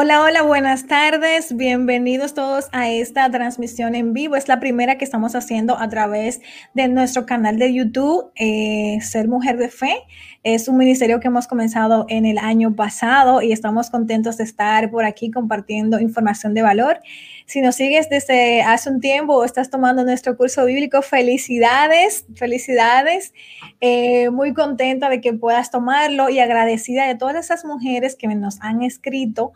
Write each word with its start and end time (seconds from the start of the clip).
Hola, 0.00 0.22
hola, 0.22 0.42
buenas 0.42 0.86
tardes. 0.86 1.56
Bienvenidos 1.56 2.32
todos 2.32 2.68
a 2.70 2.88
esta 2.88 3.28
transmisión 3.32 3.96
en 3.96 4.12
vivo. 4.12 4.36
Es 4.36 4.46
la 4.46 4.60
primera 4.60 4.96
que 4.96 5.04
estamos 5.04 5.34
haciendo 5.34 5.76
a 5.76 5.88
través 5.88 6.40
de 6.72 6.86
nuestro 6.86 7.26
canal 7.26 7.58
de 7.58 7.74
YouTube, 7.74 8.30
eh, 8.36 9.00
Ser 9.00 9.26
Mujer 9.26 9.56
de 9.56 9.68
Fe. 9.68 10.04
Es 10.44 10.68
un 10.68 10.76
ministerio 10.76 11.18
que 11.18 11.26
hemos 11.26 11.48
comenzado 11.48 12.06
en 12.08 12.26
el 12.26 12.38
año 12.38 12.76
pasado 12.76 13.42
y 13.42 13.50
estamos 13.50 13.90
contentos 13.90 14.36
de 14.36 14.44
estar 14.44 14.88
por 14.92 15.04
aquí 15.04 15.32
compartiendo 15.32 15.98
información 15.98 16.54
de 16.54 16.62
valor. 16.62 17.00
Si 17.46 17.60
nos 17.60 17.74
sigues 17.74 18.08
desde 18.08 18.62
hace 18.62 18.90
un 18.90 19.00
tiempo 19.00 19.34
o 19.34 19.44
estás 19.44 19.68
tomando 19.68 20.04
nuestro 20.04 20.36
curso 20.36 20.64
bíblico, 20.64 21.02
felicidades, 21.02 22.24
felicidades. 22.36 23.34
Eh, 23.80 24.30
muy 24.30 24.54
contenta 24.54 25.08
de 25.08 25.20
que 25.20 25.32
puedas 25.32 25.72
tomarlo 25.72 26.28
y 26.28 26.38
agradecida 26.38 27.08
de 27.08 27.16
todas 27.16 27.36
esas 27.36 27.64
mujeres 27.64 28.14
que 28.14 28.28
nos 28.28 28.60
han 28.60 28.82
escrito 28.82 29.52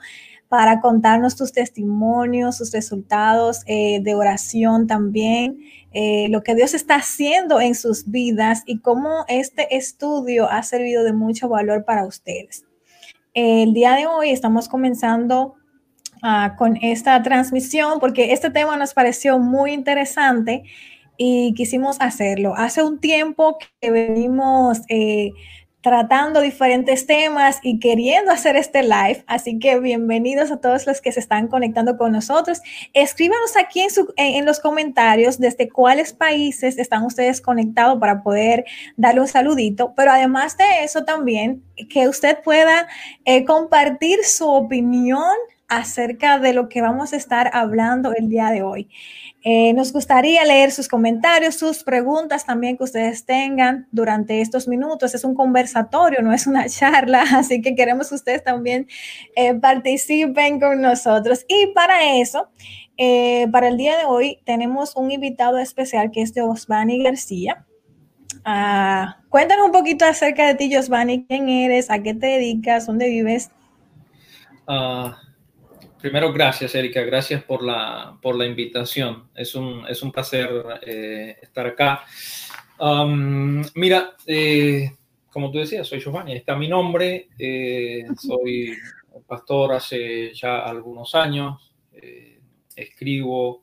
para 0.53 0.83
contarnos 0.83 1.35
tus 1.35 1.51
testimonios, 1.51 2.59
sus 2.59 2.73
resultados 2.73 3.63
eh, 3.65 4.01
de 4.03 4.15
oración 4.15 4.87
también, 4.87 5.57
eh, 5.93 6.27
lo 6.29 6.43
que 6.43 6.55
Dios 6.55 6.75
está 6.75 6.97
haciendo 6.97 7.59
en 7.59 7.75
sus 7.75 8.11
vidas 8.11 8.63
y 8.67 8.81
cómo 8.81 9.25
este 9.29 9.75
estudio 9.75 10.51
ha 10.51 10.63
servido 10.63 11.05
de 11.05 11.15
mucho 11.15 11.49
valor 11.49 11.87
para 11.87 12.05
ustedes. 12.05 12.67
El 13.33 13.73
día 13.73 13.95
de 13.95 14.07
hoy 14.07 14.29
estamos 14.29 14.69
comenzando 14.69 15.55
ah, 16.23 16.55
con 16.59 16.77
esta 16.83 17.23
transmisión 17.23 17.99
porque 17.99 18.35
este 18.35 18.51
tema 18.51 18.77
nos 18.77 18.93
pareció 18.93 19.39
muy 19.39 19.73
interesante 19.73 20.65
y 21.17 21.55
quisimos 21.55 21.97
hacerlo. 21.99 22.53
Hace 22.59 22.83
un 22.83 23.01
tiempo 23.01 23.57
que 23.81 23.91
venimos... 23.91 24.83
Eh, 24.91 25.31
tratando 25.83 26.41
diferentes 26.41 27.07
temas 27.07 27.59
y 27.61 27.81
queriendo 27.81 28.31
hacer 28.31 28.55
este 28.57 28.83
live. 28.83 29.25
Así 29.27 29.59
que 29.59 29.81
bienvenidos 29.81 30.53
a 30.53 30.59
todos 30.59 30.87
los 30.87 31.01
que 31.01 31.11
se 31.11 31.19
están 31.19 31.49
conectando 31.49 31.99
con 31.99 32.13
nosotros. 32.13 32.63
Escríbanos 32.95 33.57
aquí 33.57 33.85
en, 34.17 34.47
los 34.47 34.61
comentarios 34.61 35.41
desde 35.41 35.69
cuáles 35.69 36.13
países 36.13 36.79
están 36.79 37.05
ustedes 37.05 37.41
conectados 37.41 37.99
para 37.99 38.23
poder 38.23 38.65
darle 38.97 39.23
un 39.23 39.29
saludito. 39.29 39.93
Pero 39.97 40.13
además 40.13 40.57
de 40.57 40.85
eso 40.85 41.05
también, 41.05 41.65
que 41.91 42.09
usted 42.09 42.39
pueda 42.45 42.87
eh, 43.25 43.45
compartir 43.45 44.25
su 44.25 44.49
opinión 44.49 45.35
acerca 45.67 46.39
de 46.39 46.53
lo 46.53 46.69
que 46.69 46.81
vamos 46.81 47.13
a 47.13 47.17
estar 47.17 47.51
hablando 47.55 48.15
el 48.15 48.29
día 48.29 48.51
de 48.51 48.63
hoy. 48.63 48.89
Eh, 49.45 49.73
nos 49.73 49.93
gustaría 49.93 50.45
leer 50.45 50.71
sus 50.71 50.87
comentarios, 50.87 51.57
sus 51.57 51.83
preguntas 51.83 52.47
también 52.47 52.77
que 52.77 52.85
ustedes 52.85 53.25
tengan 53.25 53.89
durante 53.91 54.41
estos 54.41 54.69
minutos. 54.69 55.15
Es 55.15 55.25
un 55.25 55.35
conversatorio, 55.35 56.23
no 56.23 56.33
es 56.33 56.47
una 56.47 56.69
charla, 56.69 57.25
así 57.35 57.61
que 57.61 57.75
queremos 57.75 58.09
que 58.11 58.15
ustedes 58.15 58.45
también 58.45 58.87
eh, 59.35 59.55
participen 59.55 60.61
con 60.61 60.81
nosotros. 60.81 61.45
Y 61.49 61.69
para 61.75 62.17
eso, 62.19 62.51
eh, 62.97 63.49
para 63.51 63.69
el 63.69 63.77
día 63.77 63.99
de 63.99 64.05
hoy, 64.05 64.39
tenemos 64.45 64.95
un 64.95 65.11
invitado 65.11 65.59
especial 65.59 66.11
que 66.13 66.23
es 66.23 66.33
Josvani 66.37 67.03
García. 67.03 67.67
Ah, 68.45 69.19
cuéntanos 69.29 69.67
un 69.67 69.73
poquito 69.73 70.05
acerca 70.05 70.47
de 70.47 70.55
ti, 70.55 70.73
Josvani. 70.73 71.25
¿Quién 71.27 71.49
eres? 71.49 71.91
¿A 71.91 72.01
qué 72.01 72.15
te 72.15 72.27
dedicas? 72.27 72.87
¿Dónde 72.87 73.09
vives? 73.09 73.51
Uh, 74.69 75.11
Primero, 76.03 76.33
gracias, 76.33 76.75
Erika. 76.75 77.01
Gracias 77.03 77.45
por 77.45 77.63
la, 77.63 78.19
por 78.21 78.35
la 78.35 78.45
invitación. 78.45 79.29
Es 79.37 79.55
un, 79.55 79.87
es 79.89 80.03
un 80.03 80.11
placer 80.11 80.51
eh, 80.85 81.37
estar 81.41 81.65
acá. 81.65 82.03
Um, 82.81 83.63
mira, 83.77 84.17
eh, 84.27 84.91
como 85.31 85.53
tú 85.53 85.59
decías, 85.59 85.87
soy 85.87 86.01
Giovanni. 86.01 86.33
Está 86.33 86.57
mi 86.57 86.67
nombre. 86.67 87.29
Eh, 87.39 88.05
soy 88.19 88.77
pastor 89.29 89.75
hace 89.75 90.35
ya 90.35 90.59
algunos 90.59 91.15
años. 91.15 91.73
escribo. 92.75 93.63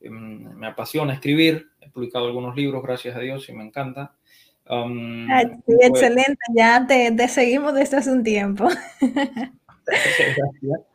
Em, 0.00 0.56
me 0.56 0.68
apasiona 0.68 1.12
escribir. 1.12 1.72
He 1.78 1.90
publicado 1.90 2.26
algunos 2.26 2.56
libros, 2.56 2.82
gracias 2.82 3.14
a 3.14 3.20
Dios, 3.20 3.46
y 3.50 3.52
me 3.52 3.64
encanta. 3.64 4.14
Um, 4.66 5.26
sí, 5.66 5.74
excelente. 5.82 6.38
Ya 6.54 6.86
te, 6.86 7.12
te 7.12 7.28
seguimos 7.28 7.74
desde 7.74 7.98
hace 7.98 8.10
un 8.10 8.24
tiempo. 8.24 8.66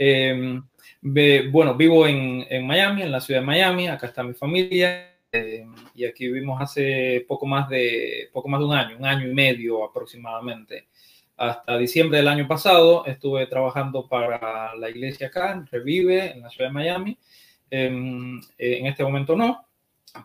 Em, 0.00 0.62
bueno, 1.02 1.74
vivo 1.74 2.06
en, 2.06 2.46
en, 2.48 2.66
Miami, 2.66 3.02
en 3.02 3.12
la 3.12 3.20
ciudad 3.20 3.40
de 3.40 3.46
Miami, 3.46 3.88
acá 3.88 4.06
está 4.06 4.22
mi 4.22 4.34
familia 4.34 5.12
em, 5.32 5.74
y 5.94 6.04
aquí 6.04 6.26
vivimos 6.28 6.60
hace 6.60 7.24
poco 7.26 7.46
más, 7.46 7.68
de, 7.68 8.28
poco 8.32 8.48
más 8.48 8.60
de 8.60 8.66
un 8.66 8.74
año, 8.74 8.96
un 8.96 9.06
año 9.06 9.28
y 9.28 9.34
medio 9.34 9.84
aproximadamente. 9.84 10.88
Hasta 11.36 11.78
diciembre 11.78 12.18
del 12.18 12.28
año 12.28 12.48
pasado 12.48 13.06
estuve 13.06 13.46
trabajando 13.46 14.08
para 14.08 14.74
la 14.76 14.90
iglesia 14.90 15.28
acá, 15.28 15.52
en 15.52 15.66
Revive, 15.66 16.32
en 16.32 16.42
la 16.42 16.50
ciudad 16.50 16.70
de 16.70 16.74
Miami. 16.74 17.18
Em, 17.70 18.40
en 18.56 18.86
este 18.86 19.04
momento 19.04 19.36
no, 19.36 19.68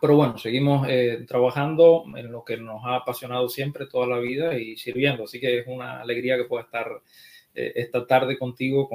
pero 0.00 0.16
bueno, 0.16 0.38
seguimos 0.38 0.86
eh, 0.88 1.24
trabajando 1.26 2.04
en 2.16 2.32
lo 2.32 2.44
que 2.44 2.56
nos 2.56 2.84
ha 2.84 2.96
apasionado 2.96 3.48
siempre 3.48 3.86
toda 3.86 4.06
la 4.06 4.18
vida 4.18 4.58
y 4.58 4.76
sirviendo. 4.76 5.24
Así 5.24 5.40
que 5.40 5.58
es 5.58 5.66
una 5.66 6.00
alegría 6.00 6.36
que 6.36 6.44
pueda 6.44 6.64
estar 6.64 6.88
eh, 6.88 7.00
esta 7.54 8.06
tarde 8.06 8.38
contigo 8.38 8.88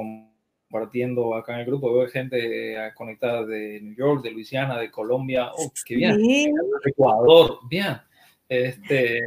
compartiendo 0.70 1.34
acá 1.34 1.54
en 1.54 1.60
el 1.60 1.66
grupo. 1.66 1.92
Veo 1.92 2.08
gente 2.08 2.74
eh, 2.74 2.90
conectada 2.94 3.44
de 3.44 3.80
New 3.82 3.94
York, 3.94 4.22
de 4.22 4.30
Luisiana, 4.30 4.78
de 4.78 4.90
Colombia. 4.90 5.50
¡Oh, 5.52 5.72
qué 5.84 5.96
bien! 5.96 6.20
Ecuador, 6.84 7.58
bien. 7.68 7.96
Este, 8.48 9.20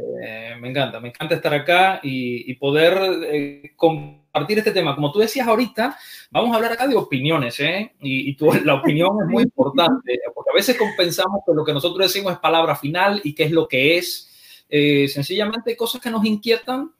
me 0.60 0.68
encanta, 0.68 1.00
me 1.00 1.08
encanta 1.08 1.34
estar 1.34 1.54
acá 1.54 2.00
y, 2.02 2.52
poder 2.54 2.98
eh, 3.30 3.72
compartir 3.76 4.58
este 4.58 4.70
tema. 4.70 4.94
Como 4.94 5.12
tú 5.12 5.18
decías 5.18 5.46
ahorita, 5.46 5.96
vamos 6.30 6.52
a 6.52 6.56
hablar 6.56 6.72
acá 6.72 6.86
de 6.86 6.94
opiniones, 6.94 7.58
¿eh? 7.60 7.92
Y, 8.00 8.30
y 8.30 8.36
la 8.64 8.74
opinión 8.74 9.16
es 9.22 9.28
muy 9.28 9.42
importante, 9.44 10.20
porque 10.34 10.50
a 10.50 10.54
veces 10.54 10.76
compensamos 10.76 11.40
que 11.46 11.54
lo 11.54 11.64
que 11.64 11.72
nosotros 11.72 12.06
decimos 12.06 12.34
es 12.34 12.38
palabra 12.38 12.76
final 12.76 13.20
y 13.24 13.34
qué 13.34 13.44
es 13.44 13.50
lo 13.50 13.66
que 13.66 13.96
es. 13.98 14.30
sencillamente 14.68 15.70
hay 15.70 15.76
cosas 15.76 16.02
que 16.02 16.10
nos 16.10 16.24
inquietan 16.24 16.90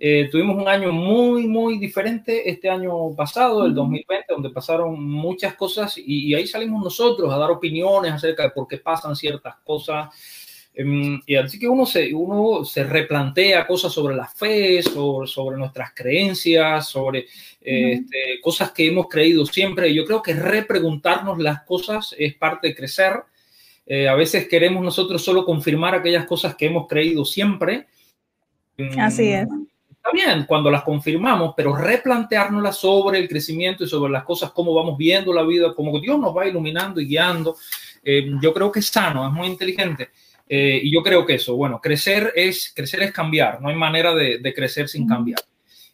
eh, 0.00 0.28
tuvimos 0.30 0.56
un 0.56 0.68
año 0.68 0.92
muy, 0.92 1.48
muy 1.48 1.76
diferente 1.76 2.48
este 2.48 2.70
año 2.70 3.12
pasado, 3.16 3.66
el 3.66 3.74
2020, 3.74 4.26
donde 4.32 4.50
pasaron 4.50 5.02
muchas 5.02 5.54
cosas 5.54 5.98
y, 5.98 6.32
ahí 6.34 6.46
salimos 6.46 6.84
nosotros 6.84 7.32
a 7.32 7.36
dar 7.36 7.50
opiniones 7.50 8.12
acerca 8.12 8.44
de 8.44 8.50
por 8.50 8.68
qué 8.68 8.78
pasan 8.78 9.16
ciertas 9.16 9.56
cosas. 9.64 10.08
Em, 10.72 11.20
y 11.26 11.34
así 11.34 11.58
que 11.58 11.66
uno 11.66 11.84
se, 11.84 12.14
uno 12.14 12.64
se 12.64 12.84
replantea 12.84 13.66
cosas 13.66 13.92
sobre 13.92 14.14
la 14.14 14.28
fe, 14.28 14.80
sobre, 14.84 15.26
sobre 15.26 15.56
nuestras 15.56 15.92
creencias, 15.92 16.88
sobre 16.88 17.26
este, 17.60 18.40
cosas 18.40 18.70
que 18.70 18.86
hemos 18.86 19.08
creído 19.08 19.44
siempre. 19.46 19.92
Yo 19.92 20.04
creo 20.04 20.22
que 20.22 20.34
repreguntarnos 20.34 21.38
las 21.38 21.64
cosas 21.64 22.14
es 22.16 22.36
parte 22.36 22.68
de 22.68 22.76
crecer. 22.76 23.14
Eh, 23.84 24.06
a 24.06 24.14
veces 24.14 24.46
queremos 24.46 24.84
nosotros 24.84 25.24
solo 25.24 25.44
confirmar 25.44 25.96
aquellas 25.96 26.26
cosas 26.26 26.54
que 26.54 26.66
hemos 26.66 26.86
creído 26.86 27.24
siempre. 27.24 27.88
Así 28.96 29.32
es 29.32 29.48
bien 30.12 30.44
cuando 30.46 30.70
las 30.70 30.82
confirmamos, 30.82 31.54
pero 31.56 31.74
replanteárnoslas 31.74 32.76
sobre 32.76 33.18
el 33.18 33.28
crecimiento 33.28 33.84
y 33.84 33.88
sobre 33.88 34.12
las 34.12 34.24
cosas, 34.24 34.52
cómo 34.52 34.74
vamos 34.74 34.96
viendo 34.96 35.32
la 35.32 35.42
vida, 35.42 35.74
cómo 35.74 35.98
Dios 35.98 36.18
nos 36.18 36.36
va 36.36 36.46
iluminando 36.46 37.00
y 37.00 37.06
guiando. 37.06 37.56
Eh, 38.02 38.30
yo 38.40 38.52
creo 38.52 38.70
que 38.70 38.80
es 38.80 38.86
sano, 38.86 39.26
es 39.26 39.32
muy 39.32 39.46
inteligente. 39.46 40.10
Eh, 40.48 40.80
y 40.82 40.92
yo 40.92 41.02
creo 41.02 41.26
que 41.26 41.34
eso, 41.34 41.56
bueno, 41.56 41.80
crecer 41.80 42.32
es, 42.34 42.72
crecer 42.74 43.02
es 43.02 43.12
cambiar, 43.12 43.60
no 43.60 43.68
hay 43.68 43.76
manera 43.76 44.14
de, 44.14 44.54
crecer 44.54 44.88
sin 44.88 45.06
cambiar. 45.06 45.40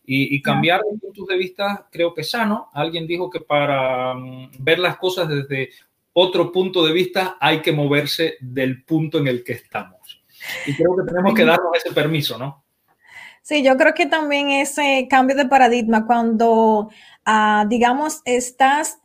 Y, 0.06 0.41
cambiar 0.42 0.82
de 0.82 0.98
puntos 0.98 1.26
de 1.26 1.36
vista 1.36 1.88
creo 1.91 2.12
que 2.12 2.20
es 2.20 2.30
sano. 2.30 2.69
Alguien 2.74 3.06
dijo 3.06 3.30
que 3.30 3.41
para 3.41 4.14
mm, 4.14 4.50
ver 4.58 4.78
las 4.78 4.98
cosas 4.98 5.28
desde 5.28 5.70
otro 6.12 6.53
punto 6.53 6.84
de 6.84 6.92
vista 6.92 7.38
hay 7.41 7.60
que 7.60 7.72
moverse 7.72 8.36
del 8.41 8.84
punto 8.84 9.19
en 9.19 9.28
el 9.28 9.42
que 9.42 9.54
estamos. 9.54 10.22
Y 10.66 10.74
creo 10.74 10.94
que 10.97 11.10
tenemos 11.10 11.34
que 11.34 11.44
darnos 11.44 11.72
ese 11.74 11.92
permiso, 11.92 12.38
¿no? 12.38 12.63
Sí, 13.47 13.62
yo 13.62 13.77
creo 13.77 13.93
que 13.93 14.06
también 14.06 14.49
ese 14.49 15.06
cambio 15.10 15.37
de 15.37 15.44
paradigma 15.47 16.07
cuando, 16.07 16.89
ah, 17.27 17.66
digamos, 17.68 18.22
estás 18.24 19.01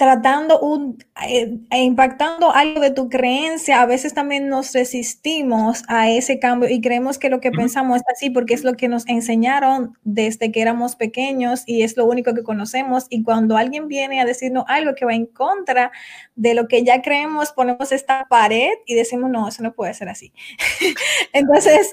tratando 0.00 0.58
un, 0.60 0.96
eh, 1.28 1.58
e 1.70 1.82
impactando 1.82 2.50
algo 2.52 2.80
de 2.80 2.90
tu 2.90 3.10
creencia, 3.10 3.82
a 3.82 3.84
veces 3.84 4.14
también 4.14 4.48
nos 4.48 4.72
resistimos 4.72 5.82
a 5.88 6.08
ese 6.08 6.38
cambio 6.38 6.70
y 6.70 6.80
creemos 6.80 7.18
que 7.18 7.28
lo 7.28 7.38
que 7.42 7.50
pensamos 7.50 7.98
es 7.98 8.02
así 8.10 8.30
porque 8.30 8.54
es 8.54 8.64
lo 8.64 8.76
que 8.76 8.88
nos 8.88 9.06
enseñaron 9.06 9.98
desde 10.02 10.50
que 10.52 10.62
éramos 10.62 10.96
pequeños 10.96 11.64
y 11.66 11.82
es 11.82 11.98
lo 11.98 12.06
único 12.06 12.32
que 12.32 12.42
conocemos. 12.42 13.08
Y 13.10 13.22
cuando 13.24 13.58
alguien 13.58 13.88
viene 13.88 14.22
a 14.22 14.24
decirnos 14.24 14.64
algo 14.68 14.94
que 14.94 15.04
va 15.04 15.12
en 15.12 15.26
contra 15.26 15.92
de 16.34 16.54
lo 16.54 16.66
que 16.66 16.82
ya 16.82 17.02
creemos, 17.02 17.52
ponemos 17.52 17.92
esta 17.92 18.24
pared 18.30 18.72
y 18.86 18.94
decimos, 18.94 19.30
no, 19.30 19.48
eso 19.48 19.62
no 19.62 19.74
puede 19.74 19.92
ser 19.92 20.08
así. 20.08 20.32
Entonces, 21.34 21.92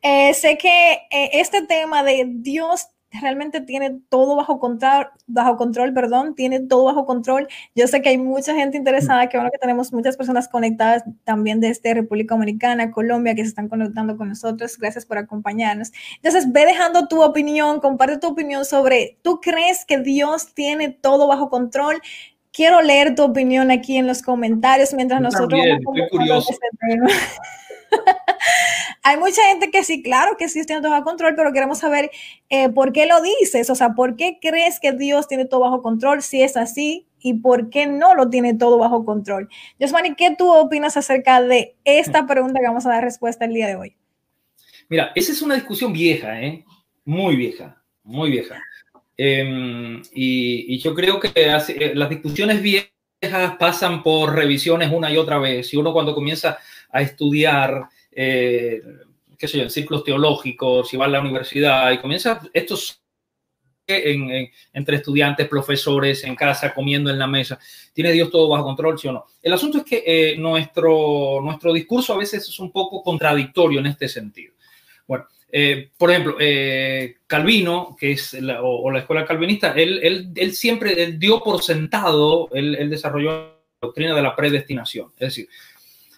eh, 0.00 0.32
sé 0.32 0.56
que 0.56 0.92
eh, 1.10 1.30
este 1.34 1.66
tema 1.66 2.02
de 2.02 2.24
Dios 2.26 2.88
realmente 3.20 3.60
tiene 3.60 4.00
todo 4.08 4.36
bajo 4.36 4.58
control, 4.58 5.08
bajo 5.26 5.56
control, 5.56 5.92
perdón, 5.92 6.34
tiene 6.34 6.60
todo 6.60 6.84
bajo 6.84 7.04
control. 7.04 7.48
Yo 7.74 7.86
sé 7.86 8.00
que 8.02 8.10
hay 8.10 8.18
mucha 8.18 8.54
gente 8.54 8.76
interesada, 8.76 9.28
que 9.28 9.36
bueno 9.36 9.50
que 9.50 9.58
tenemos 9.58 9.92
muchas 9.92 10.16
personas 10.16 10.48
conectadas 10.48 11.04
también 11.24 11.60
desde 11.60 11.94
República 11.94 12.34
Dominicana, 12.34 12.90
Colombia, 12.90 13.34
que 13.34 13.42
se 13.42 13.48
están 13.48 13.68
conectando 13.68 14.16
con 14.16 14.28
nosotros. 14.28 14.78
Gracias 14.78 15.04
por 15.04 15.18
acompañarnos. 15.18 15.92
Entonces, 16.16 16.50
ve 16.50 16.64
dejando 16.66 17.08
tu 17.08 17.22
opinión, 17.22 17.80
comparte 17.80 18.18
tu 18.18 18.28
opinión 18.28 18.64
sobre, 18.64 19.18
¿tú 19.22 19.40
crees 19.40 19.84
que 19.84 19.98
Dios 19.98 20.54
tiene 20.54 20.88
todo 20.88 21.26
bajo 21.26 21.50
control? 21.50 22.00
Quiero 22.52 22.82
leer 22.82 23.14
tu 23.14 23.22
opinión 23.22 23.70
aquí 23.70 23.96
en 23.96 24.06
los 24.06 24.22
comentarios 24.22 24.92
mientras 24.92 25.20
nosotros... 25.20 25.60
vamos 26.12 26.50
este 26.50 26.68
tema. 26.80 27.06
Hay 29.02 29.16
mucha 29.16 29.42
gente 29.48 29.70
que 29.70 29.84
sí, 29.84 30.02
claro 30.02 30.36
que 30.36 30.48
sí 30.48 30.64
tiene 30.64 30.80
todo 30.80 30.92
bajo 30.92 31.04
control, 31.04 31.34
pero 31.34 31.52
queremos 31.52 31.78
saber 31.78 32.10
eh, 32.50 32.68
por 32.68 32.92
qué 32.92 33.06
lo 33.06 33.20
dices, 33.20 33.68
o 33.70 33.74
sea, 33.74 33.90
por 33.94 34.16
qué 34.16 34.38
crees 34.40 34.78
que 34.80 34.92
Dios 34.92 35.28
tiene 35.28 35.44
todo 35.44 35.60
bajo 35.60 35.82
control 35.82 36.22
si 36.22 36.42
es 36.42 36.56
así 36.56 37.06
y 37.20 37.34
por 37.34 37.70
qué 37.70 37.86
no 37.86 38.14
lo 38.14 38.30
tiene 38.30 38.54
todo 38.54 38.78
bajo 38.78 39.04
control. 39.04 39.48
Josmani, 39.80 40.14
¿qué 40.14 40.34
tú 40.36 40.52
opinas 40.52 40.96
acerca 40.96 41.42
de 41.42 41.76
esta 41.84 42.26
pregunta 42.26 42.60
que 42.60 42.66
vamos 42.66 42.86
a 42.86 42.90
dar 42.90 43.04
respuesta 43.04 43.44
el 43.44 43.54
día 43.54 43.66
de 43.66 43.76
hoy? 43.76 43.96
Mira, 44.88 45.12
esa 45.14 45.32
es 45.32 45.42
una 45.42 45.54
discusión 45.54 45.92
vieja, 45.92 46.40
¿eh? 46.40 46.64
muy 47.04 47.36
vieja, 47.36 47.82
muy 48.02 48.30
vieja. 48.30 48.62
Em, 49.16 50.02
y, 50.12 50.78
yo 50.78 50.94
creo 50.94 51.20
que 51.20 51.30
eh, 51.34 51.92
las 51.94 52.10
discusiones 52.10 52.62
viejas 52.62 52.90
pasan 53.58 54.02
por 54.02 54.34
revisiones 54.34 54.90
una 54.92 55.10
y 55.10 55.16
otra 55.16 55.38
vez. 55.38 55.72
Y 55.72 55.76
uno 55.76 55.92
cuando 55.92 56.14
comienza 56.14 56.58
a 56.92 57.00
estudiar, 57.00 57.88
eh, 58.12 58.80
qué 59.36 59.48
sé 59.48 59.58
yo, 59.58 59.64
en 59.64 59.70
círculos 59.70 60.04
teológicos, 60.04 60.88
si 60.88 60.96
va 60.96 61.06
a 61.06 61.08
la 61.08 61.20
universidad 61.20 61.90
y 61.90 61.98
comienza 61.98 62.40
estos 62.52 63.00
entre 63.84 64.96
estudiantes, 64.96 65.48
profesores, 65.48 66.24
en 66.24 66.34
casa, 66.36 66.72
comiendo 66.72 67.10
en 67.10 67.18
la 67.18 67.26
mesa. 67.26 67.58
¿Tiene 67.92 68.12
Dios 68.12 68.30
todo 68.30 68.48
bajo 68.48 68.64
control, 68.64 68.98
sí 68.98 69.08
o 69.08 69.12
no? 69.12 69.26
El 69.42 69.52
asunto 69.52 69.78
es 69.78 69.84
que 69.84 70.02
eh, 70.06 70.36
nuestro, 70.38 71.40
nuestro 71.42 71.72
discurso 71.72 72.14
a 72.14 72.18
veces 72.18 72.48
es 72.48 72.58
un 72.60 72.70
poco 72.70 73.02
contradictorio 73.02 73.80
en 73.80 73.86
este 73.86 74.08
sentido. 74.08 74.54
Bueno, 75.06 75.26
eh, 75.50 75.90
por 75.98 76.10
ejemplo, 76.10 76.36
Calvino, 77.26 77.94
que 77.98 78.12
es 78.12 78.34
la, 78.34 78.62
o, 78.62 78.90
la 78.90 79.00
escuela 79.00 79.26
calvinista, 79.26 79.72
él, 79.72 80.00
él, 80.02 80.28
él 80.36 80.54
siempre 80.54 81.12
dio 81.12 81.42
por 81.42 81.62
sentado, 81.62 82.48
él, 82.52 82.88
desarrolló 82.88 83.30
la 83.30 83.58
doctrina 83.82 84.14
de 84.14 84.22
la 84.22 84.34
predestinación. 84.34 85.08
Es 85.18 85.28
decir, 85.28 85.48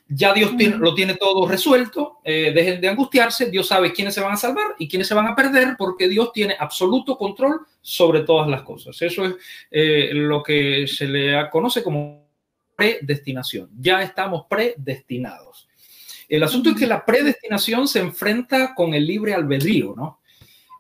ya 0.09 0.35
Dios 0.35 0.53
lo 0.79 0.95
tiene 0.95 1.15
todo 1.15 1.49
resuelto, 1.49 2.19
eh, 2.25 2.53
dejen 2.55 2.81
de 2.81 2.89
angustiarse, 2.89 3.51
Dios 3.51 3.67
sabe 3.67 3.93
quiénes 3.93 4.15
se 4.15 4.21
van 4.21 4.33
a 4.33 4.37
salvar 4.37 4.75
y 4.79 4.87
quiénes 4.87 5.09
se 5.09 5.15
van 5.15 5.27
a 5.27 5.35
perder, 5.35 5.77
porque 5.79 6.09
Dios 6.09 6.33
tiene 6.33 6.57
absoluto 6.59 7.17
control 7.17 7.61
sobre 7.81 8.21
todas 8.21 8.49
las 8.49 8.63
cosas. 8.63 9.01
Eso 9.01 9.25
es 9.25 9.35
eh, 9.71 10.11
lo 10.13 10.43
que 10.43 10.87
se 10.87 11.07
le 11.07 11.49
conoce 11.51 11.83
como 11.83 12.29
predestinación. 12.77 13.71
Ya 13.79 14.03
estamos 14.03 14.45
predestinados. 14.49 15.69
El 16.29 16.43
asunto 16.43 16.71
es 16.71 16.77
que 16.77 16.87
la 16.87 17.05
predestinación 17.05 17.89
se 17.89 18.01
enfrenta 18.01 18.75
con 18.75 18.95
el 18.95 19.07
libre 19.07 19.35
albedrío, 19.35 19.95
¿no? 19.97 20.21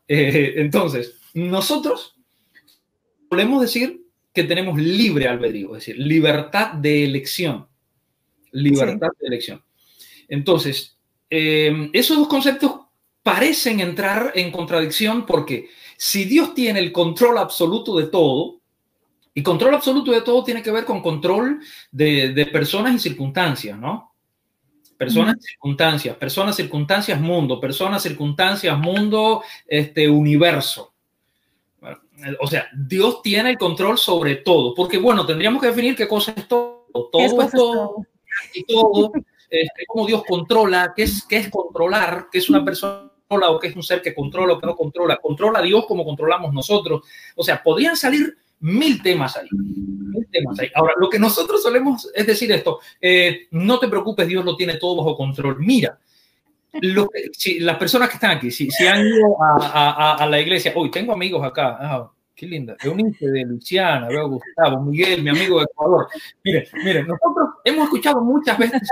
Eh, 0.07 0.55
entonces, 0.57 1.15
nosotros 1.33 2.17
podemos 3.29 3.63
decir 3.63 4.03
que 4.35 4.45
tenemos 4.45 4.79
libre 4.79 5.29
albedrío, 5.29 5.77
es 5.77 5.87
decir, 5.87 5.99
libertad 5.99 6.73
de 6.75 7.05
elección 7.05 7.69
libertad 8.55 9.09
de 9.21 9.27
elección. 9.27 9.63
Entonces, 10.29 10.97
em, 11.29 11.91
esos 11.93 12.17
dos 12.17 12.29
conceptos 12.29 12.81
parecen 13.23 13.81
entrar 13.81 14.33
en 14.35 14.51
contradicción 14.51 15.27
porque 15.27 15.69
si 15.97 16.25
Dios 16.25 16.55
tiene 16.55 16.81
el 16.81 16.93
control 16.93 17.39
absoluto 17.39 17.97
de 17.97 18.07
todo, 18.07 18.61
y 19.37 19.43
control 19.43 19.75
absoluto 19.75 20.13
de 20.13 20.23
todo 20.23 20.45
tiene 20.45 20.63
que 20.63 20.71
ver 20.71 20.85
con 20.85 21.03
control 21.03 21.61
de, 21.91 22.49
personas 22.53 22.95
y 22.95 22.99
circunstancias, 23.01 23.77
¿no? 23.77 24.15
Personas, 24.97 25.37
y 25.41 25.43
circunstancias, 25.43 26.17
personas, 26.17 26.55
circunstancias, 26.55 27.21
mundo, 27.21 27.59
personas, 27.59 28.01
circunstancias, 28.01 28.79
mundo, 28.79 29.43
este 29.67 30.09
universo. 30.09 30.93
O 32.41 32.47
sea, 32.47 32.69
Dios 32.77 33.23
tiene 33.23 33.51
el 33.51 33.59
control 33.59 33.99
sobre 33.99 34.37
todo, 34.37 34.73
porque 34.73 34.99
bueno, 34.99 35.27
tendríamos 35.27 35.61
que 35.61 35.69
definir 35.69 35.97
qué 35.97 36.07
cosa 36.07 36.33
es 36.37 36.47
todo. 36.47 36.87
Todo 37.11 37.43
es 37.43 37.51
todo 37.51 38.07
y 38.55 38.65
todo, 38.65 39.13
este, 39.51 39.87
cómo 39.87 40.07
Dios 40.07 40.23
controla, 40.27 40.93
qué 40.95 41.05
es, 41.05 41.25
qué 41.29 41.37
es 41.37 41.51
controlar, 41.51 42.29
qué 42.31 42.39
es 42.39 42.49
una 42.49 42.65
persona 42.65 43.11
o 43.29 43.59
qué 43.59 43.69
es 43.69 43.77
un 43.77 43.83
ser 43.83 44.03
que 44.03 44.15
controla 44.15 44.55
o 44.55 44.61
que 44.61 44.67
no 44.67 44.77
controla. 44.77 45.17
Controla 45.17 45.59
a 45.59 45.63
Dios 45.63 45.87
como 45.87 46.05
controlamos 46.05 46.53
nosotros. 46.53 47.03
O 47.37 47.43
sea, 47.43 47.63
podrían 47.63 47.97
salir 47.97 48.37
mil 48.61 49.03
temas 49.03 49.37
ahí. 49.37 49.49
Mil 49.51 50.27
temas 50.31 50.59
ahí. 50.59 50.71
Ahora, 50.75 50.95
lo 50.97 51.09
que 51.09 51.19
nosotros 51.19 51.63
solemos 51.63 52.11
es 52.15 52.27
decir 52.27 52.51
esto, 52.53 52.81
eh, 53.01 53.49
no 53.53 53.79
te 53.79 53.89
preocupes, 53.89 54.29
Dios 54.29 54.45
lo 54.45 54.57
tiene 54.57 54.77
todo 54.77 54.97
bajo 54.97 55.17
control. 55.17 55.59
Mira, 55.61 55.99
las 56.81 57.77
personas 57.77 58.09
que 58.09 58.15
están 58.15 58.33
aquí, 58.33 58.51
si, 58.51 58.69
han 58.87 59.07
ido 59.07 59.37
a, 59.41 60.27
la 60.29 60.41
iglesia, 60.41 60.73
hoy 60.75 60.91
tengo 60.91 61.13
amigos 61.13 61.45
acá, 61.45 61.79
ah, 61.81 62.11
qué 62.35 62.47
linda. 62.47 62.77
Eunice 62.83 63.27
de 63.27 63.45
Luciana, 63.45 64.09
veo 64.09 64.23
a 64.23 64.29
Gustavo, 64.29 64.83
Miguel, 64.83 65.23
mi 65.23 65.31
amigo 65.31 65.59
de 65.59 65.65
Ecuador. 65.65 66.09
Miren, 66.43 66.65
miren, 66.85 67.07
nosotros 67.07 67.49
hemos 67.65 67.85
escuchado 67.85 68.21
muchas 68.21 68.59
veces 68.59 68.83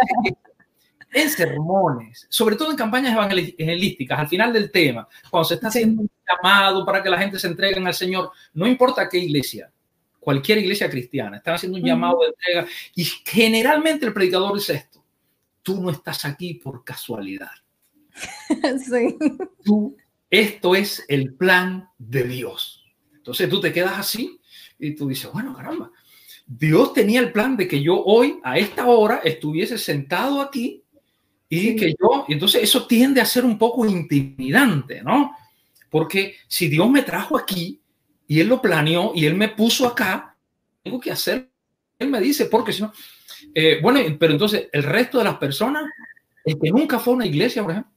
en 1.13 1.29
sermones, 1.29 2.27
sobre 2.31 2.57
todo 2.57 2.71
en 2.71 2.77
campañas 2.77 3.13
evangelísticas, 3.13 4.19
al 4.19 4.29
final 4.29 4.53
del 4.53 4.71
tema, 4.71 5.07
cuando 5.31 5.45
se 5.45 5.55
está 5.55 5.69
haciendo 5.69 6.03
un 6.03 6.11
llamado 6.27 6.87
para 6.87 7.03
que 7.03 7.11
la 7.11 7.19
gente 7.19 7.39
se 7.39 7.49
entregue 7.49 7.85
al 7.85 7.95
Señor, 7.95 8.31
no 8.55 8.67
importa 8.67 9.09
qué 9.09 9.19
iglesia, 9.19 9.71
cualquier 10.19 10.59
iglesia 10.59 10.89
cristiana, 10.89 11.37
están 11.37 11.55
haciendo 11.55 11.79
un 11.79 11.85
llamado 11.85 12.19
de 12.21 12.29
entrega 12.29 12.67
y 12.95 13.05
generalmente 13.05 14.07
el 14.07 14.15
predicador 14.15 14.55
dice 14.55 14.75
esto, 14.75 15.05
tú 15.63 15.83
no 15.83 15.91
estás 15.91 16.25
aquí 16.25 16.55
por 16.55 16.85
casualidad. 16.85 17.51
Sí. 18.79 19.17
Tú, 19.65 19.97
esto 20.31 20.75
es 20.75 21.05
el 21.09 21.35
plan 21.35 21.91
de 21.99 22.25
Dios. 22.25 22.72
Entonces 23.23 23.49
tú 23.49 23.61
te 23.61 23.73
quedas 23.73 23.97
así 23.97 24.41
y 24.81 24.97
tú 24.97 25.07
dices, 25.07 25.31
bueno, 25.33 25.55
caramba, 25.55 25.93
Dios 26.45 26.93
tenía 26.93 27.21
el 27.21 27.31
plan 27.31 27.57
de 27.57 27.69
que 27.69 27.81
yo 27.81 28.03
hoy 28.03 28.41
a 28.43 28.59
esta 28.59 28.87
hora 28.87 29.21
estuviese 29.23 29.79
sentado 29.79 30.41
aquí 30.41 30.83
y 31.49 31.77
que 31.77 31.95
yo, 32.01 32.25
y 32.27 32.33
entonces 32.33 32.65
eso 32.65 32.85
tiende 32.89 33.21
a 33.21 33.25
ser 33.25 33.45
un 33.45 33.59
poco 33.59 33.87
intimidante, 33.87 35.03
¿no? 35.03 35.37
Porque 35.89 36.35
si 36.49 36.67
Dios 36.67 36.91
me 36.91 37.03
trajo 37.03 37.39
aquí 37.39 37.81
y 38.27 38.41
Él 38.41 38.49
lo 38.49 38.61
planeó 38.61 39.13
y 39.15 39.25
Él 39.25 39.37
me 39.37 39.51
puso 39.51 39.87
acá, 39.87 40.37
tengo 40.83 40.99
que 40.99 41.13
hacer, 41.13 41.49
Él 42.01 42.11
me 42.11 42.21
dice, 42.21 42.47
porque 42.47 42.73
si 42.73 42.83
no, 42.83 42.93
eh, 43.55 43.79
bueno, 43.81 44.01
pero 44.19 44.33
entonces 44.33 44.69
el 44.73 44.83
resto 44.83 45.19
de 45.19 45.25
las 45.25 45.37
personas, 45.37 45.85
el 46.45 46.59
que 46.59 46.73
nunca 46.73 46.99
fue 46.99 47.13
a 47.13 47.17
una 47.17 47.27
iglesia, 47.27 47.63
por 47.63 47.71
ejemplo, 47.71 47.93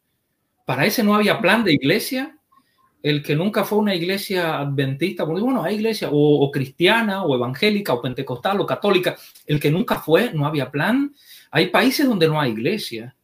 para 0.65 0.85
ese 0.85 1.03
no 1.03 1.15
había 1.15 1.41
plan 1.41 1.63
de 1.63 1.73
iglesia, 1.73 2.34
el 3.05 3.21
que 3.21 3.35
nunca 3.35 3.63
fue 3.63 3.77
una 3.77 3.93
iglesia 3.93 4.57
adventista, 4.57 5.27
porque 5.27 5.43
bueno, 5.43 5.63
hay 5.63 5.75
iglesia 5.75 6.09
o, 6.11 6.49
cristiana 6.49 7.23
o 7.23 7.35
evangélica 7.35 7.93
o 7.93 8.01
pentecostal 8.01 8.59
o 8.59 8.65
católica, 8.65 9.15
el 9.45 9.59
que 9.59 9.69
nunca 9.69 9.99
fue, 9.99 10.33
no 10.33 10.47
había 10.47 10.71
plan. 10.71 11.13
Hay 11.51 11.67
países 11.67 12.07
donde 12.07 12.27
no 12.27 12.41
hay 12.41 12.53
iglesia. 12.53 13.15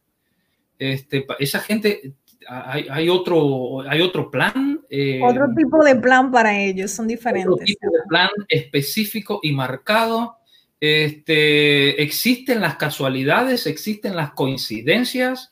Este, 0.78 1.26
esa 1.40 1.58
gente, 1.58 2.14
hay, 2.48 3.08
otro, 3.08 3.80
hay 3.80 4.00
otro 4.02 4.30
plan. 4.30 4.82
Eh, 4.88 5.20
otro 5.20 5.46
tipo 5.52 5.84
de 5.84 5.96
plan 5.96 6.30
para 6.30 6.56
ellos, 6.56 6.92
son 6.92 7.08
diferentes. 7.08 7.52
Otro 7.52 7.64
tipo 7.64 7.90
de 7.90 8.08
plan 8.08 8.30
específico 8.48 9.40
y 9.42 9.50
marcado. 9.50 10.36
Este, 10.78 12.00
existen 12.00 12.60
las 12.60 12.76
casualidades, 12.76 13.66
existen 13.66 14.14
las 14.14 14.30
coincidencias, 14.30 15.51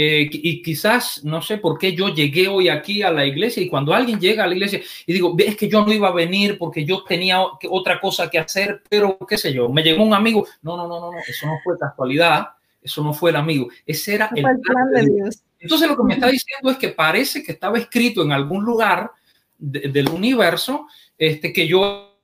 eh, 0.00 0.30
y 0.30 0.62
quizás 0.62 1.24
no 1.24 1.42
sé 1.42 1.58
por 1.58 1.76
qué 1.76 1.92
yo 1.92 2.14
llegué 2.14 2.46
hoy 2.46 2.68
aquí 2.68 3.02
a 3.02 3.10
la 3.10 3.26
iglesia 3.26 3.60
y 3.60 3.68
cuando 3.68 3.92
alguien 3.92 4.20
llega 4.20 4.44
a 4.44 4.46
la 4.46 4.54
iglesia 4.54 4.80
y 5.04 5.12
digo, 5.12 5.34
es 5.36 5.56
que 5.56 5.68
yo 5.68 5.84
no 5.84 5.92
iba 5.92 6.06
a 6.06 6.12
venir 6.12 6.56
porque 6.56 6.84
yo 6.84 7.02
tenía 7.02 7.40
otra 7.68 8.00
cosa 8.00 8.30
que 8.30 8.38
hacer, 8.38 8.80
pero 8.88 9.18
qué 9.28 9.36
sé 9.36 9.52
yo, 9.52 9.68
me 9.68 9.82
llegó 9.82 10.04
un 10.04 10.14
amigo, 10.14 10.46
no, 10.62 10.76
no, 10.76 10.86
no, 10.86 11.00
no, 11.00 11.10
no 11.10 11.18
eso 11.18 11.48
no 11.48 11.58
fue 11.64 11.76
casualidad, 11.76 12.46
eso 12.80 13.02
no 13.02 13.12
fue 13.12 13.30
el 13.30 13.36
amigo, 13.36 13.70
ese 13.84 14.14
era 14.14 14.30
el 14.36 14.44
plan 14.44 14.92
de 14.94 15.04
Dios. 15.04 15.42
Entonces 15.58 15.88
lo 15.88 15.96
que 15.96 16.04
me 16.04 16.14
está 16.14 16.28
diciendo 16.28 16.70
es 16.70 16.76
que 16.76 16.90
parece 16.90 17.42
que 17.42 17.50
estaba 17.50 17.76
escrito 17.76 18.22
en 18.22 18.30
algún 18.30 18.64
lugar 18.64 19.10
del 19.58 20.08
universo 20.10 20.86
este, 21.18 21.52
que 21.52 21.66
yo 21.66 22.20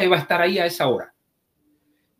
iba 0.00 0.16
a 0.16 0.18
estar 0.18 0.42
ahí 0.42 0.58
a 0.58 0.66
esa 0.66 0.88
hora. 0.88 1.14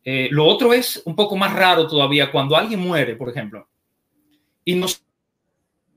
Eh, 0.04 0.28
lo 0.30 0.46
otro 0.46 0.72
es 0.72 1.02
un 1.04 1.16
poco 1.16 1.34
más 1.34 1.52
raro 1.52 1.88
todavía, 1.88 2.30
cuando 2.30 2.56
alguien 2.56 2.78
muere, 2.78 3.16
por 3.16 3.28
ejemplo, 3.28 3.66
y 4.64 4.74
nos, 4.74 5.02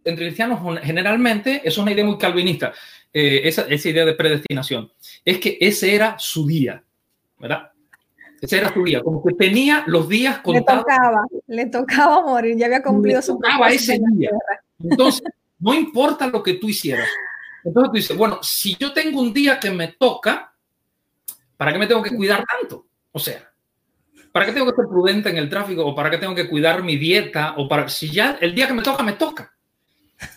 entre 0.03 0.25
cristianos, 0.25 0.59
generalmente, 0.83 1.61
es 1.63 1.77
una 1.77 1.91
idea 1.91 2.05
muy 2.05 2.17
calvinista, 2.17 2.73
eh, 3.13 3.41
esa, 3.45 3.63
esa, 3.63 3.89
idea 3.89 4.05
de 4.05 4.13
predestinación, 4.13 4.91
es 5.23 5.39
que 5.39 5.57
ese 5.59 5.95
era 5.95 6.17
su 6.19 6.45
día, 6.45 6.83
¿verdad? 7.39 7.71
Ese 8.39 8.57
era 8.57 8.71
su 8.71 8.83
día, 8.83 9.01
como 9.01 9.23
que 9.23 9.33
tenía 9.33 9.83
los 9.87 10.07
días 10.07 10.39
contados. 10.39 10.85
Le 10.85 10.93
tocaba, 10.93 11.25
le 11.47 11.65
tocaba 11.65 12.21
morir, 12.21 12.55
ya 12.57 12.67
había 12.67 12.83
cumplido 12.83 13.19
le 13.19 13.25
su 13.25 13.33
tocaba 13.33 13.69
ese 13.69 13.99
día. 14.13 14.29
Entonces, 14.83 15.23
no 15.59 15.73
importa 15.73 16.27
lo 16.27 16.43
que 16.43 16.55
tú 16.55 16.69
hicieras, 16.69 17.07
Entonces 17.63 17.91
tú 17.91 17.95
dices, 17.95 18.17
bueno, 18.17 18.39
si 18.43 18.75
yo 18.75 18.93
tengo 18.93 19.21
un 19.21 19.33
día 19.33 19.59
que 19.59 19.71
me 19.71 19.89
toca, 19.89 20.53
¿para 21.55 21.73
qué 21.73 21.79
me 21.79 21.87
tengo 21.87 22.03
que 22.03 22.15
cuidar 22.15 22.45
tanto? 22.45 22.85
O 23.11 23.19
sea, 23.19 23.46
¿para 24.37 24.45
qué 24.45 24.51
tengo 24.53 24.69
que 24.69 24.75
ser 24.75 24.87
prudente 24.87 25.29
en 25.29 25.37
el 25.37 25.49
tráfico? 25.49 25.83
¿O 25.83 25.95
para 25.95 26.11
qué 26.11 26.19
tengo 26.19 26.35
que 26.35 26.47
cuidar 26.47 26.83
mi 26.83 26.95
dieta? 26.95 27.55
¿O 27.57 27.67
para 27.67 27.89
si 27.89 28.11
ya 28.11 28.37
el 28.39 28.53
día 28.53 28.67
que 28.67 28.73
me 28.73 28.83
toca, 28.83 29.01
me 29.01 29.13
toca? 29.13 29.51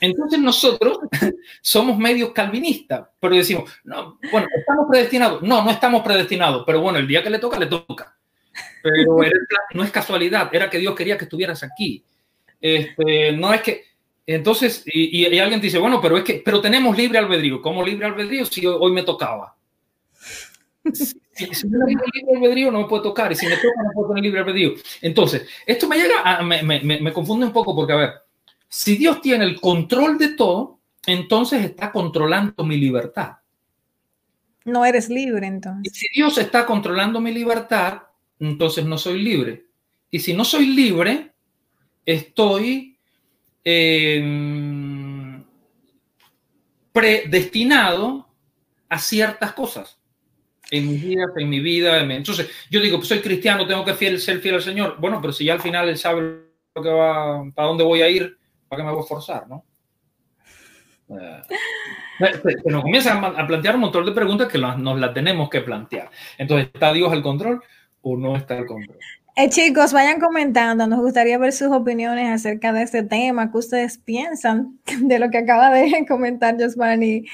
Entonces 0.00 0.40
nosotros 0.40 1.00
somos 1.60 1.98
medios 1.98 2.30
calvinistas, 2.30 3.08
pero 3.20 3.34
decimos, 3.36 3.70
no, 3.84 4.18
bueno, 4.32 4.46
estamos 4.56 4.86
predestinados. 4.90 5.42
No, 5.42 5.62
no 5.62 5.70
estamos 5.70 6.02
predestinados, 6.02 6.64
pero 6.64 6.80
bueno, 6.80 6.98
el 6.98 7.06
día 7.06 7.22
que 7.22 7.28
le 7.28 7.38
toca, 7.38 7.58
le 7.58 7.66
toca. 7.66 8.16
Pero 8.82 9.18
no 9.74 9.84
es 9.84 9.90
casualidad, 9.90 10.48
era 10.50 10.70
que 10.70 10.78
Dios 10.78 10.94
quería 10.94 11.18
que 11.18 11.24
estuvieras 11.24 11.62
aquí. 11.62 12.02
Este, 12.58 13.32
no 13.32 13.52
es 13.52 13.60
que, 13.60 13.84
entonces, 14.24 14.82
y, 14.86 15.26
y, 15.26 15.38
alguien 15.38 15.60
dice, 15.60 15.78
bueno, 15.78 16.00
pero 16.00 16.16
es 16.16 16.24
que, 16.24 16.40
pero 16.42 16.62
tenemos 16.62 16.96
libre 16.96 17.18
albedrío. 17.18 17.60
¿Cómo 17.60 17.84
libre 17.84 18.06
albedrío 18.06 18.46
si 18.46 18.64
hoy 18.66 18.92
me 18.92 19.02
tocaba? 19.02 19.54
Si, 20.94 21.68
no 21.68 21.86
tengo 21.86 22.02
libre 22.12 22.36
albedrío 22.36 22.70
no 22.70 22.82
me 22.82 22.88
puede 22.88 23.02
tocar 23.02 23.32
y 23.32 23.34
si 23.34 23.46
me 23.46 23.56
toca 23.56 23.82
no 23.82 23.90
puedo 23.94 24.08
tener 24.08 24.24
libre 24.24 24.40
albedrío. 24.40 24.74
Entonces, 25.00 25.48
esto 25.66 25.88
me 25.88 25.96
llega, 25.96 26.22
a, 26.22 26.42
me, 26.42 26.62
me, 26.62 26.80
me 26.80 27.12
confunde 27.12 27.46
un 27.46 27.52
poco 27.52 27.74
porque, 27.74 27.92
a 27.92 27.96
ver, 27.96 28.10
si 28.68 28.96
Dios 28.96 29.20
tiene 29.20 29.44
el 29.44 29.60
control 29.60 30.16
de 30.16 30.34
todo, 30.34 30.80
entonces 31.06 31.64
está 31.64 31.90
controlando 31.90 32.64
mi 32.64 32.76
libertad. 32.76 33.38
No 34.64 34.84
eres 34.84 35.08
libre 35.08 35.46
entonces. 35.46 35.92
Y 35.92 35.98
si 35.98 36.06
Dios 36.14 36.38
está 36.38 36.66
controlando 36.66 37.20
mi 37.20 37.32
libertad, 37.32 38.02
entonces 38.38 38.84
no 38.84 38.98
soy 38.98 39.22
libre. 39.22 39.66
Y 40.10 40.20
si 40.20 40.34
no 40.34 40.44
soy 40.44 40.66
libre, 40.66 41.32
estoy 42.04 42.98
eh, 43.64 45.42
predestinado 46.92 48.28
a 48.88 48.98
ciertas 48.98 49.52
cosas 49.52 49.99
en 50.70 50.88
mi 50.88 50.96
vida, 50.96 51.24
en 51.36 51.48
mi 51.48 51.60
vida. 51.60 52.00
Entonces, 52.00 52.50
yo 52.70 52.80
digo, 52.80 52.98
pues 52.98 53.08
soy 53.08 53.20
cristiano, 53.20 53.66
tengo 53.66 53.84
que 53.84 54.18
ser 54.18 54.38
fiel 54.40 54.54
al 54.54 54.62
Señor. 54.62 54.96
Bueno, 54.98 55.18
pero 55.20 55.32
si 55.32 55.44
ya 55.44 55.54
al 55.54 55.60
final 55.60 55.88
Él 55.88 55.98
sabe 55.98 56.42
lo 56.74 56.82
que 56.82 56.88
va, 56.88 57.44
para 57.54 57.68
dónde 57.68 57.84
voy 57.84 58.02
a 58.02 58.08
ir, 58.08 58.38
¿para 58.68 58.80
qué 58.80 58.86
me 58.86 58.92
voy 58.92 59.02
a 59.02 59.06
forzar, 59.06 59.48
no? 59.48 59.64
Eh, 61.10 61.42
se 62.42 62.70
nos 62.70 62.82
comienzan 62.82 63.24
a 63.24 63.46
plantear 63.46 63.74
un 63.74 63.80
montón 63.80 64.04
de 64.04 64.12
preguntas 64.12 64.48
que 64.48 64.58
nos 64.58 64.98
las 65.00 65.14
tenemos 65.14 65.48
que 65.48 65.60
plantear. 65.60 66.10
Entonces, 66.38 66.70
¿está 66.72 66.92
Dios 66.92 67.12
al 67.12 67.22
control 67.22 67.62
o 68.02 68.16
no 68.16 68.36
está 68.36 68.58
al 68.58 68.66
control? 68.66 68.98
Eh, 69.36 69.48
chicos, 69.48 69.92
vayan 69.92 70.20
comentando. 70.20 70.86
Nos 70.86 71.00
gustaría 71.00 71.38
ver 71.38 71.52
sus 71.52 71.68
opiniones 71.68 72.28
acerca 72.28 72.72
de 72.72 72.82
este 72.82 73.02
tema. 73.02 73.50
¿Qué 73.50 73.58
ustedes 73.58 73.98
piensan 73.98 74.78
de 75.02 75.18
lo 75.18 75.30
que 75.30 75.38
acaba 75.38 75.70
de 75.70 76.04
comentar 76.08 76.56
Josvani 76.60 77.24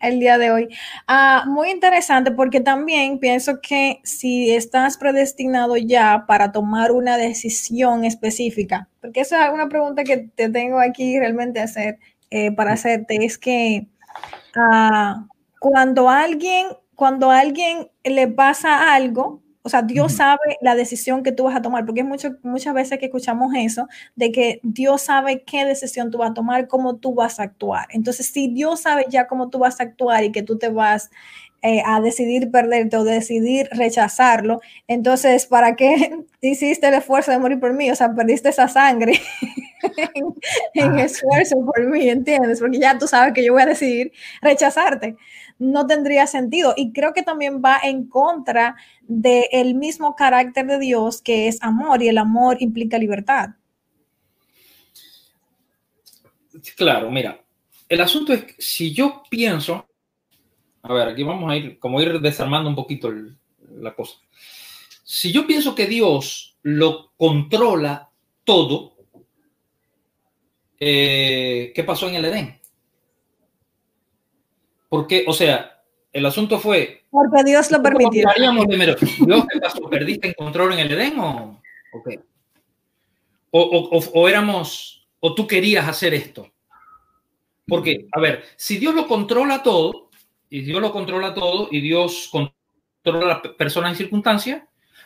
el 0.00 0.20
día 0.20 0.38
de 0.38 0.50
hoy? 0.50 0.68
Ah, 1.08 1.44
muy 1.46 1.70
interesante 1.70 2.30
porque 2.30 2.60
también 2.60 3.18
pienso 3.18 3.60
que 3.60 4.00
si 4.04 4.54
estás 4.54 4.98
predestinado 4.98 5.76
ya 5.76 6.24
para 6.28 6.52
tomar 6.52 6.92
una 6.92 7.16
decisión 7.16 8.04
específica, 8.04 8.88
porque 9.00 9.20
esa 9.20 9.46
es 9.46 9.52
una 9.52 9.68
pregunta 9.68 10.04
que 10.04 10.18
te 10.18 10.50
tengo 10.50 10.78
aquí 10.78 11.18
realmente 11.18 11.60
hacer, 11.60 11.98
eh, 12.30 12.52
para 12.52 12.72
hacerte, 12.74 13.24
es 13.24 13.38
que 13.38 13.86
ah, 14.56 15.26
cuando 15.58 16.10
alguien, 16.10 16.68
cuando 16.94 17.30
a 17.30 17.40
alguien 17.40 17.88
le 18.04 18.28
pasa 18.28 18.94
algo, 18.94 19.42
o 19.66 19.68
sea, 19.68 19.82
Dios 19.82 20.12
sabe 20.12 20.58
la 20.60 20.76
decisión 20.76 21.24
que 21.24 21.32
tú 21.32 21.42
vas 21.42 21.56
a 21.56 21.60
tomar, 21.60 21.84
porque 21.84 22.02
es 22.02 22.06
mucho, 22.06 22.36
muchas 22.44 22.72
veces 22.72 23.00
que 23.00 23.06
escuchamos 23.06 23.52
eso, 23.56 23.88
de 24.14 24.30
que 24.30 24.60
Dios 24.62 25.02
sabe 25.02 25.42
qué 25.42 25.64
decisión 25.64 26.12
tú 26.12 26.18
vas 26.18 26.30
a 26.30 26.34
tomar, 26.34 26.68
cómo 26.68 26.98
tú 26.98 27.14
vas 27.14 27.40
a 27.40 27.42
actuar. 27.42 27.88
Entonces, 27.90 28.28
si 28.28 28.46
Dios 28.46 28.82
sabe 28.82 29.06
ya 29.08 29.26
cómo 29.26 29.50
tú 29.50 29.58
vas 29.58 29.80
a 29.80 29.82
actuar 29.82 30.22
y 30.22 30.30
que 30.30 30.44
tú 30.44 30.56
te 30.56 30.68
vas 30.68 31.10
eh, 31.62 31.82
a 31.84 32.00
decidir 32.00 32.48
perderte 32.52 32.96
o 32.96 33.02
decidir 33.02 33.68
rechazarlo, 33.72 34.60
entonces, 34.86 35.46
¿para 35.46 35.74
qué 35.74 36.16
hiciste 36.42 36.86
el 36.86 36.94
esfuerzo 36.94 37.32
de 37.32 37.40
morir 37.40 37.58
por 37.58 37.72
mí? 37.72 37.90
O 37.90 37.96
sea, 37.96 38.14
perdiste 38.14 38.50
esa 38.50 38.68
sangre 38.68 39.20
en, 40.14 40.26
en 40.74 40.98
esfuerzo 41.00 41.56
por 41.66 41.84
mí, 41.88 42.08
¿entiendes? 42.08 42.60
Porque 42.60 42.78
ya 42.78 42.96
tú 42.96 43.08
sabes 43.08 43.34
que 43.34 43.44
yo 43.44 43.52
voy 43.52 43.62
a 43.62 43.66
decidir 43.66 44.12
rechazarte 44.42 45.16
no 45.58 45.86
tendría 45.86 46.26
sentido. 46.26 46.74
Y 46.76 46.92
creo 46.92 47.12
que 47.12 47.22
también 47.22 47.62
va 47.64 47.78
en 47.82 48.08
contra 48.08 48.76
del 49.02 49.74
mismo 49.74 50.14
carácter 50.14 50.66
de 50.66 50.78
Dios 50.78 51.22
que 51.22 51.48
es 51.48 51.62
amor 51.62 52.02
y 52.02 52.08
el 52.08 52.18
amor 52.18 52.56
implica 52.60 52.98
libertad. 52.98 53.50
Claro, 56.76 57.10
mira, 57.10 57.40
el 57.88 58.00
asunto 58.00 58.32
es 58.32 58.44
que 58.44 58.54
si 58.58 58.92
yo 58.92 59.22
pienso, 59.28 59.86
a 60.82 60.92
ver, 60.92 61.08
aquí 61.08 61.22
vamos 61.22 61.50
a 61.50 61.56
ir, 61.56 61.78
como 61.78 62.00
ir 62.00 62.20
desarmando 62.20 62.68
un 62.68 62.76
poquito 62.76 63.12
la 63.78 63.94
cosa. 63.94 64.16
Si 65.04 65.30
yo 65.32 65.46
pienso 65.46 65.74
que 65.74 65.86
Dios 65.86 66.56
lo 66.62 67.12
controla 67.16 68.10
todo, 68.44 68.96
eh, 70.80 71.72
¿qué 71.74 71.84
pasó 71.84 72.08
en 72.08 72.16
el 72.16 72.24
Edén? 72.24 72.60
Porque, 74.88 75.24
o 75.26 75.32
sea, 75.32 75.82
el 76.12 76.26
asunto 76.26 76.58
fue... 76.58 77.04
Porque 77.10 77.44
Dios 77.44 77.70
lo 77.70 77.82
permitió. 77.82 78.28
Dios, 79.26 79.46
¿qué 79.52 79.60
pasó? 79.60 79.88
¿Perdiste 79.88 80.28
el 80.28 80.36
control 80.36 80.74
en 80.74 80.78
el 80.80 80.92
Edén 80.92 81.18
o, 81.18 81.60
o, 83.50 83.60
o, 83.60 83.98
o 83.98 84.28
éramos, 84.28 85.08
o 85.20 85.34
tú 85.34 85.46
querías 85.46 85.88
hacer 85.88 86.14
esto? 86.14 86.50
Porque, 87.66 88.06
a 88.12 88.20
ver, 88.20 88.44
si 88.56 88.78
Dios 88.78 88.94
lo 88.94 89.08
controla 89.08 89.62
todo, 89.62 90.10
y 90.48 90.60
Dios 90.60 90.80
lo 90.80 90.92
controla 90.92 91.34
todo, 91.34 91.68
y 91.70 91.80
Dios 91.80 92.28
controla 92.30 93.26
las 93.26 93.40
personas 93.54 93.94
y 93.94 93.96
circunstancias, 93.96 94.62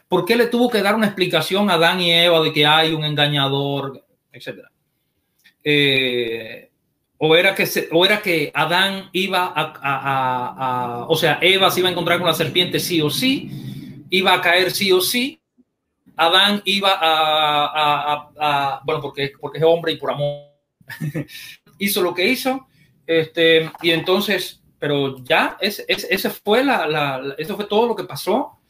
¿por 0.09 0.25
qué 0.25 0.37
le 0.37 0.47
tuvo 0.47 0.69
que 0.69 0.83
dar 0.83 0.95
una 0.95 1.07
explicación 1.07 1.71
a 1.71 1.75
Adán 1.75 2.01
y 2.01 2.13
Eva 2.13 2.41
de 2.43 2.53
que 2.53 2.67
hay 2.67 2.93
un 2.93 3.05
engañador, 3.05 4.05
etcétera? 4.31 4.71
Eh, 5.65 6.70
o 7.23 7.37
era 7.37 7.55
que, 7.55 7.69
o 7.93 8.07
era 8.07 8.23
que 8.23 8.51
Adán 8.55 9.11
iba 9.13 9.53
a, 9.55 11.05
o 11.07 11.15
sea, 11.17 11.39
Eva 11.43 11.71
se 11.71 11.81
iba 11.81 11.91
a 11.91 11.93
encontrar 11.93 12.17
con 12.19 12.27
la 12.27 12.33
serpiente 12.33 12.81
sí 12.81 13.03
o 13.03 13.11
sí, 13.11 14.07
iba 14.09 14.33
a 14.33 14.41
caer 14.41 14.71
sí 14.71 14.91
o 14.91 15.03
sí, 15.03 15.39
Adán 16.17 16.63
iba 16.65 16.99
a, 16.99 18.81
bueno, 18.85 19.03
porque, 19.03 19.33
porque 19.39 19.59
es 19.59 19.65
hombre 19.65 19.93
y 19.93 19.97
por 19.97 20.13
amor. 20.13 20.47
Hizo 21.79 22.01
lo 22.01 22.15
que 22.15 22.27
hizo, 22.27 22.67
este, 23.07 23.71
y 23.83 23.91
entonces, 23.91 24.63
pero 24.79 25.23
ya, 25.23 25.59
ese, 25.61 25.85
ese 25.89 26.31
fue 26.31 26.65
la, 26.65 27.35
eso 27.37 27.55
fue 27.55 27.67
todo 27.67 27.87
lo 27.87 27.97
que 27.97 28.05
pasó, 28.05 28.61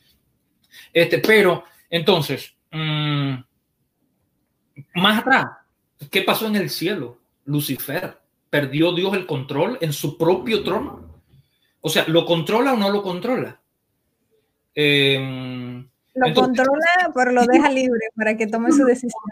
este, 0.92 1.19
pero 1.19 1.62
entonces, 1.88 2.52
mm, 2.73 3.35
más 4.97 5.21
atrás, 5.21 5.47
¿qué 6.11 6.23
pasó 6.23 6.49
en 6.49 6.57
el 6.57 6.69
cielo? 6.69 7.16
Lucifer 7.45 8.21
perdió 8.50 8.92
Dios 8.92 9.14
el 9.14 9.26
control 9.26 9.78
en 9.80 9.92
su 9.92 10.19
propio 10.19 10.62
trono? 10.62 11.23
O 11.80 11.88
sea, 11.88 12.04
¿lo 12.09 12.26
controla 12.26 12.75
o 12.75 12.76
no 12.76 12.90
lo 12.90 13.02
controla? 13.02 13.61
Em, 14.75 15.88
lo 16.14 16.35
controla, 16.35 17.11
pero 17.14 17.33
lo 17.33 17.47
deja 17.47 17.71
libre 17.71 18.09
para 18.14 18.37
que 18.37 18.47
tome 18.47 18.73
su 18.73 18.85
decisión. 18.85 19.23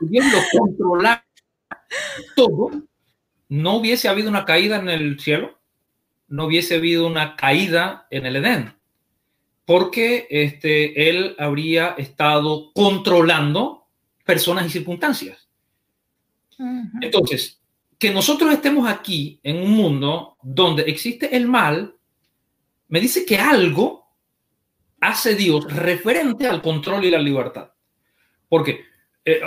Dios 0.00 0.26
lo 0.32 0.60
controla 0.60 1.24
todo, 2.34 2.70
no 3.48 3.76
hubiese 3.76 4.08
habido 4.08 4.28
una 4.28 4.44
caída 4.44 4.76
en 4.76 4.88
el 4.88 5.20
cielo, 5.20 5.58
no 6.28 6.46
hubiese 6.46 6.76
habido 6.76 7.06
una 7.06 7.36
caída 7.36 8.06
en 8.10 8.26
el 8.26 8.36
Edén, 8.36 8.74
porque 9.64 10.26
este, 10.30 11.08
él 11.08 11.36
habría 11.38 11.94
estado 11.98 12.72
controlando 12.72 13.86
personas 14.24 14.66
y 14.66 14.70
circunstancias. 14.70 15.48
Entonces, 17.00 17.60
que 17.98 18.10
nosotros 18.10 18.52
estemos 18.52 18.88
aquí 18.88 19.38
en 19.42 19.58
un 19.58 19.70
mundo 19.70 20.36
donde 20.42 20.82
existe 20.82 21.36
el 21.36 21.46
mal, 21.46 21.94
me 22.88 23.00
dice 23.00 23.24
que 23.24 23.38
algo 23.38 24.06
hace 25.00 25.34
Dios 25.34 25.72
referente 25.72 26.46
al 26.46 26.62
control 26.62 27.04
y 27.04 27.10
la 27.10 27.18
libertad. 27.18 27.70
Porque 28.48 28.84
eh, 29.24 29.40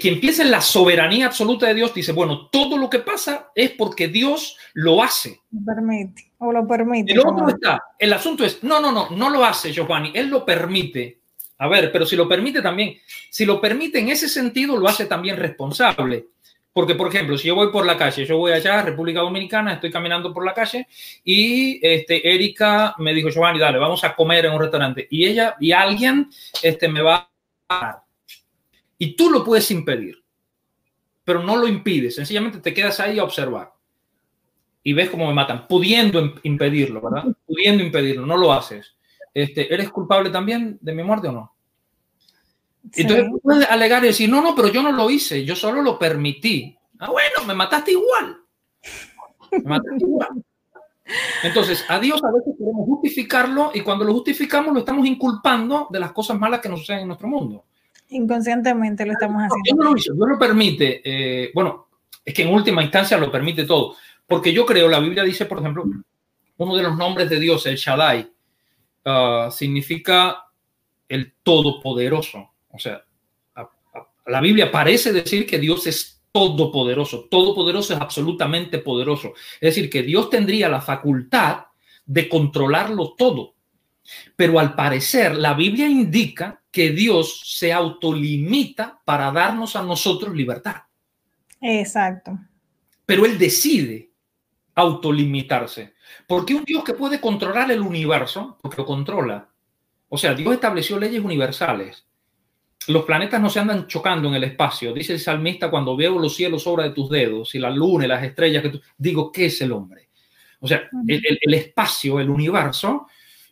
quien 0.00 0.18
piensa 0.18 0.42
en 0.42 0.50
la 0.50 0.60
soberanía 0.60 1.26
absoluta 1.26 1.68
de 1.68 1.74
Dios 1.74 1.94
dice, 1.94 2.10
bueno, 2.10 2.48
todo 2.50 2.76
lo 2.76 2.90
que 2.90 2.98
pasa 2.98 3.50
es 3.54 3.70
porque 3.70 4.08
Dios 4.08 4.56
lo 4.74 5.02
hace. 5.02 5.40
Permite, 5.64 6.32
o 6.38 6.52
lo 6.52 6.66
permite. 6.66 7.12
El 7.12 7.20
otro 7.20 7.48
está, 7.48 7.80
el 7.98 8.12
asunto 8.12 8.44
es, 8.44 8.64
no, 8.64 8.80
no, 8.80 8.90
no, 8.90 9.10
no 9.10 9.30
lo 9.30 9.44
hace 9.44 9.72
Giovanni, 9.72 10.10
él 10.14 10.28
lo 10.28 10.44
permite. 10.44 11.20
A 11.58 11.68
ver, 11.68 11.92
pero 11.92 12.04
si 12.04 12.16
lo 12.16 12.28
permite 12.28 12.60
también, 12.60 12.96
si 13.30 13.44
lo 13.44 13.60
permite 13.60 14.00
en 14.00 14.08
ese 14.08 14.28
sentido, 14.28 14.76
lo 14.76 14.88
hace 14.88 15.06
también 15.06 15.36
responsable. 15.36 16.30
Porque, 16.72 16.94
por 16.94 17.08
ejemplo, 17.08 17.36
si 17.36 17.48
yo 17.48 17.54
voy 17.54 17.70
por 17.70 17.84
la 17.84 17.98
calle, 17.98 18.24
yo 18.24 18.38
voy 18.38 18.52
allá, 18.52 18.80
República 18.80 19.20
Dominicana, 19.20 19.74
estoy 19.74 19.90
caminando 19.90 20.32
por 20.32 20.44
la 20.44 20.54
calle 20.54 20.86
y 21.22 21.78
este, 21.86 22.34
Erika 22.34 22.94
me 22.96 23.12
dijo, 23.12 23.28
Giovanni, 23.28 23.58
dale, 23.58 23.78
vamos 23.78 24.02
a 24.04 24.14
comer 24.14 24.46
en 24.46 24.52
un 24.52 24.60
restaurante. 24.60 25.06
Y 25.10 25.26
ella 25.26 25.54
y 25.60 25.72
alguien 25.72 26.30
este, 26.62 26.88
me 26.88 27.02
va 27.02 27.30
a... 27.68 28.02
Y 28.96 29.14
tú 29.14 29.30
lo 29.30 29.44
puedes 29.44 29.70
impedir, 29.70 30.22
pero 31.24 31.42
no 31.42 31.56
lo 31.56 31.68
impides, 31.68 32.14
sencillamente 32.14 32.60
te 32.60 32.72
quedas 32.72 33.00
ahí 33.00 33.18
a 33.18 33.24
observar. 33.24 33.72
y 34.82 34.92
ves 34.92 35.10
cómo 35.10 35.26
me 35.26 35.34
matan, 35.34 35.66
pudiendo 35.68 36.34
impedirlo, 36.42 37.00
¿verdad? 37.00 37.24
Pudiendo 37.46 37.84
impedirlo, 37.84 38.26
no 38.26 38.36
lo 38.36 38.52
haces. 38.52 38.96
Este, 39.32 39.72
¿Eres 39.72 39.90
culpable 39.90 40.30
también 40.30 40.78
de 40.80 40.92
mi 40.92 41.02
muerte 41.02 41.28
o 41.28 41.32
no? 41.32 41.51
Entonces 42.94 43.26
puedes 43.42 43.70
alegar 43.70 44.02
y 44.04 44.08
decir, 44.08 44.28
no, 44.28 44.42
no, 44.42 44.54
pero 44.54 44.68
yo 44.68 44.82
no 44.82 44.92
lo 44.92 45.08
hice, 45.10 45.44
yo 45.44 45.54
solo 45.54 45.82
lo 45.82 45.98
permití. 45.98 46.76
Ah, 46.98 47.10
bueno, 47.10 47.46
me 47.46 47.54
mataste 47.54 47.92
igual. 47.92 48.38
Me 49.52 49.62
mataste 49.62 50.04
igual. 50.04 50.44
Entonces, 51.42 51.84
a 51.88 51.98
Dios 51.98 52.22
a 52.24 52.32
veces 52.32 52.54
queremos 52.56 52.86
justificarlo 52.86 53.70
y 53.74 53.80
cuando 53.80 54.04
lo 54.04 54.12
justificamos 54.14 54.72
lo 54.72 54.80
estamos 54.80 55.06
inculpando 55.06 55.88
de 55.90 56.00
las 56.00 56.12
cosas 56.12 56.38
malas 56.38 56.60
que 56.60 56.68
nos 56.68 56.80
suceden 56.80 57.02
en 57.02 57.08
nuestro 57.08 57.28
mundo. 57.28 57.64
Inconscientemente 58.08 59.04
lo 59.06 59.12
estamos 59.12 59.42
haciendo. 59.42 59.62
Dios 59.64 59.76
no 59.76 59.90
lo 59.90 59.96
hizo, 59.96 60.14
Dios 60.14 60.28
lo 60.28 60.38
permite. 60.38 61.00
Eh, 61.04 61.50
bueno, 61.54 61.88
es 62.24 62.34
que 62.34 62.42
en 62.42 62.54
última 62.54 62.82
instancia 62.82 63.18
lo 63.18 63.30
permite 63.30 63.64
todo. 63.64 63.96
Porque 64.26 64.52
yo 64.52 64.64
creo, 64.64 64.88
la 64.88 65.00
Biblia 65.00 65.24
dice, 65.24 65.46
por 65.46 65.58
ejemplo, 65.58 65.84
uno 66.56 66.76
de 66.76 66.82
los 66.82 66.96
nombres 66.96 67.28
de 67.28 67.40
Dios, 67.40 67.66
el 67.66 67.76
Shaddai, 67.76 68.30
uh, 69.04 69.50
significa 69.50 70.46
el 71.08 71.34
Todopoderoso. 71.42 72.51
O 72.72 72.78
sea, 72.78 73.04
la 74.26 74.40
Biblia 74.40 74.70
parece 74.70 75.12
decir 75.12 75.46
que 75.46 75.58
Dios 75.58 75.86
es 75.86 76.22
todopoderoso. 76.32 77.28
Todopoderoso 77.30 77.94
es 77.94 78.00
absolutamente 78.00 78.78
poderoso. 78.78 79.34
Es 79.60 79.74
decir, 79.74 79.90
que 79.90 80.02
Dios 80.02 80.30
tendría 80.30 80.68
la 80.68 80.80
facultad 80.80 81.66
de 82.04 82.28
controlarlo 82.28 83.14
todo. 83.16 83.54
Pero 84.34 84.58
al 84.58 84.74
parecer, 84.74 85.36
la 85.36 85.54
Biblia 85.54 85.88
indica 85.88 86.62
que 86.70 86.90
Dios 86.90 87.42
se 87.44 87.72
autolimita 87.72 89.00
para 89.04 89.30
darnos 89.30 89.76
a 89.76 89.82
nosotros 89.82 90.34
libertad. 90.34 90.82
Exacto. 91.60 92.38
Pero 93.04 93.26
Él 93.26 93.38
decide 93.38 94.10
autolimitarse. 94.74 95.94
Porque 96.26 96.54
un 96.54 96.64
Dios 96.64 96.82
que 96.82 96.94
puede 96.94 97.20
controlar 97.20 97.70
el 97.70 97.80
universo, 97.80 98.58
porque 98.60 98.78
lo 98.78 98.86
controla. 98.86 99.48
O 100.08 100.16
sea, 100.16 100.34
Dios 100.34 100.54
estableció 100.54 100.98
leyes 100.98 101.22
universales 101.22 102.06
los 102.88 103.04
planetas 103.04 103.40
no 103.40 103.50
se 103.50 103.60
andan 103.60 103.86
chocando 103.86 104.28
en 104.28 104.34
el 104.34 104.44
espacio. 104.44 104.92
Dice 104.92 105.12
el 105.12 105.20
salmista, 105.20 105.70
cuando 105.70 105.96
veo 105.96 106.18
los 106.18 106.34
cielos 106.34 106.66
obra 106.66 106.84
de 106.84 106.90
tus 106.90 107.10
dedos 107.10 107.54
y 107.54 107.58
la 107.58 107.70
luna 107.70 108.04
y 108.04 108.08
las 108.08 108.22
estrellas, 108.22 108.62
que 108.62 108.70
tú... 108.70 108.80
digo, 108.96 109.30
¿qué 109.30 109.46
es 109.46 109.60
el 109.60 109.72
hombre? 109.72 110.08
O 110.60 110.68
sea, 110.68 110.88
el, 111.06 111.54
espacio, 111.54 112.20
el 112.20 112.30
universo, 112.30 113.08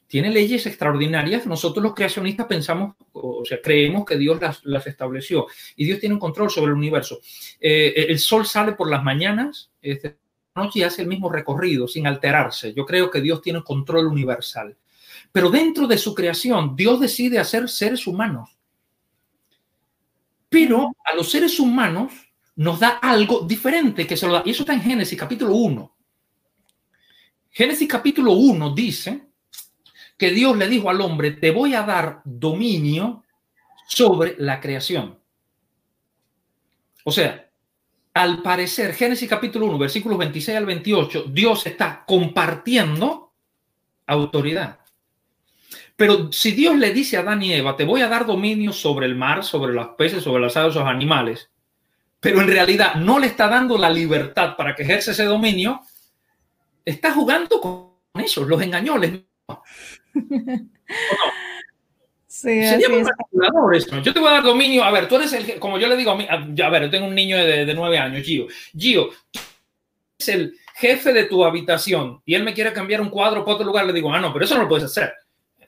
tiene 0.06 0.30
leyes 0.30 0.64
extraordinarias. 0.66 1.46
Nosotros 1.46 1.82
los 1.82 1.94
creacionistas 1.94 2.46
pensamos, 2.46 2.94
o 3.12 3.44
sea, 3.44 3.60
creemos 3.60 4.04
que 4.04 4.16
Dios 4.16 4.40
las, 4.62 4.86
estableció 4.86 5.46
y 5.76 5.84
Dios 5.84 5.98
tiene 5.98 6.14
un 6.14 6.20
control 6.20 6.50
sobre 6.50 6.70
el 6.70 6.78
universo. 6.78 7.20
Eh, 7.60 8.06
el 8.08 8.18
sol 8.18 8.46
sale 8.46 8.72
por 8.72 8.88
las 8.88 9.02
mañanas, 9.02 9.70
este, 9.82 10.18
noche 10.54 10.80
y 10.80 10.82
hace 10.82 11.02
el 11.02 11.08
mismo 11.08 11.30
recorrido 11.30 11.88
sin 11.88 12.06
alterarse. 12.06 12.72
Yo 12.74 12.86
creo 12.86 13.10
que 13.10 13.20
Dios 13.20 13.42
tiene 13.42 13.62
control 13.62 14.06
universal. 14.06 14.76
Pero 15.32 15.50
dentro 15.50 15.86
de 15.86 15.98
su 15.98 16.14
creación, 16.14 16.74
Dios 16.74 17.00
decide 17.00 17.38
hacer 17.38 17.68
seres 17.68 18.06
humanos 18.06 18.59
pero 20.50 20.94
a 21.04 21.14
los 21.14 21.30
seres 21.30 21.58
humanos 21.58 22.12
nos 22.56 22.80
da 22.80 22.98
algo 23.00 23.40
diferente 23.40 24.06
que 24.06 24.16
se 24.16 24.26
lo 24.26 24.34
da. 24.34 24.42
Y 24.44 24.50
eso 24.50 24.64
está 24.64 24.74
en 24.74 24.82
Génesis 24.82 25.18
capítulo 25.18 25.54
1. 25.54 25.96
Génesis 27.52 27.88
capítulo 27.88 28.32
1 28.32 28.74
dice 28.74 29.28
que 30.18 30.30
Dios 30.30 30.56
le 30.56 30.68
dijo 30.68 30.90
al 30.90 31.00
hombre, 31.00 31.30
te 31.30 31.52
voy 31.52 31.74
a 31.74 31.82
dar 31.82 32.20
dominio 32.24 33.24
sobre 33.86 34.34
la 34.38 34.60
creación. 34.60 35.18
O 37.04 37.12
sea, 37.12 37.48
al 38.12 38.42
parecer, 38.42 38.92
Génesis 38.92 39.28
capítulo 39.28 39.66
1, 39.66 39.78
versículos 39.78 40.18
26 40.18 40.58
al 40.58 40.66
28, 40.66 41.24
Dios 41.28 41.66
está 41.66 42.04
compartiendo 42.04 43.32
autoridad. 44.06 44.79
Pero 46.00 46.32
si 46.32 46.52
Dios 46.52 46.78
le 46.78 46.94
dice 46.94 47.18
a 47.18 47.20
Adán 47.20 47.42
y 47.42 47.52
Eva, 47.52 47.76
te 47.76 47.84
voy 47.84 48.00
a 48.00 48.08
dar 48.08 48.24
dominio 48.24 48.72
sobre 48.72 49.04
el 49.04 49.16
mar, 49.16 49.44
sobre 49.44 49.74
los 49.74 49.88
peces, 49.98 50.24
sobre 50.24 50.40
las 50.40 50.56
aves, 50.56 50.74
los 50.74 50.86
animales, 50.86 51.50
pero 52.18 52.40
en 52.40 52.48
realidad 52.48 52.94
no 52.94 53.18
le 53.18 53.26
está 53.26 53.48
dando 53.48 53.76
la 53.76 53.90
libertad 53.90 54.56
para 54.56 54.74
que 54.74 54.84
ejerce 54.84 55.10
ese 55.10 55.24
dominio, 55.24 55.82
está 56.86 57.12
jugando 57.12 57.60
con 57.60 57.90
ellos, 58.14 58.48
los 58.48 58.62
engañó, 58.62 58.96
les... 58.96 59.20
Sí, 62.26 62.64
Sería 62.64 62.88
muy 62.88 63.02
manipulador 63.02 63.76
eso. 63.76 64.00
Yo 64.00 64.14
te 64.14 64.20
voy 64.20 64.30
a 64.30 64.34
dar 64.34 64.42
dominio. 64.42 64.82
A 64.82 64.90
ver, 64.90 65.06
tú 65.06 65.16
eres 65.16 65.30
el, 65.34 65.58
como 65.58 65.76
yo 65.76 65.86
le 65.86 65.96
digo 65.96 66.12
a 66.12 66.16
mí, 66.16 66.26
a, 66.30 66.66
a 66.66 66.70
ver, 66.70 66.84
yo 66.84 66.90
tengo 66.90 67.06
un 67.06 67.14
niño 67.14 67.36
de, 67.36 67.66
de 67.66 67.74
nueve 67.74 67.98
años, 67.98 68.22
Gio. 68.22 68.46
Gio, 68.74 69.10
tú 69.30 69.40
eres 70.18 70.28
el 70.30 70.56
jefe 70.76 71.12
de 71.12 71.24
tu 71.24 71.44
habitación 71.44 72.22
y 72.24 72.34
él 72.34 72.42
me 72.42 72.54
quiere 72.54 72.72
cambiar 72.72 73.02
un 73.02 73.10
cuadro 73.10 73.44
para 73.44 73.56
otro 73.56 73.66
lugar, 73.66 73.84
le 73.84 73.92
digo, 73.92 74.10
ah, 74.14 74.20
no, 74.20 74.32
pero 74.32 74.46
eso 74.46 74.54
no 74.54 74.62
lo 74.62 74.68
puedes 74.68 74.86
hacer 74.86 75.12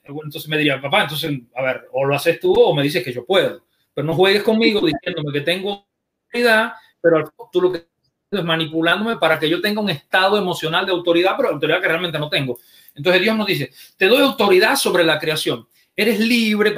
entonces 0.03 0.47
me 0.47 0.57
diría, 0.57 0.81
papá, 0.81 1.03
entonces, 1.03 1.31
a 1.55 1.61
ver, 1.61 1.87
o 1.91 2.05
lo 2.05 2.15
haces 2.15 2.39
tú 2.39 2.53
o 2.53 2.73
me 2.75 2.83
dices 2.83 3.03
que 3.03 3.13
yo 3.13 3.25
puedo. 3.25 3.63
Pero 3.93 4.05
no 4.05 4.13
juegues 4.13 4.43
conmigo 4.43 4.81
diciéndome 4.81 5.31
que 5.31 5.41
tengo 5.41 5.85
autoridad, 6.25 6.73
pero 7.01 7.33
tú 7.51 7.61
lo 7.61 7.71
que 7.71 7.87
es 8.31 8.43
manipulándome 8.43 9.17
para 9.17 9.39
que 9.39 9.49
yo 9.49 9.61
tenga 9.61 9.81
un 9.81 9.89
estado 9.89 10.37
emocional 10.37 10.85
de 10.85 10.91
autoridad, 10.91 11.35
pero 11.37 11.49
autoridad 11.49 11.81
que 11.81 11.87
realmente 11.87 12.19
no 12.19 12.29
tengo. 12.29 12.59
Entonces 12.95 13.21
Dios 13.21 13.37
nos 13.37 13.47
dice, 13.47 13.71
te 13.97 14.07
doy 14.07 14.21
autoridad 14.21 14.75
sobre 14.75 15.03
la 15.03 15.19
creación. 15.19 15.67
Eres 15.95 16.19
libre, 16.19 16.73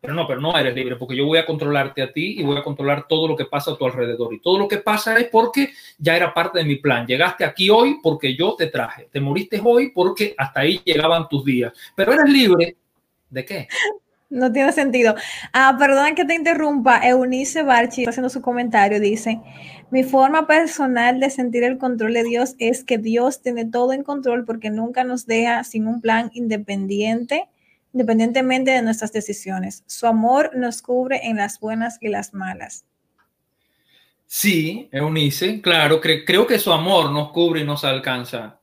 pero 0.00 0.14
no, 0.14 0.26
pero 0.26 0.40
no 0.40 0.56
eres 0.56 0.74
libre 0.74 0.96
porque 0.96 1.16
yo 1.16 1.26
voy 1.26 1.38
a 1.38 1.46
controlarte 1.46 2.02
a 2.02 2.12
ti 2.12 2.38
y 2.38 2.42
voy 2.42 2.56
a 2.56 2.62
controlar 2.62 3.06
todo 3.08 3.26
lo 3.26 3.36
que 3.36 3.46
pasa 3.46 3.72
a 3.72 3.76
tu 3.76 3.84
alrededor. 3.84 4.32
Y 4.32 4.40
todo 4.40 4.58
lo 4.58 4.68
que 4.68 4.78
pasa 4.78 5.18
es 5.18 5.28
porque 5.28 5.70
ya 5.98 6.16
era 6.16 6.32
parte 6.32 6.58
de 6.58 6.64
mi 6.64 6.76
plan. 6.76 7.06
Llegaste 7.06 7.44
aquí 7.44 7.70
hoy 7.70 7.98
porque 8.02 8.36
yo 8.36 8.54
te 8.54 8.66
traje. 8.66 9.08
Te 9.10 9.20
moriste 9.20 9.60
hoy 9.62 9.90
porque 9.90 10.34
hasta 10.38 10.60
ahí 10.60 10.80
llegaban 10.84 11.28
tus 11.28 11.44
días. 11.44 11.72
Pero 11.96 12.12
eres 12.12 12.30
libre. 12.30 12.76
¿De 13.30 13.44
qué? 13.44 13.68
No 14.28 14.50
tiene 14.52 14.72
sentido. 14.72 15.14
Ah, 15.52 15.76
perdón 15.78 16.14
que 16.14 16.24
te 16.24 16.34
interrumpa. 16.34 17.06
Eunice 17.06 17.62
Barchi, 17.62 18.06
haciendo 18.06 18.30
su 18.30 18.40
comentario, 18.40 18.98
dice, 18.98 19.40
mi 19.90 20.04
forma 20.04 20.46
personal 20.46 21.20
de 21.20 21.28
sentir 21.28 21.64
el 21.64 21.76
control 21.76 22.14
de 22.14 22.24
Dios 22.24 22.54
es 22.58 22.82
que 22.82 22.98
Dios 22.98 23.42
tiene 23.42 23.66
todo 23.66 23.92
en 23.92 24.02
control 24.02 24.44
porque 24.44 24.70
nunca 24.70 25.04
nos 25.04 25.26
deja 25.26 25.64
sin 25.64 25.86
un 25.86 26.00
plan 26.00 26.30
independiente 26.32 27.48
independientemente 27.92 28.70
de 28.70 28.82
nuestras 28.82 29.12
decisiones. 29.12 29.84
Su 29.86 30.06
amor 30.06 30.56
nos 30.56 30.82
cubre 30.82 31.20
en 31.24 31.36
las 31.36 31.60
buenas 31.60 31.98
y 32.00 32.08
las 32.08 32.34
malas. 32.34 32.84
Sí, 34.26 34.88
Eunice, 34.92 35.60
claro, 35.60 36.00
creo 36.00 36.46
que 36.46 36.58
su 36.58 36.72
amor 36.72 37.10
nos 37.10 37.32
cubre 37.32 37.60
y 37.60 37.64
nos 37.64 37.84
alcanza. 37.84 38.60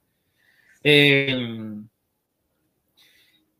Em, 0.81 1.87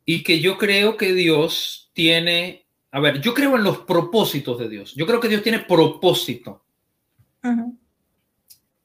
y 0.06 0.24
que 0.24 0.40
yo 0.40 0.58
creo 0.58 0.98
que 0.98 1.14
Dios 1.14 1.92
tiene, 1.94 2.66
a 2.92 3.00
ver, 3.00 3.22
yo 3.22 3.34
creo 3.34 3.56
en 3.56 3.64
los 3.64 3.80
propósitos 3.80 4.58
de 4.58 4.70
Dios. 4.70 4.96
Yo 4.96 5.06
creo 5.06 5.20
que 5.20 5.28
Dios 5.28 5.44
tiene 5.44 5.60
propósito. 5.60 6.64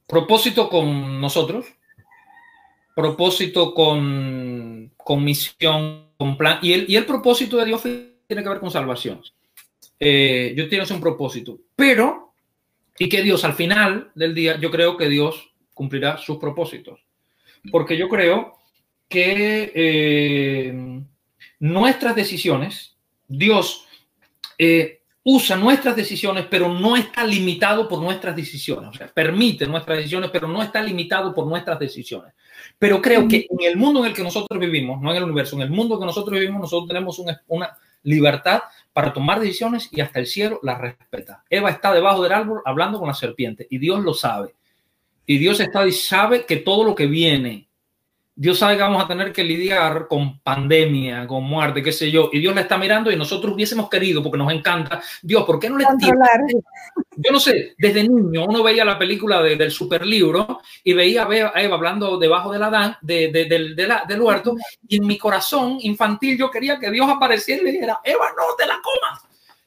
Propósito 0.07 0.69
con 0.69 1.21
nosotros, 1.21 1.67
propósito 2.95 3.73
con, 3.73 4.94
con 5.05 5.23
misión 5.23 6.09
plan. 6.39 6.59
Y 6.63 6.73
el, 6.73 6.87
y 6.89 6.97
el 6.97 7.05
propósito 7.05 7.59
de 7.59 7.67
Dios 7.67 7.83
tiene 7.83 8.43
que 8.43 8.49
ver 8.49 8.59
con 8.59 8.71
salvación. 8.71 9.21
Eh, 10.01 10.55
yo 10.57 10.69
tienes 10.69 10.91
un 10.91 11.01
propósito, 11.01 11.59
pero, 11.77 12.33
y 12.99 13.09
que 13.09 13.23
Dios 13.23 13.45
al 13.45 13.55
final 13.55 14.11
del 14.15 14.35
día, 14.35 14.59
yo 14.59 14.71
creo 14.71 14.97
que 14.97 15.09
Dios 15.09 15.53
cumplirá 15.73 16.17
sus 16.17 16.39
propósitos. 16.39 17.01
Porque 17.71 17.97
yo 17.97 18.09
creo 18.09 18.59
que 19.09 19.73
eh, 19.75 21.03
nuestras 21.61 22.17
decisiones, 22.17 22.97
Dios 23.29 23.87
eh, 24.59 25.03
usa 25.25 25.57
nuestras 25.57 25.97
decisiones, 25.97 26.47
pero 26.51 26.69
no 26.69 26.97
está 26.97 27.27
limitado 27.27 27.89
por 27.89 28.01
nuestras 28.01 28.37
decisiones. 28.37 28.91
O 28.91 28.93
sea, 28.93 29.09
permite 29.09 29.67
nuestras 29.67 29.99
decisiones, 29.99 30.31
pero 30.31 30.47
no 30.47 30.63
está 30.63 30.83
limitado 30.83 31.35
por 31.35 31.47
nuestras 31.47 31.79
decisiones. 31.79 32.35
Pero 32.79 33.01
creo 33.01 33.27
que 33.27 33.47
en 33.51 33.67
el 33.67 33.77
mundo 33.77 34.01
en 34.01 34.07
el 34.07 34.15
que 34.15 34.23
nosotros 34.23 34.61
vivimos, 34.61 35.01
no 35.01 35.11
en 35.11 35.17
el 35.17 35.25
universo, 35.25 35.57
en 35.57 35.63
el 35.63 35.71
mundo 35.71 35.99
que 35.99 36.07
nosotros 36.07 36.39
vivimos, 36.39 36.61
nosotros 36.61 36.89
tenemos 36.89 37.19
una, 37.19 37.77
libertad 38.07 38.65
para 38.93 39.15
tomar 39.15 39.41
decisiones 39.41 39.89
y 39.91 40.03
hasta 40.03 40.19
el 40.19 40.27
cielo 40.27 40.61
las 40.63 40.79
respeta. 40.79 41.43
Eva 41.49 41.71
está 41.71 41.91
debajo 41.91 42.23
del 42.23 42.33
árbol 42.33 42.61
hablando 42.67 42.99
con 42.99 43.09
la 43.09 43.15
serpiente 43.15 43.67
y 43.71 43.79
Dios 43.79 44.05
lo 44.05 44.13
sabe. 44.13 44.55
Y 45.25 45.39
Dios 45.39 45.59
está 45.61 45.87
y 45.87 45.93
sabe 45.93 46.45
que 46.45 46.59
todo 46.59 46.85
lo 46.85 46.95
que 46.95 47.07
viene 47.07 47.67
Dios 48.37 48.59
sabe 48.59 48.77
que 48.77 48.83
vamos 48.83 49.05
a 49.05 49.07
tener 49.07 49.33
que 49.33 49.45
lidiar 49.45 50.09
con 50.09 50.41
pandemia, 50.41 51.25
con 51.27 51.45
muerte, 51.45 51.83
qué 51.83 51.93
sé 51.93 52.11
yo, 52.11 52.31
y 52.33 52.41
Dios 52.41 52.53
la 52.53 52.63
está 52.63 52.77
mirando 52.77 53.13
y 53.13 53.17
nosotros 53.17 53.55
hubiésemos 53.55 53.89
querido, 53.89 54.25
porque 54.25 54.39
nos 54.39 54.53
encanta, 54.53 55.01
Dios, 55.23 55.45
¿por 55.45 55.61
qué 55.61 55.71
no 55.71 55.79
le 55.79 55.85
Yo 57.17 57.31
no 57.31 57.39
sé, 57.39 57.75
desde 57.79 58.03
niño 58.03 58.45
uno 58.45 58.65
veía 58.65 58.85
la 58.85 58.99
película 58.99 59.41
del 59.41 59.71
super 59.71 60.05
libro 60.05 60.61
y 60.83 60.93
veía 60.95 61.29
a 61.29 61.63
Eva 61.63 61.77
hablando 61.77 62.19
debajo 62.19 62.53
de 62.53 62.59
la, 62.59 62.99
de, 63.01 63.31
del, 63.31 63.77
del 63.77 64.21
huerto, 64.21 64.57
y 64.89 64.97
en 64.97 65.07
mi 65.07 65.17
corazón 65.17 65.79
infantil 65.83 66.37
yo 66.37 66.51
quería 66.51 66.79
que 66.81 66.91
Dios 66.91 67.09
apareciera 67.09 67.63
y 67.63 67.67
le 67.67 67.73
dijera, 67.73 68.01
Eva, 68.03 68.31
no 68.37 68.57
te 68.59 68.67
la 68.67 68.81
comas, 68.83 69.23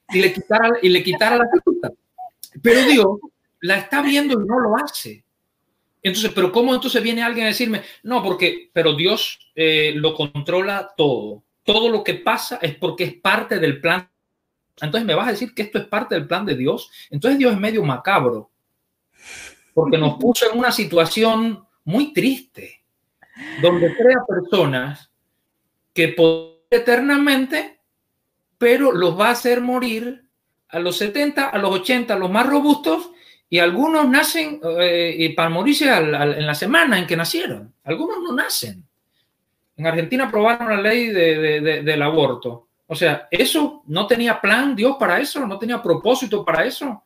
y 0.10 0.20
le 0.20 0.34
quitara, 0.34 0.72
y 0.82 0.90
le 0.90 1.04
quitara 1.04 1.38
la 1.38 1.46
fruta. 1.64 1.92
Pero 2.62 2.82
Dios 2.82 3.08
la 3.62 3.78
está 3.78 4.02
viendo 4.02 4.34
y 4.34 4.46
no 4.46 4.60
lo 4.60 4.76
hace. 4.76 5.24
Entonces, 6.08 6.32
pero 6.34 6.52
¿cómo 6.52 6.74
entonces 6.74 7.02
viene 7.04 7.22
alguien 7.22 7.46
a 7.46 7.50
decirme, 7.50 7.84
no, 8.04 8.24
porque, 8.24 8.70
pero 8.74 8.94
Dios 8.94 9.40
eh, 9.56 9.94
lo 9.96 10.14
controla 10.14 10.94
todo. 10.96 11.44
Todo 11.64 11.90
lo 11.90 12.04
que 12.04 12.16
pasa 12.16 12.60
es 12.62 12.76
porque 12.76 13.04
es 13.04 13.14
parte 13.16 13.60
del 13.60 13.82
plan. 13.82 14.10
Entonces 14.80 15.06
me 15.06 15.16
vas 15.16 15.28
a 15.28 15.32
decir 15.32 15.54
que 15.54 15.64
esto 15.64 15.80
es 15.80 15.86
parte 15.86 16.16
del 16.16 16.28
plan 16.28 16.46
de 16.46 16.56
Dios. 16.56 16.90
Entonces 17.10 17.38
Dios 17.38 17.54
es 17.54 17.60
medio 17.60 17.84
macabro, 17.84 18.52
porque 19.74 19.98
nos 19.98 20.18
puso 20.18 20.52
en 20.52 20.58
una 20.58 20.72
situación 20.72 21.66
muy 21.84 22.14
triste, 22.14 22.84
donde 23.62 23.96
crea 23.96 24.20
personas 24.28 25.12
que 25.94 26.16
eternamente, 26.70 27.80
pero 28.58 28.92
los 28.92 29.20
va 29.20 29.30
a 29.30 29.32
hacer 29.32 29.62
morir 29.62 30.24
a 30.70 30.80
los 30.80 30.98
70, 30.98 31.50
a 31.50 31.58
los 31.58 31.72
80, 31.72 32.14
a 32.14 32.18
los 32.18 32.30
más 32.30 32.48
robustos, 32.48 33.10
y 33.50 33.60
algunos 33.60 34.10
nacen 34.10 34.60
eh, 34.80 35.34
para 35.36 35.50
morirse 35.50 35.90
en 35.90 36.46
la 36.46 36.56
semana 36.56 37.00
en 37.00 37.08
que 37.08 37.16
nacieron. 37.16 37.74
Algunos 37.84 38.18
no 38.22 38.34
nacen. 38.34 38.84
En 39.76 39.88
Argentina 39.88 40.26
aprobaron 40.26 40.70
la 40.70 40.82
ley 40.82 41.08
del 41.10 42.02
aborto. 42.02 42.68
O 42.88 42.96
sea, 42.96 43.28
¿eso 43.30 43.84
no 43.88 44.08
tenía 44.08 44.40
plan 44.40 44.76
Dios 44.76 44.96
para 44.98 45.20
eso? 45.20 45.46
¿No 45.46 45.60
tenía 45.60 45.82
propósito 45.82 46.44
para 46.44 46.66
eso? 46.66 47.04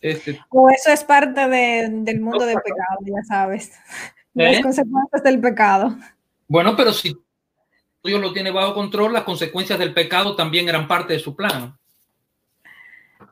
Este, 0.00 0.40
o 0.50 0.70
eso 0.70 0.92
es 0.92 1.02
parte 1.02 1.48
del 1.48 2.20
mundo 2.20 2.44
del 2.44 2.58
pecado, 2.62 2.98
ya 3.00 3.24
sabes. 3.24 3.72
Las 4.34 4.58
¿Eh? 4.58 4.62
consecuencias 4.62 5.22
del 5.22 5.40
pecado. 5.40 5.96
Bueno, 6.46 6.76
pero 6.76 6.92
si 6.92 7.16
Dios 8.04 8.20
lo 8.20 8.32
tiene 8.32 8.50
bajo 8.50 8.74
control, 8.74 9.12
las 9.12 9.24
consecuencias 9.24 9.78
del 9.78 9.92
pecado 9.92 10.36
también 10.36 10.68
eran 10.68 10.86
parte 10.86 11.14
de 11.14 11.18
su 11.18 11.34
plan. 11.34 11.77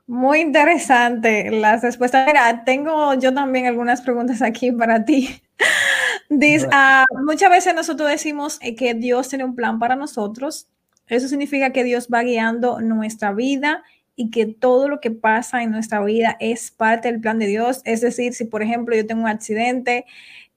Muy 0.07 0.41
interesante 0.41 1.51
las 1.51 1.83
respuestas. 1.83 2.27
Mira, 2.27 2.63
tengo 2.65 3.15
yo 3.15 3.35
también 3.35 3.67
algunas 3.67 4.03
preguntas 4.03 4.41
aquí 4.41 4.71
para 4.71 5.05
ti. 5.05 5.43
Dice, 6.31 6.69
ah, 6.71 7.05
muchas 7.25 7.51
veces 7.51 7.75
nosotros 7.75 8.09
decimos 8.09 8.59
eh, 8.63 8.77
que 8.77 8.95
Dios 8.95 9.29
tiene 9.29 9.45
un 9.45 9.57
plan 9.57 9.79
para 9.81 9.97
nosotros. 9.97 10.69
Eso 11.09 11.29
significa 11.29 11.71
que 11.73 11.85
Dios 11.85 12.09
va 12.13 12.23
guiando 12.23 12.81
nuestra 12.81 13.33
vida 13.33 13.83
y 14.15 14.31
que 14.31 14.47
todo 14.47 14.89
lo 14.89 15.01
que 15.01 15.11
pasa 15.11 15.63
en 15.63 15.71
nuestra 15.73 16.03
vida 16.03 16.37
es 16.41 16.71
parte 16.71 17.11
del 17.11 17.21
plan 17.21 17.39
de 17.39 17.47
Dios. 17.49 17.83
Es 17.85 18.01
decir, 18.01 18.33
si 18.33 18.45
por 18.45 18.63
ejemplo 18.63 18.95
yo 18.95 19.07
tengo 19.07 19.23
un 19.23 19.29
accidente, 19.29 20.05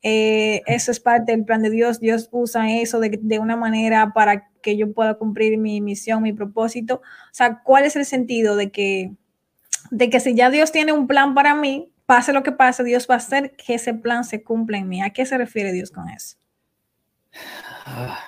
eh, 0.01 0.62
eso 0.67 0.91
es 0.91 0.99
parte 0.99 1.31
del 1.31 1.43
plan 1.43 1.62
de 1.63 1.71
Dios. 1.71 1.99
Dios 1.99 2.29
usa 2.31 2.71
eso 2.79 2.99
de, 2.99 3.19
de, 3.21 3.39
una 3.39 3.55
manera 3.55 4.13
para 4.13 4.47
que 4.62 4.77
yo 4.77 4.93
pueda 4.93 5.15
cumplir 5.15 5.57
mi 5.57 5.81
misión, 5.81 6.23
mi 6.23 6.33
propósito. 6.33 6.95
O 6.95 7.33
sea, 7.33 7.62
¿cuál 7.63 7.85
es 7.85 7.95
el 7.95 8.05
sentido 8.05 8.55
de 8.55 8.71
que, 8.71 9.13
de 9.91 10.10
que 10.10 10.19
si 10.19 10.36
ya 10.36 10.49
Dios 10.49 10.71
tiene 10.71 10.91
un 10.91 11.08
plan 11.08 11.34
para 11.34 11.56
mí, 11.56 11.91
pase 12.06 12.34
lo 12.34 12.43
que 12.43 12.52
pase, 12.52 12.84
Dios 12.84 13.08
va 13.10 13.15
a 13.15 13.17
hacer 13.17 13.56
que 13.56 13.75
ese 13.75 13.93
plan 13.93 14.23
se 14.23 14.43
cumpla 14.43 14.78
en 14.78 14.89
mí? 14.89 15.02
¿A 15.02 15.12
qué 15.12 15.25
se 15.25 15.38
refiere 15.38 15.71
Dios 15.71 15.91
con 15.91 16.10
eso? 16.10 16.38
Ah, 17.86 18.19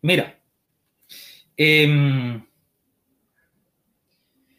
mira, 0.00 0.38
em, 1.56 2.42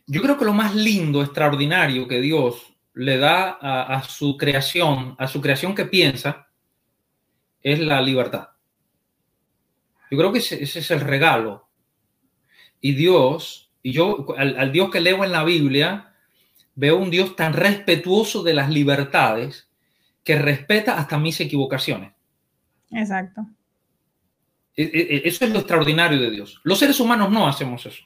yo 0.08 0.22
creo 0.22 0.38
que 0.38 0.46
lo 0.46 0.54
más 0.54 0.76
lindo, 0.76 1.24
extraordinario 1.24 2.08
que 2.08 2.22
Dios 2.22 2.76
le 2.94 3.18
da 3.18 3.58
a, 3.60 4.04
su 4.04 4.38
creación, 4.38 5.16
a 5.20 5.28
su 5.28 5.42
creación 5.42 5.76
que 5.76 5.86
piensa, 5.86 6.48
es 7.62 7.80
la 7.80 8.02
libertad. 8.02 8.50
Yo 10.12 10.18
creo 10.18 10.32
que 10.32 10.40
ese, 10.40 10.64
es 10.64 10.92
el 10.92 11.02
regalo. 11.02 11.68
Y 12.80 12.94
Dios, 12.94 13.65
y 13.86 13.92
yo 13.92 14.26
al, 14.36 14.72
Dios 14.72 14.90
que 14.90 15.00
leo 15.00 15.24
en 15.24 15.32
la 15.32 15.44
Biblia, 15.44 16.12
veo 16.74 16.98
un 16.98 17.12
Dios 17.12 17.36
tan 17.36 17.54
respetuoso 17.54 18.42
de 18.42 18.56
las 18.56 18.72
libertades 18.72 19.70
que 20.24 20.40
respeta 20.40 20.98
hasta 20.98 21.20
mis 21.20 21.40
equivocaciones. 21.40 22.12
Exacto. 22.90 23.46
E, 24.76 24.82
e, 24.82 25.18
e, 25.18 25.22
eso 25.26 25.46
es 25.46 25.52
lo 25.52 25.60
extraordinario 25.60 26.20
de 26.20 26.32
Dios. 26.32 26.60
Los 26.64 26.80
seres 26.80 27.00
humanos 27.00 27.30
no 27.30 27.48
hacemos 27.48 27.86
eso. 27.86 28.04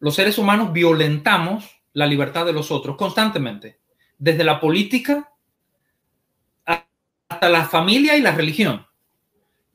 Los 0.00 0.14
seres 0.14 0.36
humanos 0.36 0.70
violentamos 0.70 1.80
la 1.94 2.04
libertad 2.04 2.44
de 2.44 2.52
los 2.52 2.70
otros 2.70 2.98
constantemente 2.98 3.78
desde 4.18 4.44
la 4.44 4.60
política 4.60 5.32
hasta 6.66 7.48
la 7.48 7.64
familia 7.64 8.18
y 8.18 8.20
la 8.20 8.32
religión. 8.32 8.84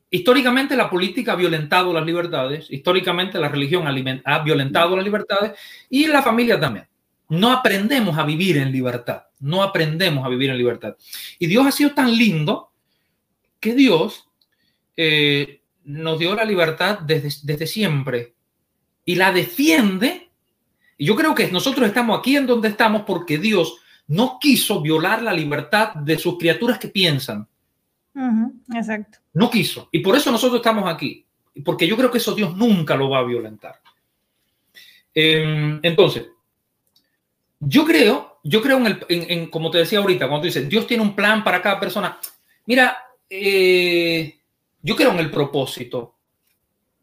Históricamente 0.10 0.76
la 0.76 0.89
política 0.89 1.34
ha 1.34 1.36
violentado 1.36 1.91
las 1.91 2.06
libertades, 2.06 2.68
históricamente 2.70 3.39
la 3.39 3.50
religión 3.50 3.86
ha 3.88 4.39
violentado 4.39 4.96
las 4.96 5.04
libertades 5.04 5.54
y 5.89 6.08
la 6.08 6.22
familia 6.22 6.60
también. 6.60 6.88
No 7.30 7.52
aprendemos 7.52 8.18
a 8.18 8.24
vivir 8.24 8.58
en 8.58 8.72
libertad, 8.72 9.24
no 9.39 9.63
aprendemos 9.63 10.24
a 10.24 10.30
vivir 10.30 10.52
en 10.52 10.58
libertad. 10.58 10.96
Y 11.39 11.48
Dios 11.48 11.65
ha 11.65 11.72
sido 11.72 11.91
tan 11.91 12.15
lindo 12.15 12.72
que 13.60 13.74
Dios 13.74 14.28
eh, 14.96 15.62
nos 15.86 16.20
dio 16.20 16.36
la 16.36 16.46
libertad 16.46 17.00
desde, 17.00 17.30
desde 17.44 17.68
siempre 17.68 18.36
y 19.06 19.15
la 19.15 19.32
defiende. 19.32 20.30
Y 20.98 21.06
yo 21.06 21.15
creo 21.15 21.34
que 21.34 21.52
nosotros 21.52 21.88
estamos 21.88 22.20
aquí 22.20 22.38
en 22.38 22.46
donde 22.46 22.70
estamos 22.70 23.04
porque 23.08 23.38
Dios 23.38 23.78
no 24.08 24.38
quiso 24.39 24.82
violar 24.82 25.22
la 25.24 25.34
libertad 25.34 25.96
de 25.96 26.18
sus 26.18 26.38
criaturas 26.38 26.78
que 26.78 26.89
piensan. 26.89 27.48
Exacto. 28.73 29.19
No 29.34 29.49
quiso. 29.49 29.89
Y 29.91 29.99
por 29.99 30.15
eso 30.15 30.32
nosotros 30.32 30.60
estamos 30.60 30.91
aquí. 30.91 31.25
Porque 31.63 31.88
yo 31.88 31.95
creo 31.95 32.12
que 32.12 32.17
eso 32.17 32.36
Dios 32.36 32.56
nunca 32.56 32.95
lo 32.95 33.10
va 33.10 33.19
a 33.19 33.23
violentar. 33.23 33.82
Em, 35.13 35.80
entonces, 35.82 36.28
yo 37.60 37.86
creo, 37.86 38.39
yo 38.43 38.62
creo 38.62 38.78
en, 38.78 39.25
el, 39.30 39.49
como 39.49 39.71
te 39.71 39.78
decía 39.78 39.99
ahorita, 39.99 40.28
cuando 40.28 40.45
dices, 40.45 40.67
Dios 40.67 40.86
tiene 40.86 41.04
un 41.04 41.15
plan 41.15 41.43
para 41.43 41.62
cada 41.62 41.80
persona. 41.80 42.19
Mira, 42.65 42.97
eh, 43.30 44.39
yo 44.82 44.95
creo 44.95 45.12
en 45.12 45.19
el 45.19 45.32
propósito. 45.32 46.15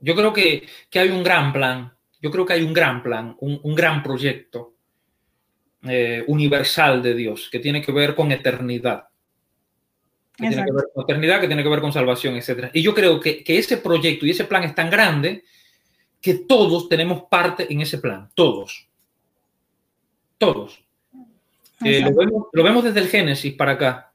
Yo 0.00 0.14
creo 0.14 0.32
que, 0.32 0.66
hay 0.94 1.08
un 1.08 1.22
gran 1.22 1.52
plan. 1.52 1.92
Yo 2.20 2.30
creo 2.30 2.44
que 2.44 2.52
hay 2.52 2.62
un 2.62 2.72
gran 2.72 3.02
plan, 3.02 3.36
un 3.40 3.74
gran 3.74 4.02
proyecto. 4.02 4.72
Eh, 5.84 6.22
universal 6.28 7.02
de 7.02 7.12
Dios, 7.12 7.48
que 7.50 7.58
tiene 7.58 7.82
que 7.82 7.90
ver 7.90 8.14
con 8.14 8.30
eternidad. 8.30 9.08
Que 10.42 10.54
tiene 10.54 10.64
que 10.64 10.72
ver 10.72 10.84
con 10.94 11.04
eternidad, 11.04 11.40
que 11.40 11.46
tiene 11.46 11.62
que 11.62 11.68
ver 11.68 11.80
con 11.80 11.92
salvación, 11.92 12.36
etc. 12.36 12.70
Y 12.72 12.82
yo 12.82 12.94
creo 12.94 13.20
que, 13.20 13.42
ese 13.46 13.76
proyecto 13.76 14.26
y 14.26 14.30
ese 14.30 14.44
plan 14.44 14.64
es 14.64 14.74
tan 14.74 14.90
grande 14.90 15.44
que 16.20 16.34
todos 16.34 16.88
tenemos 16.88 17.24
parte 17.30 17.72
en 17.72 17.80
ese 17.80 17.98
plan, 17.98 18.28
todos. 18.34 18.88
Todos. 20.38 20.82
Eh, 21.84 22.00
lo, 22.00 22.14
vemos, 22.14 22.46
lo 22.52 22.62
vemos 22.62 22.84
desde 22.84 23.00
el 23.00 23.08
Génesis 23.08 23.54
para 23.54 23.72
acá. 23.72 24.12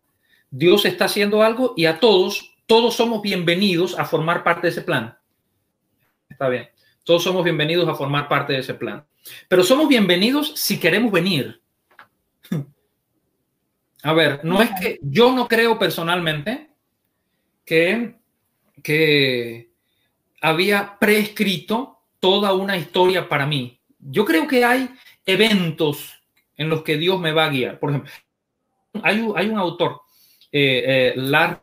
Dios 0.49 0.85
está 0.85 1.05
haciendo 1.05 1.43
algo 1.43 1.73
y 1.75 1.85
a 1.85 1.99
todos, 1.99 2.55
todos 2.65 2.95
somos 2.95 3.21
bienvenidos 3.21 3.97
a 3.99 4.05
formar 4.05 4.43
parte 4.43 4.67
de 4.67 4.71
ese 4.71 4.81
plan. 4.81 5.17
Está 6.29 6.49
bien. 6.49 6.69
Todos 7.03 7.23
somos 7.23 7.43
bienvenidos 7.43 7.87
a 7.87 7.95
formar 7.95 8.27
parte 8.27 8.53
de 8.53 8.59
ese 8.59 8.73
plan. 8.73 9.05
Pero 9.47 9.63
somos 9.63 9.87
bienvenidos 9.87 10.53
si 10.55 10.79
queremos 10.79 11.11
venir. 11.11 11.61
A 14.03 14.13
ver, 14.13 14.43
no 14.43 14.61
es 14.61 14.69
que 14.79 14.99
yo 15.01 15.33
no 15.33 15.47
creo 15.47 15.79
personalmente 15.79 16.69
que, 17.65 18.15
que 18.83 19.71
había 20.41 20.97
prescrito 20.99 21.99
toda 22.19 22.53
una 22.53 22.77
historia 22.77 23.27
para 23.27 23.45
mí. 23.45 23.79
Yo 23.99 24.25
creo 24.25 24.47
que 24.47 24.63
hay 24.63 24.89
eventos 25.25 26.13
en 26.55 26.69
los 26.69 26.83
que 26.83 26.97
Dios 26.97 27.19
me 27.19 27.31
va 27.31 27.45
a 27.45 27.49
guiar. 27.49 27.79
Por 27.79 27.89
ejemplo, 27.89 28.11
hay, 29.03 29.19
un 29.19 29.57
autor, 29.57 30.01
eh, 30.51 30.83
eh, 30.85 31.13
Larry 31.15 31.59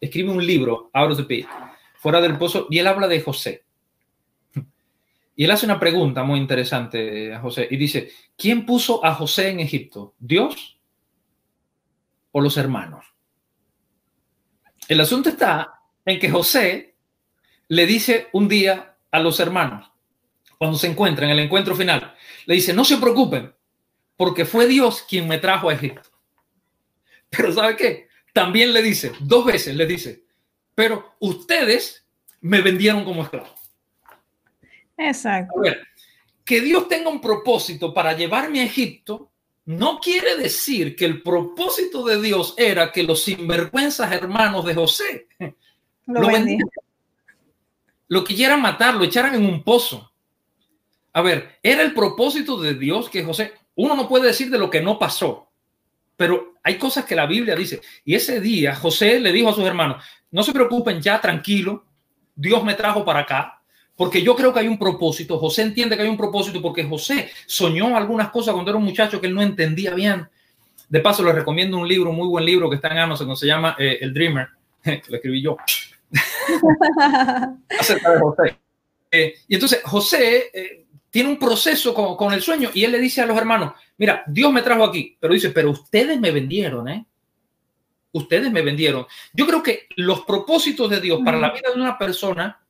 escribe 0.00 0.30
un 0.30 0.46
libro, 0.46 0.90
Out 0.92 1.12
of 1.12 1.18
the 1.18 1.24
Pit, 1.24 1.46
fuera 1.96 2.20
del 2.20 2.36
pozo, 2.36 2.66
y 2.70 2.78
él 2.78 2.86
habla 2.86 3.08
de 3.08 3.20
José. 3.20 3.63
Y 5.36 5.44
él 5.44 5.50
hace 5.50 5.66
una 5.66 5.80
pregunta 5.80 6.22
muy 6.22 6.38
interesante 6.38 7.34
a 7.34 7.40
José 7.40 7.66
y 7.70 7.76
dice, 7.76 8.10
¿quién 8.36 8.64
puso 8.64 9.04
a 9.04 9.14
José 9.14 9.50
en 9.50 9.60
Egipto? 9.60 10.14
¿Dios 10.18 10.78
o 12.32 12.40
los 12.40 12.56
hermanos? 12.56 13.04
El 14.88 15.00
asunto 15.00 15.30
está 15.30 15.80
en 16.04 16.20
que 16.20 16.30
José 16.30 16.94
le 17.68 17.86
dice 17.86 18.28
un 18.32 18.48
día 18.48 18.96
a 19.10 19.20
los 19.20 19.40
hermanos, 19.40 19.90
cuando 20.58 20.78
se 20.78 20.86
encuentran 20.86 21.30
en 21.30 21.38
el 21.38 21.44
encuentro 21.44 21.74
final, 21.74 22.14
le 22.46 22.54
dice, 22.54 22.72
no 22.72 22.84
se 22.84 22.98
preocupen, 22.98 23.54
porque 24.16 24.44
fue 24.44 24.66
Dios 24.66 25.04
quien 25.08 25.26
me 25.26 25.38
trajo 25.38 25.68
a 25.68 25.74
Egipto. 25.74 26.10
Pero 27.30 27.52
¿sabe 27.52 27.76
qué? 27.76 28.08
También 28.32 28.72
le 28.72 28.82
dice, 28.82 29.12
dos 29.20 29.44
veces 29.44 29.74
le 29.74 29.86
dice, 29.86 30.24
pero 30.74 31.14
ustedes 31.20 32.06
me 32.40 32.60
vendieron 32.60 33.04
como 33.04 33.22
esclavo. 33.22 33.54
Exacto. 34.96 35.54
que 36.44 36.60
Dios 36.60 36.88
tenga 36.88 37.10
un 37.10 37.20
propósito 37.20 37.92
para 37.92 38.12
llevarme 38.12 38.60
a 38.60 38.64
Egipto 38.64 39.30
no 39.66 39.98
quiere 39.98 40.36
decir 40.36 40.94
que 40.94 41.06
el 41.06 41.22
propósito 41.22 42.04
de 42.04 42.20
Dios 42.20 42.54
era 42.56 42.92
que 42.92 43.02
los 43.02 43.22
sinvergüenzas 43.22 44.12
hermanos 44.12 44.64
de 44.66 44.74
José 44.74 45.28
lo, 46.06 46.20
lo 46.20 46.26
vendieran. 46.28 46.68
Lo 48.08 48.22
matar, 48.58 48.94
lo 48.94 49.04
echaran 49.04 49.34
en 49.34 49.46
un 49.46 49.62
pozo. 49.62 50.12
A 51.14 51.22
ver, 51.22 51.58
era 51.62 51.82
el 51.82 51.94
propósito 51.94 52.60
de 52.60 52.74
Dios 52.74 53.08
que 53.08 53.24
José, 53.24 53.54
uno 53.76 53.94
no 53.94 54.08
puede 54.08 54.26
decir 54.26 54.50
de 54.50 54.58
lo 54.58 54.68
que 54.68 54.82
no 54.82 54.98
pasó, 54.98 55.50
pero 56.16 56.54
hay 56.62 56.76
cosas 56.76 57.04
que 57.04 57.16
la 57.16 57.26
Biblia 57.26 57.56
dice. 57.56 57.80
Y 58.04 58.14
ese 58.14 58.40
día 58.40 58.74
José 58.74 59.18
le 59.20 59.32
dijo 59.32 59.48
a 59.48 59.54
sus 59.54 59.64
hermanos, 59.64 60.04
no 60.30 60.42
se 60.42 60.52
preocupen, 60.52 61.00
ya 61.00 61.20
tranquilo, 61.20 61.84
Dios 62.34 62.64
me 62.64 62.74
trajo 62.74 63.04
para 63.04 63.20
acá, 63.20 63.53
porque 63.96 64.22
yo 64.22 64.34
creo 64.34 64.52
que 64.52 64.60
hay 64.60 64.68
un 64.68 64.78
propósito. 64.78 65.38
José 65.38 65.62
entiende 65.62 65.96
que 65.96 66.02
hay 66.02 66.08
un 66.08 66.16
propósito 66.16 66.60
porque 66.60 66.84
José 66.84 67.30
soñó 67.46 67.96
algunas 67.96 68.30
cosas 68.30 68.52
cuando 68.52 68.70
era 68.70 68.78
un 68.78 68.84
muchacho 68.84 69.20
que 69.20 69.28
él 69.28 69.34
no 69.34 69.42
entendía 69.42 69.94
bien. 69.94 70.28
De 70.88 71.00
paso, 71.00 71.24
les 71.24 71.34
recomiendo 71.34 71.78
un 71.78 71.88
libro, 71.88 72.10
un 72.10 72.16
muy 72.16 72.28
buen 72.28 72.44
libro 72.44 72.68
que 72.68 72.76
está 72.76 72.88
en 72.88 72.98
Amazon, 72.98 73.28
que 73.28 73.36
se 73.36 73.46
llama 73.46 73.76
eh, 73.78 73.98
El 74.00 74.12
Dreamer, 74.12 74.48
que 74.82 75.02
lo 75.08 75.16
escribí 75.16 75.42
yo. 75.42 75.56
Acerca 77.78 78.12
de 78.12 78.20
José. 78.20 78.58
Eh, 79.10 79.34
y 79.46 79.54
entonces 79.54 79.80
José 79.84 80.50
eh, 80.52 80.86
tiene 81.08 81.28
un 81.28 81.38
proceso 81.38 81.94
con, 81.94 82.16
con, 82.16 82.32
el 82.32 82.42
sueño 82.42 82.70
y 82.74 82.82
él 82.82 82.90
le 82.90 82.98
dice 82.98 83.20
a 83.20 83.26
los 83.26 83.36
hermanos, 83.36 83.74
mira, 83.96 84.24
Dios 84.26 84.52
me 84.52 84.62
trajo 84.62 84.84
aquí, 84.84 85.16
pero 85.20 85.34
dice, 85.34 85.50
pero 85.50 85.70
ustedes 85.70 86.18
me 86.18 86.32
vendieron, 86.32 86.88
¿eh? 86.88 87.06
Ustedes 88.10 88.50
me 88.50 88.62
vendieron. 88.62 89.06
Yo 89.32 89.46
creo 89.46 89.62
que 89.62 89.86
los 89.96 90.24
propósitos 90.24 90.90
de 90.90 91.00
Dios 91.00 91.20
para 91.24 91.38
la 91.38 91.50
vida 91.50 91.70
de 91.72 91.80
una 91.80 91.98
persona 91.98 92.63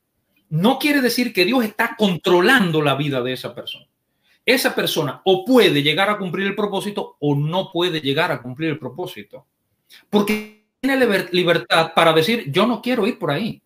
no 0.51 0.79
quiere 0.79 1.01
decir 1.01 1.33
que 1.33 1.45
Dios 1.45 1.65
está 1.65 1.97
controlando 1.97 2.83
la 2.83 2.95
vida 2.95 3.23
de 3.23 3.33
esa 3.33 3.55
persona. 3.55 3.87
Esa 4.47 4.75
persona 4.75 5.23
o 5.25 5.45
puede 5.45 5.83
llegar 5.83 6.11
a 6.11 6.19
cumplir 6.19 6.47
el 6.47 6.55
propósito 6.55 7.17
o 7.21 7.35
no 7.35 7.71
puede 7.73 8.01
llegar 8.01 8.31
a 8.31 8.43
cumplir 8.43 8.71
el 8.71 8.79
propósito. 8.79 9.47
Porque 10.11 10.67
tiene 10.81 11.29
libertad 11.33 11.93
para 11.95 12.13
decir, 12.13 12.51
yo 12.51 12.67
no 12.67 12.83
quiero 12.83 13.07
ir 13.07 13.19
por 13.19 13.31
ahí. 13.31 13.63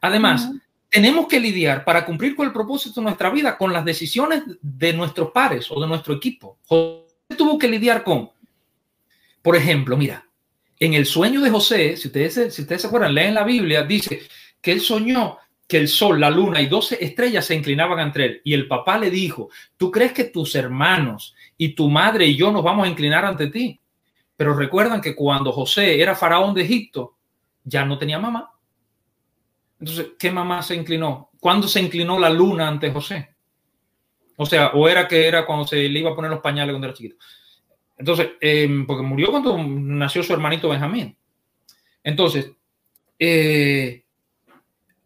Además, 0.00 0.50
tenemos 0.90 1.28
que 1.28 1.38
lidiar 1.38 1.84
para 1.84 2.04
cumplir 2.04 2.34
con 2.34 2.46
el 2.46 2.52
propósito 2.52 3.00
de 3.00 3.04
nuestra 3.04 3.30
vida 3.30 3.56
con 3.56 3.72
las 3.72 3.84
decisiones 3.84 4.42
de 4.60 4.92
nuestros 4.92 5.30
pares 5.30 5.70
o 5.70 5.80
de 5.80 5.86
nuestro 5.86 6.14
equipo. 6.14 6.58
José 6.66 7.36
tuvo 7.38 7.56
que 7.56 7.68
lidiar 7.68 8.02
con, 8.02 8.30
por 9.40 9.54
ejemplo, 9.54 9.96
mira, 9.96 10.26
en 10.80 10.94
el 10.94 11.06
sueño 11.06 11.40
de 11.40 11.50
José, 11.50 11.96
si 11.96 12.08
ustedes, 12.08 12.54
si 12.54 12.62
ustedes 12.62 12.82
se 12.82 12.88
acuerdan, 12.88 13.14
leen 13.14 13.34
la 13.34 13.44
Biblia, 13.44 13.82
dice 13.82 14.22
que 14.60 14.72
él 14.72 14.80
soñó 14.80 15.38
que 15.70 15.78
el 15.78 15.86
sol, 15.86 16.18
la 16.18 16.30
luna 16.30 16.60
y 16.60 16.66
doce 16.66 16.98
estrellas 17.00 17.46
se 17.46 17.54
inclinaban 17.54 18.00
entre 18.00 18.24
él. 18.24 18.40
Y 18.42 18.54
el 18.54 18.66
papá 18.66 18.98
le 18.98 19.08
dijo, 19.08 19.50
¿tú 19.76 19.88
crees 19.88 20.12
que 20.12 20.24
tus 20.24 20.56
hermanos 20.56 21.36
y 21.56 21.76
tu 21.76 21.88
madre 21.88 22.26
y 22.26 22.36
yo 22.36 22.50
nos 22.50 22.64
vamos 22.64 22.86
a 22.86 22.90
inclinar 22.90 23.24
ante 23.24 23.46
ti? 23.46 23.78
Pero 24.36 24.52
recuerdan 24.54 25.00
que 25.00 25.14
cuando 25.14 25.52
José 25.52 26.02
era 26.02 26.16
faraón 26.16 26.54
de 26.54 26.62
Egipto, 26.62 27.14
ya 27.62 27.84
no 27.84 27.96
tenía 27.98 28.18
mamá. 28.18 28.50
Entonces, 29.78 30.08
¿qué 30.18 30.32
mamá 30.32 30.60
se 30.60 30.74
inclinó? 30.74 31.30
¿Cuándo 31.38 31.68
se 31.68 31.80
inclinó 31.80 32.18
la 32.18 32.30
luna 32.30 32.66
ante 32.66 32.90
José? 32.90 33.28
O 34.36 34.46
sea, 34.46 34.70
o 34.74 34.88
era 34.88 35.06
que 35.06 35.28
era 35.28 35.46
cuando 35.46 35.68
se 35.68 35.88
le 35.88 36.00
iba 36.00 36.10
a 36.10 36.16
poner 36.16 36.32
los 36.32 36.40
pañales 36.40 36.72
cuando 36.72 36.88
era 36.88 36.96
chiquito. 36.96 37.16
Entonces, 37.96 38.30
em, 38.40 38.86
porque 38.86 39.04
murió 39.04 39.30
cuando 39.30 39.56
nació 39.56 40.24
su 40.24 40.32
hermanito 40.32 40.68
Benjamín. 40.68 41.16
Entonces, 42.02 42.50
eh, 43.20 44.02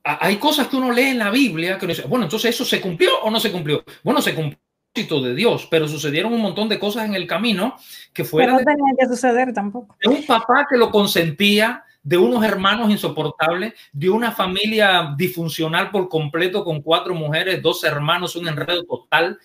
hay 0.04 0.36
cosas 0.36 0.68
que 0.68 0.76
uno 0.76 0.92
lee 0.92 1.08
en 1.08 1.18
la 1.18 1.30
Biblia 1.30 1.78
que 1.78 1.86
uno 1.86 1.94
dice, 1.94 2.06
bueno, 2.06 2.26
entonces 2.26 2.54
eso 2.54 2.64
se 2.64 2.80
cumplió 2.80 3.20
o 3.22 3.30
no 3.30 3.40
se 3.40 3.50
cumplió. 3.50 3.82
Bueno, 4.02 4.20
se 4.20 4.34
cumplió 4.34 4.58
de 4.94 5.34
Dios, 5.34 5.66
pero 5.68 5.88
sucedieron 5.88 6.32
un 6.32 6.40
montón 6.40 6.68
de 6.68 6.78
cosas 6.78 7.06
en 7.06 7.14
el 7.14 7.26
camino 7.26 7.76
que 8.12 8.22
fueron. 8.22 8.56
no 8.56 8.58
tenía 8.62 8.94
que 8.96 9.06
suceder 9.06 9.52
tampoco. 9.52 9.96
De 10.00 10.08
un 10.08 10.24
papá 10.24 10.68
que 10.70 10.76
lo 10.76 10.90
consentía, 10.90 11.82
de 12.00 12.16
unos 12.16 12.44
hermanos 12.44 12.90
insoportables, 12.90 13.74
de 13.92 14.08
una 14.08 14.30
familia 14.30 15.12
disfuncional 15.16 15.90
por 15.90 16.08
completo 16.08 16.62
con 16.62 16.80
cuatro 16.80 17.12
mujeres, 17.12 17.60
dos 17.60 17.82
hermanos, 17.82 18.36
un 18.36 18.46
enredo 18.46 18.84
total. 18.84 19.36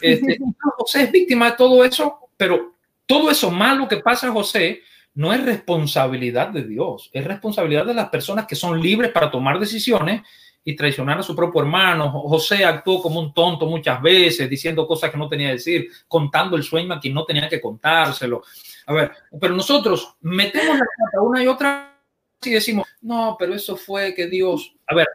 Este, 0.00 0.38
José 0.78 1.02
es 1.02 1.12
víctima 1.12 1.50
de 1.50 1.56
todo 1.58 1.84
eso, 1.84 2.20
pero 2.38 2.72
todo 3.04 3.30
eso 3.30 3.50
malo 3.50 3.86
que 3.86 3.98
pasa 3.98 4.28
a 4.28 4.32
José 4.32 4.80
no 5.14 5.32
es 5.32 5.44
responsabilidad 5.44 6.48
de 6.48 6.64
Dios, 6.64 7.10
es 7.12 7.24
responsabilidad 7.24 7.86
de 7.86 7.94
las 7.94 8.08
personas 8.08 8.46
que 8.46 8.56
son 8.56 8.80
libres 8.80 9.12
para 9.12 9.30
tomar 9.30 9.58
decisiones 9.58 10.22
y 10.64 10.74
traicionar 10.74 11.18
a 11.18 11.22
su 11.22 11.36
propio 11.36 11.60
hermano. 11.60 12.10
José 12.10 12.64
actuó 12.64 13.00
como 13.02 13.20
un 13.20 13.34
tonto 13.34 13.66
muchas 13.66 14.00
veces, 14.00 14.48
diciendo 14.48 14.86
cosas 14.86 15.10
que 15.10 15.18
no 15.18 15.28
tenía 15.28 15.48
que 15.48 15.54
decir, 15.54 15.88
contando 16.08 16.56
el 16.56 16.62
sueño 16.62 16.94
a 16.94 17.00
quien 17.00 17.14
no 17.14 17.24
tenía 17.24 17.48
que 17.48 17.60
contárselo. 17.60 18.42
A 18.86 18.92
ver, 18.92 19.12
pero 19.40 19.54
nosotros 19.54 20.16
metemos 20.22 20.76
la 20.78 20.84
pata 20.84 21.20
una 21.22 21.42
y 21.42 21.46
otra 21.46 21.94
y 22.42 22.50
decimos, 22.50 22.86
no, 23.02 23.36
pero 23.38 23.54
eso 23.54 23.76
fue 23.76 24.14
que 24.14 24.26
Dios, 24.26 24.74
a 24.86 24.94
ver, 24.94 25.06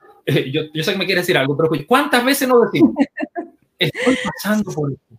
yo, 0.52 0.64
yo 0.74 0.84
sé 0.84 0.94
que 0.94 0.98
me 0.98 1.06
quiere 1.06 1.22
decir 1.22 1.38
algo, 1.38 1.58
pero 1.58 1.70
¿cuántas 1.86 2.24
veces 2.24 2.48
no 2.48 2.62
decimos? 2.62 2.94
Estoy 3.78 4.18
pasando 4.24 4.72
por 4.72 4.92
esto. 4.92 5.16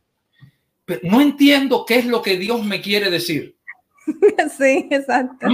Pero 0.84 1.00
no 1.04 1.20
entiendo 1.20 1.84
qué 1.86 1.98
es 1.98 2.06
lo 2.06 2.20
que 2.20 2.36
Dios 2.36 2.64
me 2.64 2.80
quiere 2.80 3.10
decir. 3.10 3.56
Sí, 4.58 4.88
exacto. 4.90 5.46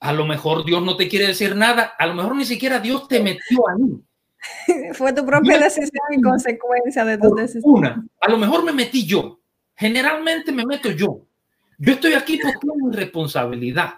a 0.00 0.12
lo 0.12 0.26
mejor 0.26 0.64
Dios 0.64 0.82
no 0.82 0.96
te 0.96 1.08
quiere 1.08 1.28
decir 1.28 1.56
nada, 1.56 1.92
a 1.98 2.06
lo 2.06 2.14
mejor 2.14 2.36
ni 2.36 2.44
siquiera 2.44 2.78
Dios 2.78 3.08
te 3.08 3.20
metió 3.20 3.62
ahí. 3.68 4.00
Fue 4.94 5.12
tu 5.12 5.24
propia 5.24 5.58
decisión 5.58 6.02
y 6.10 6.20
consecuencia 6.20 7.04
de 7.04 7.18
tu 7.18 7.34
decisión. 7.34 7.62
Una, 7.64 8.04
a 8.20 8.30
lo 8.30 8.38
mejor 8.38 8.64
me 8.64 8.72
metí 8.72 9.04
yo. 9.04 9.40
Generalmente 9.76 10.52
me 10.52 10.64
meto 10.64 10.90
yo. 10.90 11.20
Yo 11.78 11.94
estoy 11.94 12.12
aquí 12.12 12.38
porque 12.42 12.58
es 12.58 12.84
mi 12.84 12.94
responsabilidad. 12.94 13.94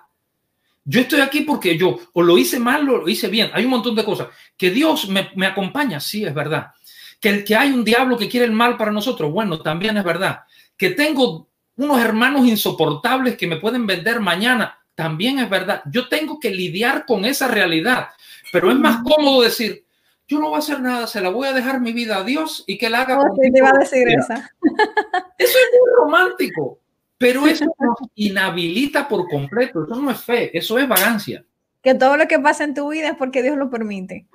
Yo 0.84 1.00
estoy 1.00 1.20
aquí 1.20 1.42
porque 1.42 1.78
yo 1.78 1.98
o 2.12 2.22
lo 2.22 2.38
hice 2.38 2.58
mal 2.58 2.88
o 2.88 2.98
lo 2.98 3.08
hice 3.08 3.28
bien. 3.28 3.50
Hay 3.52 3.64
un 3.64 3.70
montón 3.70 3.94
de 3.94 4.04
cosas. 4.04 4.28
Que 4.56 4.70
Dios 4.70 5.08
me, 5.08 5.30
me 5.36 5.46
acompaña, 5.46 6.00
sí, 6.00 6.24
es 6.24 6.34
verdad. 6.34 6.72
Que, 7.20 7.28
el, 7.28 7.44
que 7.44 7.54
hay 7.54 7.70
un 7.70 7.84
diablo 7.84 8.18
que 8.18 8.28
quiere 8.28 8.46
el 8.46 8.52
mal 8.52 8.76
para 8.76 8.90
nosotros, 8.90 9.32
bueno, 9.32 9.60
también 9.60 9.96
es 9.96 10.04
verdad. 10.04 10.40
Que 10.76 10.90
tengo 10.90 11.48
unos 11.76 12.00
hermanos 12.00 12.46
insoportables 12.46 13.36
que 13.36 13.46
me 13.46 13.56
pueden 13.56 13.86
vender 13.86 14.20
mañana, 14.20 14.78
también 14.94 15.38
es 15.38 15.48
verdad. 15.48 15.82
Yo 15.90 16.08
tengo 16.08 16.38
que 16.38 16.50
lidiar 16.50 17.06
con 17.06 17.24
esa 17.24 17.48
realidad, 17.48 18.08
pero 18.52 18.70
es 18.70 18.76
más 18.76 19.02
cómodo 19.02 19.42
decir, 19.42 19.84
yo 20.28 20.38
no 20.38 20.48
voy 20.48 20.56
a 20.56 20.58
hacer 20.58 20.80
nada, 20.80 21.06
se 21.06 21.20
la 21.20 21.30
voy 21.30 21.48
a 21.48 21.52
dejar 21.52 21.80
mi 21.80 21.92
vida 21.92 22.18
a 22.18 22.24
Dios 22.24 22.64
y 22.66 22.78
que 22.78 22.88
la 22.88 23.02
haga. 23.02 23.18
Oh, 23.18 23.34
te 23.34 23.60
a 23.60 23.72
decir 23.78 24.08
esa. 24.08 24.50
Eso 25.38 25.58
es 25.58 25.78
muy 25.78 25.90
romántico, 25.98 26.78
pero 27.18 27.46
eso 27.46 27.66
nos 27.78 27.98
inhabilita 28.14 29.08
por 29.08 29.28
completo. 29.28 29.84
Eso 29.84 30.00
no 30.00 30.10
es 30.10 30.20
fe, 30.22 30.56
eso 30.56 30.78
es 30.78 30.88
vagancia. 30.88 31.44
Que 31.82 31.94
todo 31.94 32.16
lo 32.16 32.28
que 32.28 32.38
pasa 32.38 32.64
en 32.64 32.74
tu 32.74 32.88
vida 32.90 33.08
es 33.08 33.16
porque 33.16 33.42
Dios 33.42 33.56
lo 33.56 33.70
permite. 33.70 34.26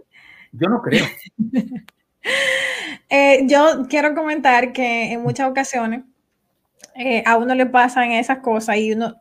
Yo 0.51 0.67
no 0.69 0.81
creo. 0.81 1.05
eh, 3.09 3.45
yo 3.47 3.87
quiero 3.89 4.13
comentar 4.13 4.73
que 4.73 5.13
en 5.13 5.23
muchas 5.23 5.49
ocasiones 5.49 6.03
eh, 6.97 7.23
a 7.25 7.37
uno 7.37 7.55
le 7.55 7.65
pasan 7.65 8.11
esas 8.11 8.39
cosas 8.39 8.77
y 8.77 8.93
uno 8.93 9.15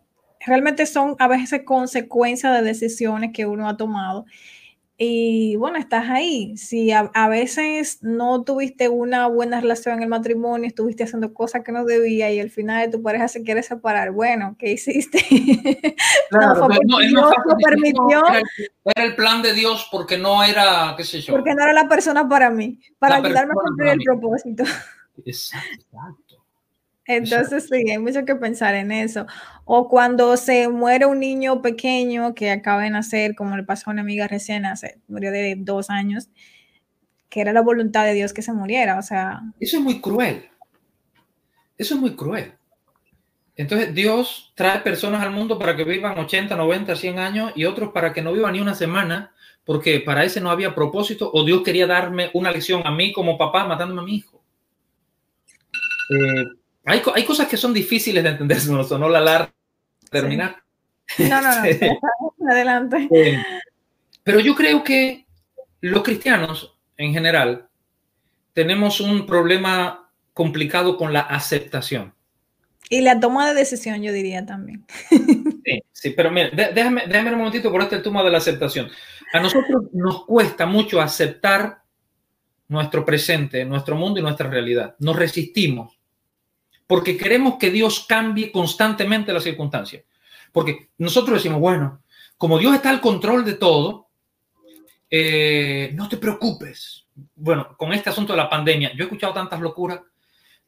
realmente 0.44 0.86
son 0.86 1.16
a 1.18 1.28
veces 1.28 1.62
consecuencias 1.64 2.54
de 2.54 2.62
decisiones 2.62 3.32
que 3.32 3.46
uno 3.46 3.68
ha 3.68 3.76
tomado. 3.76 4.26
Y 4.98 5.56
bueno, 5.56 5.76
estás 5.76 6.08
ahí. 6.08 6.56
Si 6.56 6.90
a, 6.90 7.28
veces 7.28 7.98
no 8.00 8.44
tuviste 8.44 8.88
una 8.88 9.26
buena 9.26 9.60
relación 9.60 9.96
en 9.96 10.04
el 10.04 10.08
matrimonio, 10.08 10.66
estuviste 10.66 11.04
haciendo 11.04 11.34
cosas 11.34 11.62
que 11.62 11.70
no 11.70 11.84
debía 11.84 12.32
y 12.32 12.40
al 12.40 12.50
final 12.50 12.86
de 12.86 12.96
tu 12.96 13.02
pareja 13.02 13.28
se 13.28 13.42
quiere 13.42 13.62
separar, 13.62 14.12
bueno, 14.12 14.56
¿qué 14.58 14.72
hiciste? 14.72 15.18
no, 16.30 16.98
Dios 17.00 17.30
lo 17.44 17.56
permitió. 17.58 18.24
Era 18.84 19.04
el, 19.04 19.14
plan 19.14 19.42
de 19.42 19.52
Dios 19.52 19.86
porque 19.92 20.16
no 20.16 20.42
era, 20.42 20.94
qué 20.96 21.04
sé 21.04 21.20
yo. 21.20 21.34
Porque 21.34 21.54
no 21.54 21.62
era 21.62 21.74
la 21.74 21.88
persona 21.88 22.26
para 22.26 22.48
mí, 22.48 22.80
para 22.98 23.16
ayudarme 23.16 23.52
a 23.52 23.62
cumplir 23.66 23.88
el 23.90 24.00
propósito. 24.02 24.64
Exacto. 25.26 25.98
Entonces 27.06 27.68
sí, 27.70 27.90
hay 27.90 27.98
mucho 27.98 28.24
que 28.24 28.34
pensar 28.34 28.74
en 28.74 28.90
eso. 28.90 29.26
O 29.64 29.88
cuando 29.88 30.36
se 30.36 30.68
muere 30.68 31.06
un 31.06 31.20
niño 31.20 31.62
pequeño 31.62 32.34
que 32.34 32.50
acaba 32.50 32.82
de 32.82 32.90
nacer, 32.90 33.34
como 33.34 33.56
le 33.56 33.62
pasó 33.62 33.90
a 33.90 33.92
una 33.92 34.02
amiga 34.02 34.26
recién, 34.26 34.66
hace, 34.66 35.00
murió 35.06 35.30
de 35.30 35.54
dos 35.56 35.88
años, 35.88 36.28
que 37.28 37.40
era 37.40 37.52
la 37.52 37.60
voluntad 37.60 38.04
de 38.04 38.14
Dios 38.14 38.32
que 38.32 38.42
se 38.42 38.52
muriera, 38.52 38.98
o 38.98 39.02
sea... 39.02 39.40
Eso 39.60 39.76
es 39.76 39.82
muy 39.82 40.00
cruel. 40.00 40.48
Eso 41.78 41.94
es 41.94 42.00
muy 42.00 42.16
cruel. 42.16 42.54
Entonces 43.54 43.94
Dios 43.94 44.52
trae 44.54 44.80
personas 44.80 45.22
al 45.22 45.30
mundo 45.30 45.58
para 45.58 45.76
que 45.76 45.84
vivan 45.84 46.18
80, 46.18 46.56
90, 46.56 46.94
100 46.94 47.18
años 47.18 47.52
y 47.54 47.64
otros 47.64 47.90
para 47.92 48.12
que 48.12 48.20
no 48.20 48.32
vivan 48.32 48.52
ni 48.52 48.60
una 48.60 48.74
semana, 48.74 49.32
porque 49.64 50.00
para 50.00 50.24
ese 50.24 50.40
no 50.40 50.50
había 50.50 50.74
propósito 50.74 51.30
o 51.32 51.44
Dios 51.44 51.62
quería 51.62 51.86
darme 51.86 52.30
una 52.34 52.50
lección 52.50 52.82
a 52.84 52.90
mí 52.90 53.12
como 53.12 53.38
papá 53.38 53.64
matándome 53.64 54.02
a 54.02 54.04
mi 54.04 54.16
hijo. 54.16 54.42
Eh, 56.10 56.44
hay, 56.86 57.02
hay 57.14 57.24
cosas 57.24 57.48
que 57.48 57.56
son 57.56 57.74
difíciles 57.74 58.22
de 58.22 58.30
entender, 58.30 58.58
no 58.68 58.84
sonó 58.84 59.08
la 59.08 59.20
larga 59.20 59.52
terminar. 60.10 60.62
No, 61.18 61.40
no, 61.40 61.62
no, 61.62 62.48
adelante. 62.50 63.08
Eh, 63.10 63.42
pero 64.22 64.40
yo 64.40 64.54
creo 64.54 64.82
que 64.82 65.26
los 65.80 66.02
cristianos 66.02 66.76
en 66.96 67.12
general 67.12 67.68
tenemos 68.52 69.00
un 69.00 69.26
problema 69.26 70.10
complicado 70.32 70.96
con 70.96 71.12
la 71.12 71.20
aceptación. 71.20 72.14
Y 72.88 73.00
la 73.00 73.18
toma 73.18 73.48
de 73.48 73.54
decisión, 73.54 74.00
yo 74.00 74.12
diría 74.12 74.46
también. 74.46 74.84
Sí, 75.64 75.82
sí 75.92 76.10
pero 76.10 76.30
mira, 76.30 76.50
déjame, 76.50 77.06
déjame 77.08 77.32
un 77.32 77.38
momentito 77.38 77.70
por 77.72 77.82
este 77.82 77.98
toma 77.98 78.22
de 78.22 78.30
la 78.30 78.38
aceptación. 78.38 78.88
A 79.32 79.40
nosotros 79.40 79.86
nos 79.92 80.24
cuesta 80.24 80.66
mucho 80.66 81.00
aceptar 81.00 81.82
nuestro 82.68 83.04
presente, 83.04 83.64
nuestro 83.64 83.96
mundo 83.96 84.20
y 84.20 84.22
nuestra 84.22 84.48
realidad. 84.48 84.94
Nos 85.00 85.16
resistimos 85.16 85.95
porque 86.86 87.16
queremos 87.16 87.56
que 87.56 87.70
Dios 87.70 88.06
cambie 88.08 88.52
constantemente 88.52 89.32
las 89.32 89.44
circunstancias. 89.44 90.04
Porque 90.52 90.90
nosotros 90.98 91.38
decimos, 91.38 91.60
bueno, 91.60 92.02
como 92.38 92.58
Dios 92.58 92.74
está 92.74 92.90
al 92.90 93.00
control 93.00 93.44
de 93.44 93.54
todo, 93.54 94.08
eh, 95.10 95.90
no 95.94 96.08
te 96.08 96.16
preocupes. 96.16 97.06
Bueno, 97.34 97.76
con 97.76 97.92
este 97.92 98.10
asunto 98.10 98.32
de 98.32 98.38
la 98.38 98.50
pandemia, 98.50 98.92
yo 98.94 99.02
he 99.02 99.06
escuchado 99.06 99.32
tantas 99.32 99.60
locuras. 99.60 100.00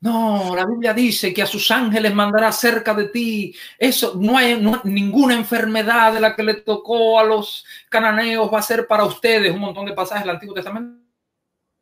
No, 0.00 0.54
la 0.54 0.64
Biblia 0.64 0.94
dice 0.94 1.35
que 1.35 1.42
a 1.42 1.46
sus 1.46 1.70
ángeles 1.70 2.14
mandará 2.14 2.52
cerca 2.52 2.94
de 2.94 3.09
ti. 3.09 3.54
Eso 3.78 4.14
no 4.16 4.38
hay 4.38 4.61
ninguna 4.85 5.35
enfermedad 5.35 6.12
de 6.12 6.20
la 6.20 6.37
que 6.37 6.44
le 6.44 6.54
tocó 6.54 7.18
a 7.18 7.24
los 7.24 7.64
cananeos 7.88 8.52
va 8.52 8.61
a 8.61 8.62
ser 8.62 8.87
para 8.87 9.04
ustedes. 9.04 9.52
Un 9.52 9.61
montón 9.61 9.87
de 9.87 9.92
pasajes 9.92 10.24
del 10.24 10.35
Antiguo 10.35 10.54
Testamento 10.54 11.02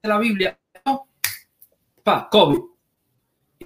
de 0.03 0.09
la 0.09 0.19
Biblia. 0.19 0.59
Pa, 2.03 2.29
COVID. 2.31 2.76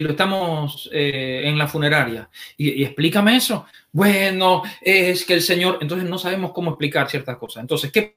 Y 0.01 0.05
lo 0.05 0.11
estamos 0.11 0.89
eh, 0.93 1.43
en 1.45 1.59
la 1.59 1.69
funeraria. 1.69 2.29
Y, 2.57 2.81
y, 2.81 2.85
explícame 2.85 3.37
eso. 3.37 3.67
Bueno, 3.93 4.63
es 4.81 5.27
que 5.27 5.35
el 5.35 5.43
Señor. 5.43 5.79
Entonces 5.81 6.09
no 6.09 6.19
sabemos 6.19 6.53
cómo 6.53 6.71
explicar 6.71 7.09
ciertas 7.11 7.37
cosas. 7.37 7.61
Entonces, 7.61 7.93
¿qué 7.93 8.17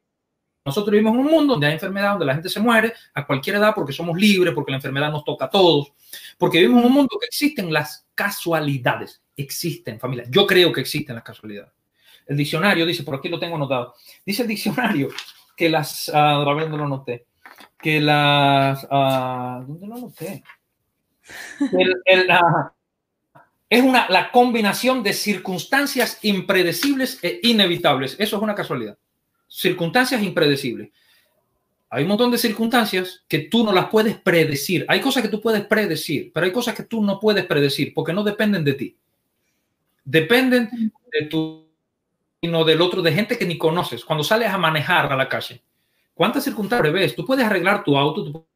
nosotros 0.66 0.92
vivimos 0.92 1.14
en 1.14 1.20
un 1.20 1.32
mundo 1.32 1.54
donde 1.54 1.68
hay 1.68 1.74
enfermedad, 1.74 2.12
donde 2.12 2.26
la 2.26 2.36
gente 2.36 2.48
se 2.48 2.62
muere 2.62 2.94
a 3.14 3.28
cualquier 3.28 3.58
edad 3.58 3.74
porque 3.76 3.92
somos 3.92 4.18
libres, 4.18 4.54
porque 4.54 4.72
la 4.72 4.78
enfermedad 4.78 5.12
nos 5.12 5.26
toca 5.26 5.46
a 5.46 5.50
todos, 5.50 5.92
porque 6.38 6.60
vivimos 6.60 6.82
en 6.82 6.88
un 6.88 6.94
mundo 6.94 7.18
que 7.20 7.26
existen 7.26 7.72
las 7.74 8.08
casualidades. 8.16 9.22
Existen, 9.36 10.00
familia. 10.00 10.26
Yo 10.30 10.48
creo 10.48 10.72
que 10.72 10.80
existen 10.80 11.16
las 11.16 11.24
casualidades. 11.24 11.74
El 12.26 12.38
diccionario 12.38 12.86
dice, 12.86 13.04
por 13.04 13.16
aquí 13.16 13.28
lo 13.28 13.40
tengo 13.40 13.58
anotado, 13.58 13.96
dice 14.26 14.44
el 14.44 14.48
diccionario 14.48 15.10
que 15.58 15.70
las, 15.70 16.08
uh, 16.08 16.46
lo 16.46 16.88
noté, 16.88 17.26
que 17.78 18.00
las, 18.00 18.86
uh, 18.86 19.66
¿dónde 19.68 19.88
lo 19.88 19.98
noté? 19.98 20.44
Uh, 21.60 22.70
es 23.70 23.82
una, 23.82 24.08
la 24.10 24.32
combinación 24.32 25.02
de 25.02 25.14
circunstancias 25.14 26.20
impredecibles 26.22 27.20
e 27.24 27.40
inevitables. 27.44 28.16
Eso 28.20 28.38
es 28.38 28.44
una 28.44 28.54
casualidad 28.54 28.98
circunstancias 29.54 30.22
impredecibles. 30.24 30.90
Hay 31.90 32.04
un 32.04 32.10
montón 32.10 32.32
de 32.32 32.40
circunstancias 32.40 33.24
que 33.28 33.40
tú 33.40 33.64
no 33.64 33.72
las 33.72 33.86
puedes 33.86 34.16
predecir. 34.16 34.84
Hay 34.88 35.00
cosas 35.00 35.22
que 35.22 35.30
tú 35.30 35.40
puedes 35.40 35.64
predecir, 35.66 36.32
pero 36.34 36.48
hay 36.48 36.52
cosas 36.52 36.74
que 36.74 36.84
tú 36.84 37.04
no 37.04 37.20
puedes 37.20 37.46
predecir 37.46 37.94
porque 37.94 38.14
no 38.14 38.24
dependen 38.24 38.64
de 38.64 38.74
ti. 38.74 38.98
Dependen 40.04 40.92
de 41.12 41.26
tu, 41.28 41.68
sino 42.42 42.66
del 42.66 42.82
otro, 42.82 43.04
de 43.04 43.14
gente 43.14 43.38
que 43.38 43.46
ni 43.46 43.60
conoces. 43.60 44.04
Cuando 44.04 44.24
sales 44.24 44.50
a 44.50 44.58
manejar 44.58 45.14
a 45.14 45.16
la 45.16 45.30
calle, 45.30 45.62
¿cuántas 46.16 46.44
circunstancias 46.44 46.92
ves? 46.92 47.16
Tú 47.16 47.24
puedes 47.24 47.46
arreglar 47.46 47.84
tu 47.84 47.96
auto, 47.96 48.48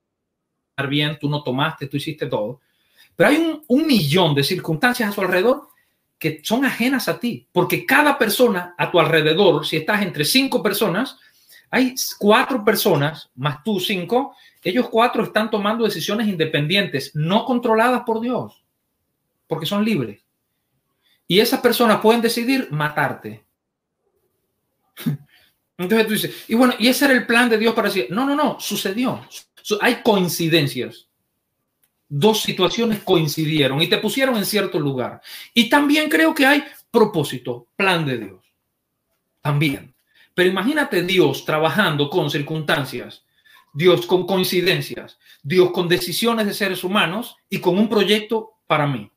bien, 0.86 1.18
tú 1.20 1.30
no 1.30 1.42
tomaste, 1.42 1.88
tú 1.88 1.98
hiciste 1.98 2.28
todo. 2.28 2.62
Pero 3.16 3.30
hay 3.30 3.38
un, 3.38 3.64
un 3.68 3.88
millón 3.88 4.36
de 4.36 4.44
circunstancias 4.44 5.10
a 5.10 5.12
su 5.12 5.22
alrededor 5.22 5.70
que 6.20 6.42
son 6.44 6.66
ajenas 6.66 7.08
a 7.08 7.20
ti, 7.20 7.48
porque 7.52 7.86
cada 7.86 8.18
persona 8.18 8.76
a 8.78 8.92
tu 8.92 9.00
alrededor, 9.00 9.66
si 9.66 9.78
estás 9.78 10.02
entre 10.02 10.26
cinco 10.26 10.62
personas, 10.62 11.18
hay 11.70 11.96
cuatro 12.18 12.64
personas, 12.64 13.30
más 13.36 13.64
tú 13.64 13.80
cinco, 13.80 14.36
ellos 14.64 14.90
cuatro 14.90 15.24
están 15.24 15.50
tomando 15.50 15.86
decisiones 15.86 16.28
independientes, 16.28 17.16
no 17.16 17.46
controladas 17.46 18.04
por 18.04 18.20
Dios, 18.20 18.64
porque 19.48 19.66
son 19.66 19.86
libres. 19.86 20.22
Y 21.28 21.40
esas 21.40 21.60
personas 21.60 22.00
pueden 22.00 22.22
decidir 22.22 22.70
matarte. 22.72 23.46
Entonces 25.78 26.08
tú 26.08 26.14
dices, 26.14 26.46
y 26.48 26.56
bueno, 26.56 26.74
y 26.80 26.88
ese 26.88 27.06
era 27.06 27.14
el 27.14 27.28
plan 27.28 27.50
de 27.50 27.58
Dios 27.58 27.76
para 27.76 27.90
decir, 27.90 28.08
no, 28.10 28.26
no, 28.26 28.34
no, 28.34 28.60
sucedió. 28.60 29.22
Hay 29.82 30.02
coincidencias 30.04 31.08
dos 32.10 32.42
situaciones 32.42 33.00
coincidieron 33.04 33.82
y 33.82 33.88
te 33.88 33.98
pusieron 33.98 34.38
en 34.38 34.46
cierto 34.46 34.80
lugar. 34.80 35.22
Y 35.54 35.70
también 35.70 36.10
creo 36.10 36.34
que 36.34 36.46
hay 36.46 36.64
propósito, 36.92 37.68
plan 37.76 38.06
de 38.06 38.18
Dios. 38.18 38.46
También. 39.42 39.94
Pero 40.34 40.50
imagínate 40.50 41.04
Dios 41.04 41.46
trabajando 41.46 42.10
con 42.10 42.30
circunstancias, 42.30 43.24
Dios 43.74 44.06
con 44.06 44.26
coincidencias, 44.26 45.18
Dios 45.44 45.72
con 45.72 45.88
decisiones 45.88 46.46
de 46.46 46.54
seres 46.54 46.84
humanos 46.84 47.36
y 47.50 47.60
con 47.60 47.78
un 47.78 47.90
proyecto 47.90 48.54
para 48.68 48.88
mí. 48.88 49.12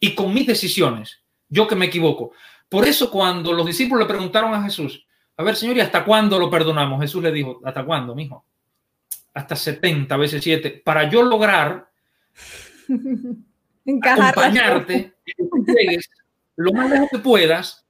Y 0.00 0.14
con 0.14 0.32
mis 0.32 0.46
decisiones, 0.46 1.20
yo 1.48 1.66
que 1.66 1.74
me 1.74 1.86
equivoco. 1.86 2.32
Por 2.68 2.86
eso 2.86 3.10
cuando 3.10 3.52
los 3.52 3.66
discípulos 3.66 4.06
le 4.06 4.08
preguntaron 4.08 4.54
a 4.54 4.62
Jesús, 4.62 5.04
a 5.36 5.42
ver, 5.42 5.56
Señor, 5.56 5.76
¿y 5.76 5.80
hasta 5.80 6.04
cuándo 6.04 6.38
lo 6.38 6.50
perdonamos? 6.50 7.00
Jesús 7.00 7.22
le 7.22 7.30
dijo, 7.30 7.60
¿hasta 7.64 7.84
cuándo, 7.84 8.14
mijo? 8.14 8.44
Hasta 9.38 9.54
70 9.54 10.16
veces 10.16 10.42
7. 10.42 10.82
Para 10.84 11.08
yo 11.08 11.22
lograr 11.22 11.88
acompañarte, 14.02 15.14
llegues 15.64 16.10
lo 16.56 16.72
más 16.72 16.90
lejos 16.90 17.08
que 17.08 17.20
puedas, 17.20 17.86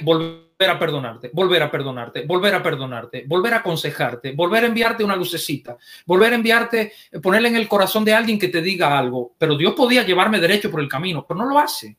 volver 0.00 0.70
a 0.70 0.78
perdonarte, 0.78 1.30
volver 1.34 1.62
a 1.62 1.70
perdonarte, 1.70 2.22
volver 2.24 2.54
a 2.54 2.62
perdonarte, 2.62 3.24
volver 3.26 3.52
a 3.52 3.56
aconsejarte, 3.58 4.32
volver 4.32 4.64
a 4.64 4.68
enviarte 4.68 5.04
una 5.04 5.14
lucecita, 5.14 5.76
volver 6.06 6.32
a 6.32 6.36
enviarte, 6.36 6.92
ponerle 7.22 7.50
en 7.50 7.56
el 7.56 7.68
corazón 7.68 8.02
de 8.02 8.14
alguien 8.14 8.38
que 8.38 8.48
te 8.48 8.62
diga 8.62 8.98
algo. 8.98 9.34
Pero 9.36 9.58
Dios 9.58 9.74
podía 9.74 10.04
llevarme 10.04 10.40
derecho 10.40 10.70
por 10.70 10.80
el 10.80 10.88
camino, 10.88 11.26
pero 11.28 11.40
no 11.40 11.50
lo 11.50 11.58
hace. 11.58 11.98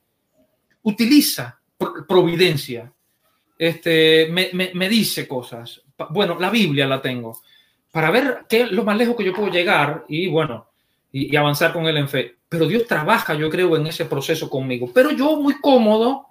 Utiliza 0.81 1.61
providencia. 2.07 2.91
Este, 3.55 4.29
me, 4.31 4.49
me, 4.53 4.71
me 4.73 4.89
dice 4.89 5.27
cosas. 5.27 5.79
Bueno, 6.09 6.39
la 6.39 6.49
Biblia 6.49 6.87
la 6.87 6.99
tengo 6.99 7.39
para 7.91 8.11
ver 8.11 8.45
qué 8.47 8.61
es 8.61 8.71
lo 8.71 8.83
más 8.83 8.97
lejos 8.97 9.15
que 9.15 9.23
yo 9.23 9.33
puedo 9.33 9.51
llegar 9.51 10.05
y 10.07 10.27
bueno, 10.27 10.69
y, 11.11 11.35
avanzar 11.35 11.73
con 11.73 11.85
él 11.85 11.97
en 11.97 12.07
fe. 12.07 12.37
Pero 12.47 12.67
Dios 12.67 12.85
trabaja, 12.87 13.33
yo 13.33 13.49
creo, 13.49 13.75
en 13.77 13.87
ese 13.87 14.05
proceso 14.05 14.49
conmigo. 14.49 14.91
Pero 14.93 15.11
yo 15.11 15.39
muy 15.39 15.59
cómodo, 15.59 16.27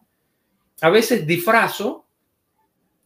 a 0.80 0.90
veces 0.90 1.26
disfrazo 1.26 2.06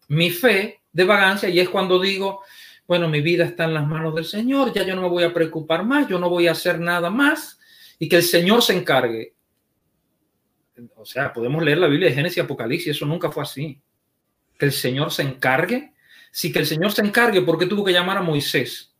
mi 0.08 0.30
fe 0.30 0.82
de 0.92 1.04
vagancia 1.04 1.48
y 1.48 1.60
es 1.60 1.68
cuando 1.68 2.00
digo, 2.00 2.42
bueno, 2.86 3.08
mi 3.08 3.20
vida 3.20 3.44
está 3.44 3.64
en 3.64 3.74
las 3.74 3.86
manos 3.86 4.14
del 4.14 4.24
Señor, 4.24 4.72
ya 4.72 4.82
yo 4.82 4.94
no 4.94 5.02
me 5.02 5.08
voy 5.08 5.24
a 5.24 5.32
preocupar 5.32 5.84
más, 5.84 6.08
yo 6.08 6.18
no 6.18 6.28
voy 6.28 6.48
a 6.48 6.52
hacer 6.52 6.78
nada 6.78 7.10
más 7.10 7.58
y 7.98 8.08
que 8.08 8.16
el 8.16 8.22
Señor 8.22 8.62
se 8.62 8.76
encargue. 8.76 9.34
O 10.96 11.04
sea, 11.04 11.32
podemos 11.32 11.62
leer 11.62 11.78
la 11.78 11.86
Biblia 11.86 12.08
de 12.08 12.14
Génesis 12.14 12.38
y 12.38 12.40
Apocalipsis, 12.40 12.96
eso 12.96 13.06
nunca 13.06 13.30
fue 13.30 13.42
así. 13.42 13.80
Que 14.58 14.66
el 14.66 14.72
Señor 14.72 15.12
se 15.12 15.22
encargue. 15.22 15.92
Sí, 16.34 16.50
que 16.50 16.60
el 16.60 16.66
Señor 16.66 16.90
se 16.92 17.02
encargue 17.02 17.42
porque 17.42 17.66
tuvo 17.66 17.84
que 17.84 17.92
llamar 17.92 18.16
a 18.16 18.22
Moisés 18.22 18.92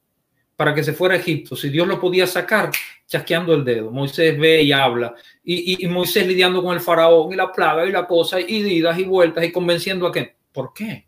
para 0.54 0.74
que 0.74 0.84
se 0.84 0.92
fuera 0.92 1.14
a 1.14 1.18
Egipto, 1.18 1.56
si 1.56 1.70
Dios 1.70 1.88
lo 1.88 1.98
podía 1.98 2.26
sacar 2.26 2.70
chasqueando 3.08 3.54
el 3.54 3.64
dedo. 3.64 3.90
Moisés 3.90 4.38
ve 4.38 4.62
y 4.62 4.70
habla, 4.70 5.14
y, 5.42 5.84
Moisés 5.88 6.26
lidiando 6.26 6.62
con 6.62 6.74
el 6.74 6.80
faraón 6.80 7.32
y 7.32 7.36
la 7.36 7.50
plaga 7.50 7.84
y 7.84 7.90
la 7.90 8.06
cosa, 8.06 8.40
y 8.40 8.54
idas 8.54 8.96
y 8.98 9.04
vueltas 9.04 9.44
y 9.44 9.50
convenciendo 9.50 10.06
a 10.06 10.12
que, 10.12 10.36
¿por 10.52 10.72
qué? 10.72 11.06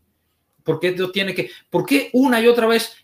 ¿Por 0.62 0.80
qué 0.80 0.92
Dios 0.92 1.12
tiene 1.12 1.34
que, 1.34 1.50
por 1.70 1.86
qué 1.86 2.10
una 2.14 2.40
y 2.40 2.48
otra 2.48 2.66
vez 2.66 2.96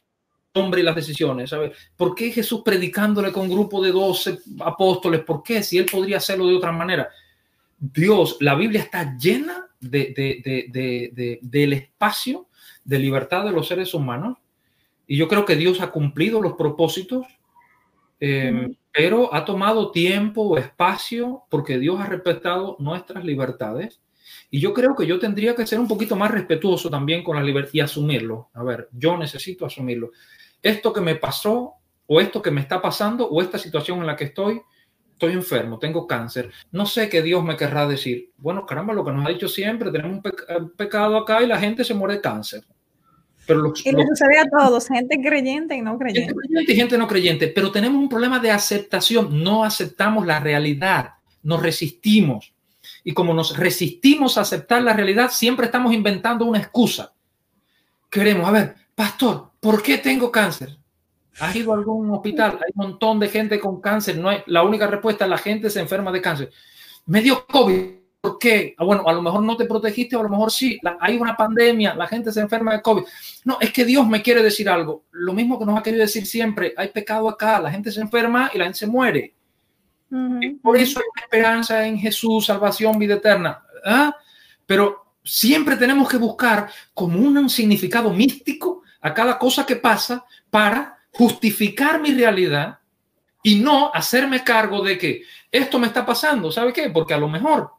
hombre 0.54 0.80
y 0.80 0.84
las 0.84 0.96
decisiones? 0.96 1.50
¿sabes? 1.50 1.76
¿Por 1.94 2.14
qué 2.14 2.32
Jesús 2.32 2.62
predicándole 2.64 3.30
con 3.30 3.42
un 3.42 3.50
grupo 3.50 3.82
de 3.82 3.92
12 3.92 4.38
apóstoles? 4.60 5.20
¿Por 5.20 5.42
qué? 5.42 5.62
Si 5.62 5.78
él 5.78 5.86
podría 5.86 6.16
hacerlo 6.16 6.46
de 6.46 6.56
otra 6.56 6.72
manera. 6.72 7.08
Dios, 7.78 8.38
la 8.40 8.54
Biblia 8.54 8.82
está 8.82 9.16
llena 9.16 9.68
de, 9.78 10.12
de, 10.16 11.38
del 11.40 11.72
espacio 11.74 12.48
de 12.84 12.98
libertad 12.98 13.44
de 13.44 13.52
los 13.52 13.68
seres 13.68 13.94
humanos 13.94 14.38
y 15.10 15.16
yo 15.16 15.26
creo 15.26 15.44
que 15.44 15.56
Dios 15.56 15.80
ha 15.80 15.90
cumplido 15.90 16.40
los 16.40 16.52
propósitos, 16.52 17.26
eh, 18.20 18.68
pero 18.92 19.34
ha 19.34 19.44
tomado 19.44 19.90
tiempo 19.90 20.42
o 20.42 20.56
espacio 20.56 21.42
porque 21.50 21.80
Dios 21.80 21.98
ha 21.98 22.06
respetado 22.06 22.76
nuestras 22.78 23.24
libertades. 23.24 24.00
Y 24.52 24.60
yo 24.60 24.72
creo 24.72 24.94
que 24.94 25.08
yo 25.08 25.18
tendría 25.18 25.56
que 25.56 25.66
ser 25.66 25.80
un 25.80 25.88
poquito 25.88 26.14
más 26.14 26.30
respetuoso 26.30 26.88
también 26.88 27.24
con 27.24 27.34
la 27.34 27.42
libertad 27.42 27.72
y 27.72 27.80
asumirlo. 27.80 28.50
A 28.54 28.62
ver, 28.62 28.88
yo 28.92 29.16
necesito 29.16 29.66
asumirlo. 29.66 30.12
Esto 30.62 30.92
que 30.92 31.00
me 31.00 31.16
pasó 31.16 31.74
o 32.06 32.20
esto 32.20 32.40
que 32.40 32.52
me 32.52 32.60
está 32.60 32.80
pasando 32.80 33.28
o 33.28 33.42
esta 33.42 33.58
situación 33.58 33.98
en 33.98 34.06
la 34.06 34.14
que 34.14 34.26
estoy, 34.26 34.60
estoy 35.20 35.34
enfermo, 35.34 35.78
tengo 35.78 36.06
cáncer. 36.06 36.50
No 36.72 36.86
sé 36.86 37.10
qué 37.10 37.20
Dios 37.20 37.44
me 37.44 37.54
querrá 37.54 37.86
decir. 37.86 38.30
Bueno, 38.38 38.64
caramba, 38.64 38.94
lo 38.94 39.04
que 39.04 39.12
nos 39.12 39.26
ha 39.26 39.28
dicho 39.28 39.48
siempre, 39.48 39.92
tenemos 39.92 40.22
un, 40.24 40.70
pecado 40.70 41.18
acá 41.18 41.42
y 41.42 41.46
la 41.46 41.58
gente 41.58 41.84
se 41.84 41.92
muere 41.92 42.14
de 42.14 42.20
cáncer. 42.22 42.64
Pero 43.46 43.72
y 43.84 43.92
le 43.92 44.06
sucede 44.06 44.38
a 44.38 44.48
todos, 44.48 44.86
gente 44.88 45.20
creyente 45.20 45.74
y 45.76 45.82
no 45.82 45.98
creyente. 45.98 46.32
Gente 46.32 46.48
creyente 46.48 46.72
y 46.72 46.76
gente 46.76 46.98
no 46.98 47.06
creyente, 47.06 47.48
pero 47.48 47.70
tenemos 47.70 48.00
un 48.00 48.08
problema 48.08 48.38
de 48.38 48.50
aceptación, 48.50 49.42
no 49.42 49.62
aceptamos 49.62 50.26
la 50.26 50.40
realidad, 50.40 51.10
nos 51.42 51.62
resistimos. 51.62 52.54
Y 53.04 53.12
como 53.12 53.34
nos 53.34 53.56
resistimos 53.58 54.38
a 54.38 54.42
aceptar 54.42 54.82
la 54.82 54.94
realidad, 54.94 55.30
siempre 55.30 55.66
estamos 55.66 55.92
inventando 55.92 56.46
una 56.46 56.60
excusa. 56.60 57.12
Queremos, 58.08 58.48
a 58.48 58.52
ver, 58.52 58.74
pastor, 58.94 59.50
¿por 59.60 59.82
qué 59.82 59.98
tengo 59.98 60.32
cáncer? 60.32 60.79
¿Has 61.38 61.54
ido 61.56 61.72
a 61.72 61.76
algún 61.76 62.10
hospital? 62.10 62.58
Hay 62.64 62.72
un 62.74 62.88
montón 62.88 63.20
de 63.20 63.28
gente 63.28 63.58
con 63.60 63.80
cáncer. 63.80 64.18
No 64.18 64.28
hay, 64.28 64.42
la 64.46 64.62
única 64.62 64.86
respuesta 64.86 65.24
es 65.24 65.30
la 65.30 65.38
gente 65.38 65.70
se 65.70 65.80
enferma 65.80 66.10
de 66.12 66.20
cáncer. 66.20 66.50
Me 67.06 67.22
dio 67.22 67.46
COVID. 67.46 68.00
¿Por 68.20 68.38
qué? 68.38 68.74
Ah, 68.76 68.84
bueno, 68.84 69.04
a 69.06 69.12
lo 69.14 69.22
mejor 69.22 69.42
no 69.42 69.56
te 69.56 69.64
protegiste, 69.64 70.14
a 70.14 70.22
lo 70.22 70.28
mejor 70.28 70.50
sí. 70.50 70.78
hay 71.00 71.16
una 71.16 71.34
pandemia, 71.36 71.94
la 71.94 72.06
gente 72.06 72.30
se 72.30 72.40
enferma 72.40 72.74
de 72.74 72.82
COVID. 72.82 73.02
No, 73.44 73.56
es 73.60 73.72
que 73.72 73.86
Dios 73.86 74.06
me 74.06 74.20
quiere 74.20 74.42
decir 74.42 74.68
algo. 74.68 75.04
Lo 75.12 75.32
mismo 75.32 75.58
que 75.58 75.64
nos 75.64 75.78
ha 75.78 75.82
querido 75.82 76.02
decir 76.02 76.26
siempre. 76.26 76.74
Hay 76.76 76.88
pecado 76.88 77.28
acá, 77.28 77.58
la 77.60 77.70
gente 77.70 77.90
se 77.90 78.00
enferma 78.00 78.50
y 78.52 78.58
la 78.58 78.64
gente 78.64 78.78
se 78.78 78.86
muere. 78.86 79.34
y 80.40 80.50
por 80.50 80.76
eso 80.76 81.00
hay 81.00 81.22
esperanza 81.22 81.86
en 81.86 81.98
Jesús, 81.98 82.46
salvación, 82.46 82.98
vida 82.98 83.14
eterna. 83.14 83.62
¿ah? 83.86 84.14
Pero 84.66 85.14
siempre 85.24 85.76
tenemos 85.76 86.08
que 86.08 86.18
buscar 86.18 86.68
como 86.92 87.18
un 87.18 87.48
significado 87.48 88.10
místico 88.10 88.82
a 89.00 89.14
cada 89.14 89.38
cosa 89.38 89.64
que 89.64 89.76
pasa 89.76 90.26
para 90.50 90.99
justificar 91.12 92.00
mi 92.00 92.12
realidad 92.12 92.78
y 93.42 93.60
no 93.60 93.92
hacerme 93.92 94.44
cargo 94.44 94.82
de 94.82 94.98
que 94.98 95.22
esto 95.50 95.78
me 95.78 95.86
está 95.86 96.04
pasando. 96.04 96.52
¿Sabe 96.52 96.72
qué? 96.72 96.90
Porque 96.90 97.14
a 97.14 97.18
lo 97.18 97.28
mejor 97.28 97.70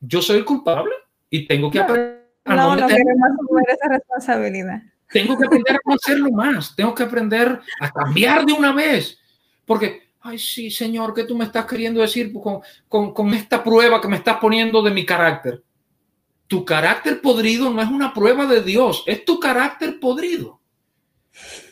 yo 0.00 0.22
soy 0.22 0.38
el 0.38 0.44
culpable 0.44 0.92
y 1.30 1.46
tengo 1.46 1.70
que 1.70 1.80
aprender 1.80 2.24
a 2.44 2.56
no, 2.56 2.76
no, 2.76 2.86
queremos 2.86 3.30
esa 3.68 3.88
responsabilidad. 3.88 4.82
Tengo 5.10 5.36
que 5.38 5.46
aprender 5.46 5.76
a 5.76 5.80
no 5.84 5.94
hacerlo 5.94 6.30
más. 6.30 6.74
Tengo 6.74 6.94
que 6.94 7.02
aprender 7.02 7.60
a 7.80 7.90
cambiar 7.90 8.44
de 8.44 8.52
una 8.52 8.72
vez. 8.72 9.18
Porque, 9.64 10.02
ay, 10.20 10.38
sí, 10.38 10.70
Señor, 10.70 11.14
¿qué 11.14 11.24
tú 11.24 11.36
me 11.36 11.44
estás 11.44 11.66
queriendo 11.66 12.00
decir 12.00 12.32
con, 12.32 12.60
con, 12.88 13.14
con 13.14 13.32
esta 13.32 13.62
prueba 13.62 14.00
que 14.00 14.08
me 14.08 14.16
estás 14.16 14.38
poniendo 14.38 14.82
de 14.82 14.90
mi 14.90 15.06
carácter? 15.06 15.62
Tu 16.46 16.64
carácter 16.64 17.20
podrido 17.20 17.70
no 17.70 17.80
es 17.80 17.88
una 17.88 18.12
prueba 18.12 18.46
de 18.46 18.62
Dios, 18.62 19.02
es 19.06 19.24
tu 19.24 19.40
carácter 19.40 19.98
podrido. 19.98 20.60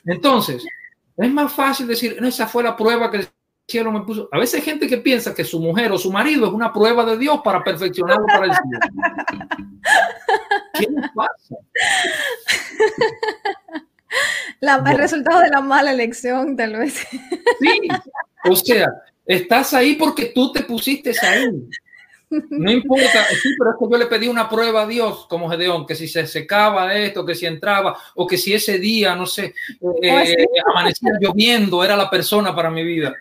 Entonces, 0.04 0.64
es 1.16 1.32
más 1.32 1.52
fácil 1.52 1.86
decir, 1.86 2.16
esa 2.22 2.46
fue 2.46 2.62
la 2.62 2.76
prueba 2.76 3.10
que 3.10 3.18
el 3.18 3.28
cielo 3.68 3.92
me 3.92 4.00
puso. 4.00 4.28
A 4.32 4.38
veces 4.38 4.60
hay 4.60 4.62
gente 4.62 4.86
que 4.86 4.98
piensa 4.98 5.34
que 5.34 5.44
su 5.44 5.60
mujer 5.60 5.92
o 5.92 5.98
su 5.98 6.10
marido 6.10 6.46
es 6.46 6.52
una 6.52 6.72
prueba 6.72 7.04
de 7.04 7.16
Dios 7.18 7.40
para 7.44 7.62
perfeccionarlo 7.62 8.26
para 8.26 8.46
el 8.46 8.52
cielo. 8.52 8.80
¿Qué 10.78 10.86
pasa? 11.14 11.56
el 14.90 14.98
resultado 14.98 15.40
de 15.40 15.50
la 15.50 15.60
mala 15.60 15.92
elección, 15.92 16.56
tal 16.56 16.76
vez. 16.76 17.06
Sí, 17.60 17.88
o 18.44 18.56
sea, 18.56 18.88
estás 19.26 19.74
ahí 19.74 19.94
porque 19.94 20.32
tú 20.34 20.52
te 20.52 20.62
pusiste 20.62 21.12
ahí. 21.22 21.46
No 22.50 22.70
importa, 22.70 23.24
sí, 23.42 23.50
pero 23.58 23.70
es 23.70 23.76
que 23.78 23.86
yo 23.90 23.98
le 23.98 24.06
pedí 24.06 24.28
una 24.28 24.48
prueba 24.48 24.82
a 24.82 24.86
Dios, 24.86 25.26
como 25.28 25.50
Gedeón, 25.50 25.86
que 25.86 25.94
si 25.94 26.08
se 26.08 26.26
secaba 26.26 26.94
esto, 26.94 27.26
que 27.26 27.34
si 27.34 27.46
entraba, 27.46 27.98
o 28.14 28.26
que 28.26 28.38
si 28.38 28.54
ese 28.54 28.78
día, 28.78 29.14
no 29.14 29.26
sé, 29.26 29.54
eh, 30.02 30.34
eh, 30.34 30.46
amanecía 30.70 31.12
lloviendo, 31.20 31.84
era 31.84 31.96
la 31.96 32.08
persona 32.08 32.54
para 32.54 32.70
mi 32.70 32.84
vida. 32.84 33.14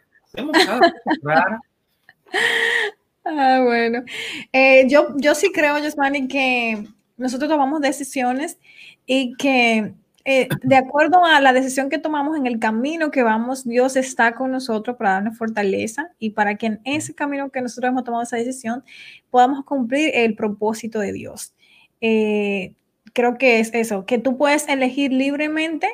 Ah, 3.24 3.62
bueno. 3.64 4.03
Eh, 4.51 4.88
yo, 4.88 5.09
yo 5.18 5.36
sí 5.36 5.51
creo, 5.51 5.78
Yosmani, 5.78 6.28
que 6.28 6.88
nosotros 7.18 7.49
tomamos 7.49 7.82
decisiones 7.82 8.57
y 9.05 9.36
que 9.36 9.93
eh, 10.26 10.47
de 10.61 10.76
acuerdo 10.76 11.26
a 11.26 11.41
la 11.41 11.53
decisión 11.53 11.89
que 11.89 11.97
tomamos 11.97 12.38
en 12.38 12.45
el 12.45 12.59
camino 12.59 13.11
que 13.11 13.24
vamos, 13.24 13.63
Dios 13.63 13.95
está 13.95 14.34
con 14.36 14.51
nosotros 14.51 14.97
para 14.97 15.11
darnos 15.11 15.38
fortaleza 15.38 16.11
y 16.19 16.32
para 16.32 16.55
que 16.55 16.67
en 16.67 16.82
ese 16.84 17.15
camino 17.15 17.49
que 17.49 17.61
nosotros 17.61 17.89
hemos 17.89 18.03
tomado 18.03 18.24
esa 18.24 18.38
decisión 18.38 18.84
podamos 19.30 19.65
cumplir 19.65 20.11
el 20.13 20.36
propósito 20.36 20.99
de 20.99 21.13
Dios. 21.13 21.53
Eh, 22.01 22.74
creo 23.13 23.38
que 23.38 23.59
es 23.59 23.74
eso, 23.74 24.05
que 24.05 24.17
tú 24.17 24.38
puedes 24.38 24.67
elegir 24.67 25.11
libremente 25.11 25.88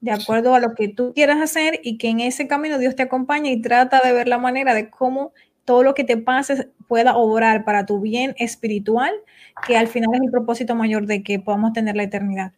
de 0.00 0.12
acuerdo 0.12 0.54
a 0.54 0.60
lo 0.60 0.74
que 0.74 0.88
tú 0.88 1.12
quieras 1.14 1.38
hacer 1.40 1.80
y 1.82 1.98
que 1.98 2.08
en 2.08 2.20
ese 2.20 2.46
camino 2.46 2.78
Dios 2.78 2.96
te 2.96 3.02
acompañe 3.02 3.50
y 3.50 3.60
trata 3.60 4.00
de 4.00 4.12
ver 4.12 4.28
la 4.28 4.38
manera 4.38 4.74
de 4.74 4.90
cómo 4.90 5.32
todo 5.64 5.82
lo 5.82 5.94
que 5.94 6.04
te 6.04 6.16
pase 6.16 6.70
pueda 6.86 7.16
obrar 7.16 7.64
para 7.64 7.84
tu 7.84 8.00
bien 8.00 8.34
espiritual, 8.38 9.12
que 9.66 9.76
al 9.76 9.88
final 9.88 10.08
es 10.14 10.22
el 10.22 10.30
propósito 10.30 10.74
mayor 10.74 11.06
de 11.06 11.22
que 11.22 11.38
podamos 11.38 11.72
tener 11.74 11.96
la 11.96 12.04
eternidad. 12.04 12.52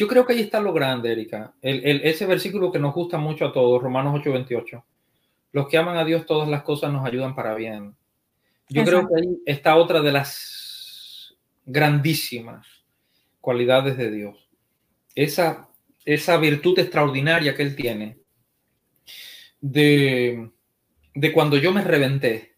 Yo 0.00 0.08
creo 0.08 0.24
que 0.24 0.32
ahí 0.32 0.40
está 0.40 0.60
lo 0.60 0.72
grande, 0.72 1.12
Erika. 1.12 1.52
El, 1.60 2.00
ese 2.04 2.24
versículo 2.24 2.72
que 2.72 2.78
nos 2.78 2.94
gusta 2.94 3.18
mucho 3.18 3.44
a 3.44 3.52
todos, 3.52 3.82
Romanos 3.82 4.14
8:28. 4.14 4.82
Los 5.52 5.68
que 5.68 5.76
aman 5.76 5.98
a 5.98 6.06
Dios, 6.06 6.24
todas 6.24 6.48
las 6.48 6.62
cosas 6.62 6.90
nos 6.90 7.04
ayudan 7.04 7.34
para 7.34 7.54
bien. 7.54 7.94
Yo 8.70 8.82
creo 8.82 9.06
que 9.06 9.14
ahí 9.20 9.42
está 9.44 9.76
otra 9.76 10.00
de 10.00 10.10
las 10.10 11.36
grandísimas 11.66 12.66
cualidades 13.42 13.98
de 13.98 14.10
Dios. 14.10 14.48
Esa, 15.14 15.68
esa 16.06 16.38
virtud 16.38 16.78
extraordinaria 16.78 17.54
que 17.54 17.62
Él 17.62 17.76
tiene 17.76 18.20
de, 19.60 20.50
de 21.14 21.32
cuando 21.34 21.58
yo 21.58 21.72
me 21.72 21.84
reventé. 21.84 22.56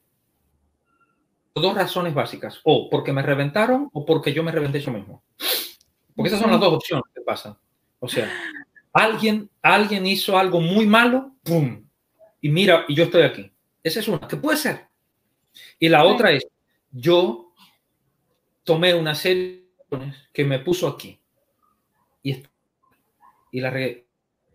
Dos 1.57 1.75
razones 1.75 2.15
básicas. 2.15 2.61
O 2.63 2.89
porque 2.89 3.13
me 3.13 3.23
reventaron 3.23 3.91
o 3.93 4.07
porque 4.07 4.33
yo 4.33 4.45
me 4.45 4.53
reventé 4.53 4.79
yo 4.79 4.93
mismo. 4.93 5.25
Porque 6.15 6.29
esas 6.29 6.41
son 6.41 6.53
las 6.53 6.61
dos 6.61 6.75
opciones 6.75 7.12
que 7.23 7.27
pasan. 7.27 7.57
O 8.01 8.09
sea, 8.09 8.31
alguien, 8.93 9.49
alguien 9.63 10.07
hizo 10.07 10.37
algo 10.37 10.61
muy 10.61 10.87
malo, 10.87 11.35
¡pum! 11.43 11.85
Y 12.41 12.49
mira, 12.49 12.85
y 12.89 12.95
yo 12.95 13.05
estoy 13.05 13.23
aquí. 13.23 13.53
Esa 13.83 14.01
es 14.01 14.09
una, 14.09 14.27
que 14.27 14.37
puede 14.37 14.57
ser. 14.57 14.89
Y 15.79 15.89
la 15.89 16.05
otra 16.05 16.33
es, 16.33 16.47
yo 16.91 17.53
tomé 18.65 18.95
una 18.95 19.15
serie 19.15 19.67
que 20.33 20.45
me 20.45 20.59
puso 20.59 20.89
aquí. 20.89 21.19
Y, 22.23 22.43
y 23.53 23.61
la 23.61 23.71
re... 23.71 24.07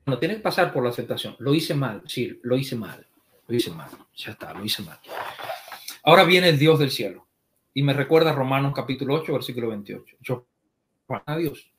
No 0.05 0.19
tiene 0.19 0.35
que 0.35 0.41
pasar 0.41 0.71
por 0.71 0.83
la 0.83 0.89
aceptación. 0.89 1.35
Lo 1.39 1.53
hice 1.53 1.73
mal, 1.73 2.01
sí, 2.05 2.39
lo 2.43 2.57
hice 2.57 2.75
mal. 2.75 3.05
Lo 3.47 3.55
hice 3.55 3.71
mal. 3.71 3.89
Ya 4.15 4.31
está, 4.31 4.53
lo 4.53 4.63
hice 4.63 4.81
mal. 4.83 4.99
Ahora 6.03 6.23
viene 6.23 6.49
el 6.49 6.59
Dios 6.59 6.79
del 6.79 6.91
cielo. 6.91 7.27
Y 7.73 7.83
me 7.83 7.93
recuerda 7.93 8.31
Romanos 8.31 8.73
capítulo 8.75 9.15
8, 9.15 9.33
versículo 9.33 9.69
28. 9.69 10.17
Yo 10.21 10.45
a 11.25 11.37
Dios. 11.37 11.71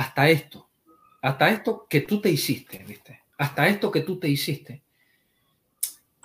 Hasta 0.00 0.30
esto, 0.30 0.70
hasta 1.20 1.50
esto 1.50 1.86
que 1.86 2.00
tú 2.00 2.22
te 2.22 2.30
hiciste, 2.30 2.82
¿viste? 2.88 3.24
Hasta 3.36 3.68
esto 3.68 3.90
que 3.90 4.00
tú 4.00 4.18
te 4.18 4.30
hiciste, 4.30 4.82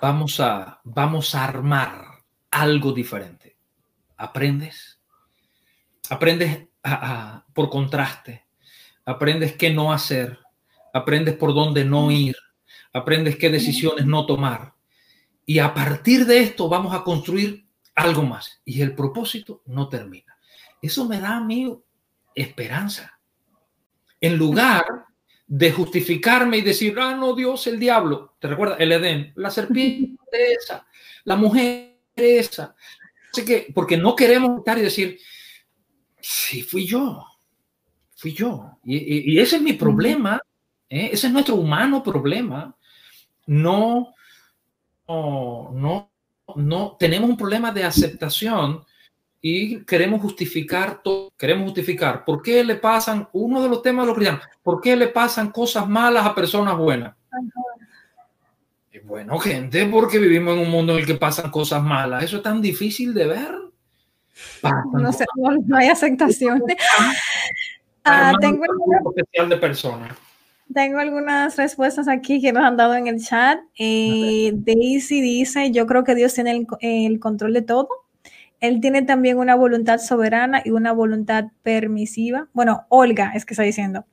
vamos 0.00 0.40
a, 0.40 0.80
vamos 0.82 1.34
a 1.34 1.44
armar 1.44 2.24
algo 2.50 2.92
diferente. 2.92 3.58
¿Aprendes? 4.16 4.98
Aprendes 6.08 6.68
por 7.52 7.68
contraste. 7.68 8.46
Aprendes 9.04 9.56
qué 9.56 9.68
no 9.68 9.92
hacer. 9.92 10.38
Aprendes 10.94 11.36
por 11.36 11.52
dónde 11.52 11.84
no 11.84 12.10
ir. 12.10 12.34
Aprendes 12.94 13.36
qué 13.36 13.50
decisiones 13.50 14.06
no 14.06 14.24
tomar. 14.24 14.72
Y 15.44 15.58
a 15.58 15.74
partir 15.74 16.24
de 16.24 16.38
esto 16.38 16.70
vamos 16.70 16.94
a 16.94 17.04
construir 17.04 17.68
algo 17.94 18.22
más. 18.22 18.58
Y 18.64 18.80
el 18.80 18.94
propósito 18.94 19.60
no 19.66 19.90
termina. 19.90 20.34
Eso 20.80 21.06
me 21.06 21.20
da 21.20 21.36
a 21.36 21.44
mí 21.44 21.78
esperanza. 22.34 23.15
En 24.20 24.36
lugar 24.36 25.06
de 25.46 25.70
justificarme 25.70 26.58
y 26.58 26.62
decir, 26.62 26.98
ah, 26.98 27.14
no, 27.14 27.34
Dios, 27.34 27.66
el 27.66 27.78
diablo, 27.78 28.34
¿te 28.40 28.48
recuerda? 28.48 28.76
El 28.76 28.92
Edén, 28.92 29.32
la 29.36 29.50
serpiente 29.50 30.18
esa, 30.32 30.86
la 31.24 31.36
mujer 31.36 32.00
esa. 32.16 32.74
Así 33.32 33.44
que, 33.44 33.68
porque 33.74 33.96
no 33.96 34.16
queremos 34.16 34.58
estar 34.58 34.78
y 34.78 34.82
decir, 34.82 35.18
sí, 36.20 36.62
fui 36.62 36.86
yo, 36.86 37.24
fui 38.16 38.32
yo. 38.32 38.78
Y, 38.84 39.38
ese 39.38 39.56
es 39.56 39.62
mi 39.62 39.74
problema, 39.74 40.40
¿eh? 40.88 41.10
ese 41.12 41.28
es 41.28 41.32
nuestro 41.32 41.56
humano 41.56 42.02
problema. 42.02 42.74
No, 43.46 44.14
no, 45.06 45.70
no, 45.72 46.10
no, 46.56 46.96
tenemos 46.98 47.30
un 47.30 47.36
problema 47.36 47.70
de 47.70 47.84
aceptación 47.84 48.84
y 49.48 49.84
queremos 49.84 50.20
justificar 50.20 51.00
todo, 51.04 51.32
queremos 51.38 51.66
justificar 51.66 52.24
por 52.24 52.42
qué 52.42 52.64
le 52.64 52.74
pasan, 52.74 53.28
uno 53.32 53.62
de 53.62 53.68
los 53.68 53.80
temas 53.80 54.02
de 54.02 54.06
los 54.08 54.16
cristianos, 54.16 54.44
por 54.60 54.80
qué 54.80 54.96
le 54.96 55.06
pasan 55.06 55.52
cosas 55.52 55.88
malas 55.88 56.26
a 56.26 56.34
personas 56.34 56.76
buenas. 56.76 57.14
Y 58.92 58.98
bueno, 58.98 59.38
gente, 59.38 59.86
porque 59.86 60.18
vivimos 60.18 60.54
en 60.54 60.64
un 60.64 60.70
mundo 60.70 60.94
en 60.94 60.98
el 60.98 61.06
que 61.06 61.14
pasan 61.14 61.52
cosas 61.52 61.80
malas. 61.80 62.24
Eso 62.24 62.38
es 62.38 62.42
tan 62.42 62.60
difícil 62.60 63.14
de 63.14 63.26
ver. 63.28 63.54
no, 64.92 65.12
sé, 65.12 65.24
no, 65.36 65.76
hay 65.76 65.88
aceptación. 65.88 66.62
Ah, 68.08 68.34
tengo, 68.40 68.62
especial 69.16 69.48
de 69.48 69.56
personas. 69.56 70.16
Tengo 70.72 71.00
algunas 71.00 71.56
respuestas 71.56 72.06
aquí 72.06 72.40
que 72.40 72.52
nos 72.52 72.62
han 72.62 72.76
dado 72.76 72.94
en 72.94 73.08
el 73.08 73.20
chat. 73.20 73.58
Eh, 73.76 74.52
Daisy 74.54 75.20
dice, 75.20 75.72
yo 75.72 75.88
creo 75.88 76.04
que 76.04 76.14
Dios 76.14 76.32
tiene 76.32 76.68
el 76.82 77.18
control 77.18 77.52
de 77.52 77.62
todo 77.62 78.05
él 78.60 78.80
tiene 78.80 79.02
también 79.02 79.38
una 79.38 79.54
voluntad 79.54 79.98
soberana 79.98 80.62
y 80.64 80.70
una 80.70 80.92
voluntad 80.92 81.46
permisiva. 81.62 82.48
Bueno, 82.52 82.86
Olga 82.88 83.32
es 83.34 83.44
que 83.44 83.54
está 83.54 83.62
diciendo. 83.62 84.04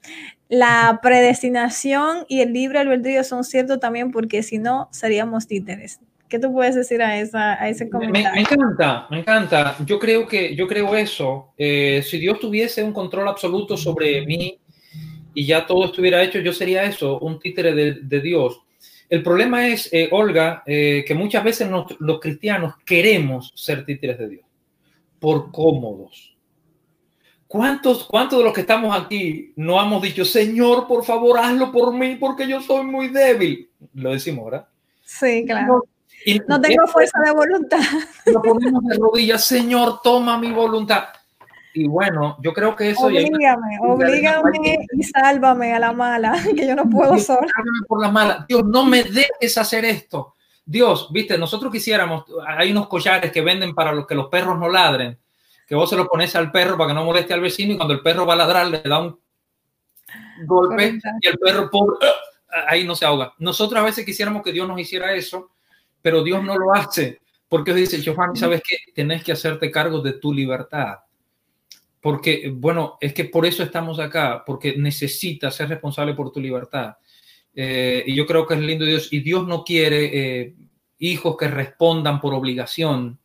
La 0.49 0.99
predestinación 1.01 2.25
y 2.27 2.41
el 2.41 2.53
libre 2.53 2.79
albedrío 2.79 3.23
son 3.23 3.43
ciertos 3.43 3.79
también 3.79 4.11
porque 4.11 4.43
si 4.43 4.57
no 4.57 4.89
seríamos 4.91 5.47
títeres. 5.47 5.99
¿Qué 6.27 6.39
tú 6.39 6.51
puedes 6.51 6.75
decir 6.75 7.01
a, 7.01 7.19
esa, 7.19 7.61
a 7.61 7.69
ese 7.69 7.89
comentario? 7.89 8.31
Me, 8.33 8.41
encanta, 8.41 9.07
me 9.09 9.19
encanta. 9.19 9.75
Yo 9.85 9.99
creo 9.99 10.27
que 10.27 10.55
yo 10.55 10.67
creo 10.67 10.95
eso. 10.95 11.53
Eh, 11.57 12.03
si 12.03 12.17
Dios 12.17 12.39
tuviese 12.39 12.83
un 12.83 12.91
control 12.91 13.27
absoluto 13.27 13.77
sobre 13.77 14.25
mí 14.25 14.59
y 15.35 15.45
ya 15.45 15.65
todo 15.65 15.85
estuviera 15.85 16.23
hecho, 16.23 16.39
yo 16.39 16.51
sería 16.51 16.83
eso, 16.83 17.19
un 17.19 17.39
títere 17.39 17.73
de, 17.73 17.93
de 18.01 18.19
Dios. 18.19 18.61
El 19.13 19.21
problema 19.21 19.67
es, 19.67 19.93
eh, 19.93 20.09
Olga, 20.11 20.63
eh, 20.65 21.05
que 21.05 21.13
muchas 21.13 21.43
veces 21.43 21.69
los 21.99 22.19
cristianos 22.19 22.73
queremos 22.83 23.53
ser 23.55 23.85
títeres 23.85 24.17
de 24.17 24.27
Dios 24.27 24.45
por 25.19 25.51
cómodos. 25.51 26.35
¿Cuántos, 27.45 28.05
¿Cuántos 28.05 28.39
de 28.39 28.45
los 28.45 28.53
que 28.55 28.61
estamos 28.61 28.99
aquí 28.99 29.53
no 29.55 29.79
hemos 29.79 30.01
dicho, 30.01 30.25
Señor, 30.25 30.87
por 30.87 31.05
favor, 31.05 31.37
hazlo 31.37 31.71
por 31.71 31.93
mí 31.93 32.15
porque 32.15 32.47
yo 32.47 32.59
soy 32.59 32.85
muy 32.85 33.09
débil? 33.09 33.69
Lo 33.93 34.13
decimos, 34.13 34.45
¿verdad? 34.45 34.67
Sí, 35.05 35.45
claro. 35.45 35.83
no 36.47 36.59
tengo 36.59 36.87
fuerza 36.87 37.19
de 37.23 37.31
voluntad. 37.33 37.83
Lo 38.25 38.41
ponemos 38.41 38.83
de 38.83 38.97
rodillas, 38.97 39.45
Señor, 39.45 40.01
toma 40.01 40.39
mi 40.39 40.51
voluntad. 40.51 41.03
Y 41.73 41.87
bueno, 41.87 42.37
yo 42.41 42.53
creo 42.53 42.75
que 42.75 42.91
eso... 42.91 43.07
Oblígame, 43.07 43.77
oblígame 43.81 44.85
y 44.91 45.03
sálvame 45.03 45.73
a 45.73 45.79
la 45.79 45.91
mala, 45.91 46.33
que 46.55 46.67
yo 46.67 46.75
no 46.75 46.89
puedo 46.89 47.17
solo. 47.17 47.47
por 47.87 48.01
la 48.01 48.09
mala. 48.09 48.45
Dios, 48.47 48.63
no 48.65 48.85
me 48.85 49.03
dejes 49.03 49.57
hacer 49.57 49.85
esto. 49.85 50.35
Dios, 50.65 51.09
viste, 51.11 51.37
nosotros 51.37 51.71
quisiéramos, 51.71 52.25
hay 52.47 52.71
unos 52.71 52.87
collares 52.87 53.31
que 53.31 53.41
venden 53.41 53.75
para 53.75 53.91
los 53.91 54.07
que 54.07 54.15
los 54.15 54.27
perros 54.27 54.57
no 54.57 54.69
ladren, 54.69 55.17
que 55.67 55.75
vos 55.75 55.89
se 55.89 55.97
lo 55.97 56.07
pones 56.07 56.35
al 56.35 56.51
perro 56.51 56.77
para 56.77 56.89
que 56.89 56.93
no 56.93 57.03
moleste 57.03 57.33
al 57.33 57.41
vecino 57.41 57.73
y 57.73 57.77
cuando 57.77 57.93
el 57.93 58.01
perro 58.01 58.25
va 58.25 58.33
a 58.33 58.37
ladrar 58.37 58.67
le 58.67 58.81
da 58.81 58.99
un 58.99 59.19
golpe 60.45 60.99
y 61.21 61.27
el 61.27 61.37
perro 61.37 61.69
pobre, 61.69 61.97
¡ah! 62.01 62.65
ahí 62.67 62.85
no 62.85 62.95
se 62.95 63.05
ahoga. 63.05 63.33
Nosotros 63.39 63.81
a 63.81 63.85
veces 63.85 64.05
quisiéramos 64.05 64.41
que 64.41 64.53
Dios 64.53 64.67
nos 64.67 64.79
hiciera 64.79 65.13
eso, 65.13 65.51
pero 66.01 66.23
Dios 66.23 66.41
no 66.43 66.57
lo 66.57 66.73
hace, 66.73 67.21
porque 67.49 67.73
dice, 67.73 68.01
Giovanni, 68.01 68.37
¿sabes 68.39 68.61
qué? 68.67 68.77
Tienes 68.93 69.23
que 69.23 69.33
hacerte 69.33 69.69
cargo 69.69 69.99
de 70.01 70.13
tu 70.13 70.33
libertad. 70.33 70.99
Porque, 72.03 72.51
bueno, 72.53 72.97
es 72.99 73.13
que 73.13 73.23
por 73.23 73.45
eso 73.45 73.63
estamos 73.63 73.97
acá, 73.97 74.43
porque 74.45 74.75
necesitas 74.75 75.55
ser 75.55 75.69
responsable 75.69 76.13
por 76.13 76.33
tu 76.33 76.41
libertad. 76.41 76.97
Eh, 77.55 78.03
y 78.05 78.13
yo 78.13 78.25
creo 78.25 78.45
que 78.45 78.55
es 78.55 78.59
lindo 78.59 78.83
Dios. 78.83 79.07
Y 79.13 79.21
Dios 79.21 79.47
no 79.47 79.63
quiere 79.63 80.09
eh, 80.41 80.53
hijos 80.99 81.37
que 81.37 81.47
respondan 81.47 82.19
por 82.19 82.33
obligación, 82.33 83.19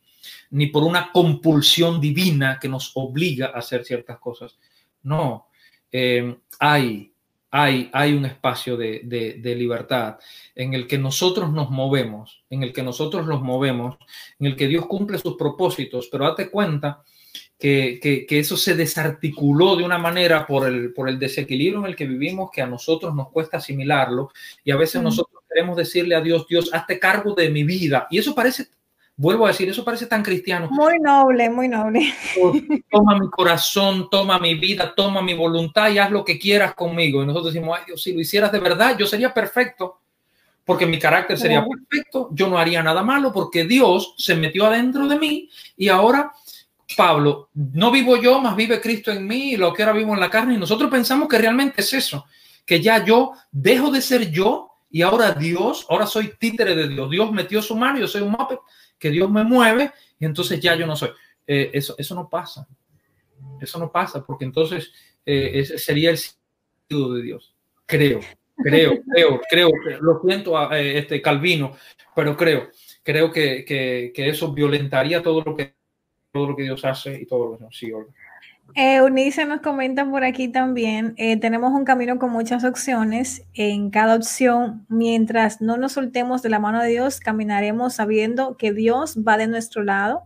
ni 0.51 0.67
por 0.67 0.85
una 0.85 1.11
compulsión 1.11 1.99
divina 1.99 2.57
que 2.57 2.69
nos 2.69 2.93
obliga 2.95 3.47
a 3.47 3.59
hacer 3.59 3.83
ciertas 3.83 4.17
cosas. 4.17 4.57
No, 5.03 5.47
eh, 5.91 6.37
hay, 6.57 7.11
hay, 7.51 7.89
hay 7.91 8.13
un 8.13 8.27
espacio 8.27 8.77
de, 8.77 9.01
de, 9.03 9.55
libertad 9.57 10.19
en 10.55 10.73
el 10.73 10.87
que 10.87 10.97
nosotros 10.97 11.51
nos 11.51 11.69
movemos, 11.69 12.45
en 12.49 12.63
el 12.63 12.71
que 12.71 12.83
nosotros 12.83 13.27
los 13.27 13.41
movemos, 13.41 13.97
en 14.39 14.47
el 14.47 14.55
que 14.55 14.69
Dios 14.69 14.85
cumple 14.85 15.17
sus 15.17 15.35
propósitos, 15.35 16.07
pero 16.09 16.23
date 16.23 16.49
cuenta 16.49 17.03
que, 17.59 18.25
eso 18.29 18.55
se 18.55 18.73
desarticuló 18.73 19.75
de 19.75 19.83
una 19.83 19.97
manera 19.97 20.47
por 20.47 20.65
el, 20.67 20.93
por 20.93 21.09
el 21.09 21.19
desequilibrio 21.19 21.81
en 21.81 21.87
el 21.87 21.95
que 21.95 22.07
vivimos 22.07 22.49
que 22.51 22.61
a 22.61 22.67
nosotros 22.67 23.13
nos 23.13 23.29
cuesta 23.29 23.57
asimilarlo 23.57 24.31
y 24.63 24.71
a 24.71 24.77
veces 24.77 25.01
nosotros 25.01 25.43
queremos 25.49 25.75
decirle 25.75 26.15
a 26.15 26.21
Dios, 26.21 26.47
Dios, 26.47 26.69
hazte 26.73 26.99
cargo 26.99 27.33
de 27.33 27.49
mi 27.49 27.63
vida. 27.63 28.07
Y 28.09 28.17
eso 28.17 28.33
parece, 28.33 28.67
vuelvo 29.17 29.45
a 29.45 29.49
decir, 29.49 29.67
eso 29.67 29.83
parece 29.83 30.05
tan 30.05 30.23
cristiano. 30.23 30.69
Muy 30.71 30.99
noble, 30.99 31.49
muy 31.49 31.67
noble. 31.67 32.13
Toma 32.91 33.19
mi 33.19 33.29
corazón, 33.29 34.09
toma 34.09 34.39
mi 34.39 34.55
vida, 34.55 34.93
toma 34.95 35.21
mi 35.21 35.33
voluntad 35.33 35.91
y 35.91 35.97
haz 35.97 36.11
lo 36.11 36.23
que 36.23 36.39
quieras 36.39 36.75
conmigo. 36.75 37.21
Y 37.21 37.25
nosotros 37.25 37.53
decimos, 37.53 37.77
ay 37.77 37.83
Dios, 37.87 38.01
si 38.01 38.13
lo 38.13 38.21
hicieras 38.21 38.51
de 38.53 38.59
verdad, 38.59 38.97
yo 38.97 39.05
sería 39.05 39.33
perfecto 39.33 39.99
porque 40.63 40.85
mi 40.85 40.99
carácter 40.99 41.35
sería 41.35 41.65
perfecto, 41.65 42.29
yo 42.31 42.47
no 42.47 42.59
haría 42.59 42.83
nada 42.83 43.01
malo 43.01 43.33
porque 43.33 43.63
Dios 43.63 44.13
se 44.19 44.35
metió 44.35 44.67
adentro 44.67 45.07
de 45.07 45.17
mí 45.17 45.49
y 45.75 45.89
ahora 45.89 46.31
Pablo, 46.95 47.49
no 47.53 47.91
vivo 47.91 48.17
yo, 48.17 48.39
más 48.39 48.55
vive 48.55 48.81
Cristo 48.81 49.11
en 49.11 49.27
mí, 49.27 49.53
y 49.53 49.57
lo 49.57 49.73
que 49.73 49.83
ahora 49.83 49.97
vivo 49.97 50.13
en 50.13 50.19
la 50.19 50.29
carne. 50.29 50.55
Y 50.55 50.57
nosotros 50.57 50.89
pensamos 50.89 51.27
que 51.27 51.37
realmente 51.37 51.81
es 51.81 51.93
eso, 51.93 52.25
que 52.65 52.81
ya 52.81 53.03
yo 53.03 53.33
dejo 53.51 53.91
de 53.91 54.01
ser 54.01 54.31
yo 54.31 54.69
y 54.89 55.01
ahora 55.01 55.31
Dios, 55.33 55.85
ahora 55.89 56.07
soy 56.07 56.33
títere 56.39 56.75
de 56.75 56.87
Dios. 56.87 57.09
Dios 57.09 57.31
metió 57.31 57.61
su 57.61 57.75
mano, 57.75 57.99
yo 57.99 58.07
soy 58.07 58.21
un 58.21 58.31
mape, 58.31 58.57
que 58.97 59.11
Dios 59.11 59.29
me 59.29 59.43
mueve 59.43 59.91
y 60.19 60.25
entonces 60.25 60.59
ya 60.59 60.75
yo 60.75 60.87
no 60.87 60.95
soy. 60.95 61.09
Eh, 61.45 61.71
eso, 61.73 61.95
eso 61.97 62.15
no 62.15 62.27
pasa. 62.27 62.67
Eso 63.61 63.79
no 63.79 63.91
pasa 63.91 64.25
porque 64.25 64.45
entonces 64.45 64.91
eh, 65.25 65.51
ese 65.53 65.77
sería 65.77 66.09
el 66.09 66.17
sentido 66.17 67.13
de 67.13 67.21
Dios. 67.21 67.55
Creo, 67.85 68.19
creo, 68.57 68.99
creo, 69.13 69.41
creo. 69.49 69.69
Lo 70.01 70.21
siento, 70.25 70.71
eh, 70.73 70.97
este 70.97 71.21
Calvino, 71.21 71.75
pero 72.15 72.35
creo, 72.35 72.69
creo 73.03 73.31
que, 73.31 73.63
que, 73.63 74.11
que 74.13 74.29
eso 74.29 74.51
violentaría 74.53 75.21
todo 75.21 75.41
lo 75.41 75.55
que 75.55 75.78
todo 76.31 76.47
lo 76.47 76.55
que 76.55 76.63
Dios 76.63 76.83
hace 76.85 77.21
y 77.21 77.25
todo 77.25 77.51
lo 77.51 77.57
que 77.57 77.65
sí, 77.71 77.91
eh, 78.75 79.01
Unice 79.01 79.45
nos 79.45 79.61
comenta 79.61 80.07
por 80.07 80.23
aquí 80.23 80.47
también, 80.47 81.15
eh, 81.17 81.37
tenemos 81.37 81.73
un 81.73 81.85
camino 81.85 82.19
con 82.19 82.31
muchas 82.31 82.63
opciones. 82.63 83.43
En 83.55 83.89
cada 83.89 84.15
opción, 84.15 84.85
mientras 84.89 85.59
no 85.59 85.75
nos 85.77 85.93
soltemos 85.93 86.43
de 86.43 86.49
la 86.49 86.59
mano 86.59 86.79
de 86.79 86.89
Dios, 86.89 87.19
caminaremos 87.19 87.95
sabiendo 87.95 88.57
que 88.57 88.71
Dios 88.71 89.17
va 89.27 89.37
de 89.37 89.47
nuestro 89.47 89.83
lado, 89.83 90.21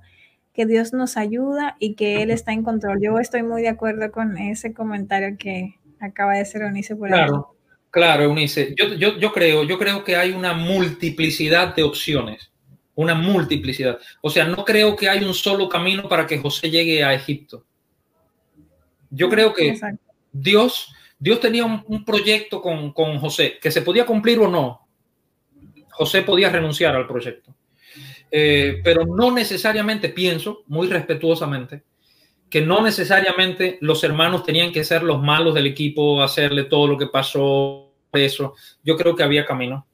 que 0.54 0.66
Dios 0.66 0.92
nos 0.92 1.16
ayuda 1.16 1.78
y 1.80 1.96
que 1.96 2.22
Él 2.22 2.32
está 2.32 2.52
en 2.52 2.64
control. 2.64 3.00
Yo 3.02 3.18
estoy 3.18 3.44
muy 3.44 3.62
de 3.62 3.70
acuerdo 3.70 4.12
con 4.12 4.38
ese 4.38 4.74
comentario 4.74 5.38
que 5.38 5.76
acaba 6.02 6.34
de 6.34 6.42
hacer 6.42 6.64
Unice 6.64 6.98
por 6.98 7.08
claro, 7.08 7.56
Claro, 7.92 8.30
Unice. 8.30 8.76
Yo, 8.78 8.94
yo, 8.96 9.18
yo, 9.20 9.32
creo, 9.32 9.64
yo 9.64 9.80
creo 9.80 10.04
que 10.04 10.18
hay 10.18 10.32
una 10.32 10.54
multiplicidad 10.54 11.74
de 11.76 11.84
opciones 11.84 12.53
una 12.96 13.16
multiplicidad. 13.16 14.00
O 14.22 14.30
sea, 14.30 14.46
no 14.46 14.64
creo 14.64 14.96
que 14.96 15.10
hay 15.10 15.24
un 15.24 15.34
solo 15.34 15.68
camino 15.68 16.08
para 16.08 16.28
que 16.28 16.40
José 16.40 16.70
llegue 16.70 17.04
a 17.04 17.14
Egipto. 17.14 17.66
Yo 19.10 19.30
creo 19.30 19.54
que 19.54 19.80
Dios, 20.32 20.94
Dios 21.20 21.40
tenía 21.40 21.66
un, 21.66 22.04
proyecto 22.04 22.62
con, 22.62 22.94
con, 22.94 23.20
José, 23.20 23.60
que 23.62 23.72
se 23.72 23.82
podía 23.82 24.06
cumplir 24.06 24.40
o 24.40 24.48
no. 24.48 24.88
José 25.92 26.24
podía 26.24 26.50
renunciar 26.50 26.96
al 26.96 27.08
proyecto. 27.08 27.54
Eh, 28.32 28.82
pero 28.84 29.06
no 29.06 29.32
necesariamente, 29.32 30.10
pienso 30.10 30.64
muy 30.66 30.88
respetuosamente, 30.88 31.84
que 32.50 32.62
no 32.62 32.82
necesariamente 32.82 33.78
los 33.82 34.04
hermanos 34.04 34.44
tenían 34.44 34.72
que 34.72 34.84
ser 34.84 35.04
los 35.04 35.22
malos 35.22 35.54
del 35.54 35.68
equipo, 35.68 36.24
hacerle 36.24 36.64
todo 36.64 36.88
lo 36.88 36.98
que 36.98 37.08
pasó, 37.08 37.94
eso. 38.12 38.56
Yo 38.84 38.98
creo 38.98 39.16
que 39.16 39.24
había 39.24 39.46
camino. 39.46 39.86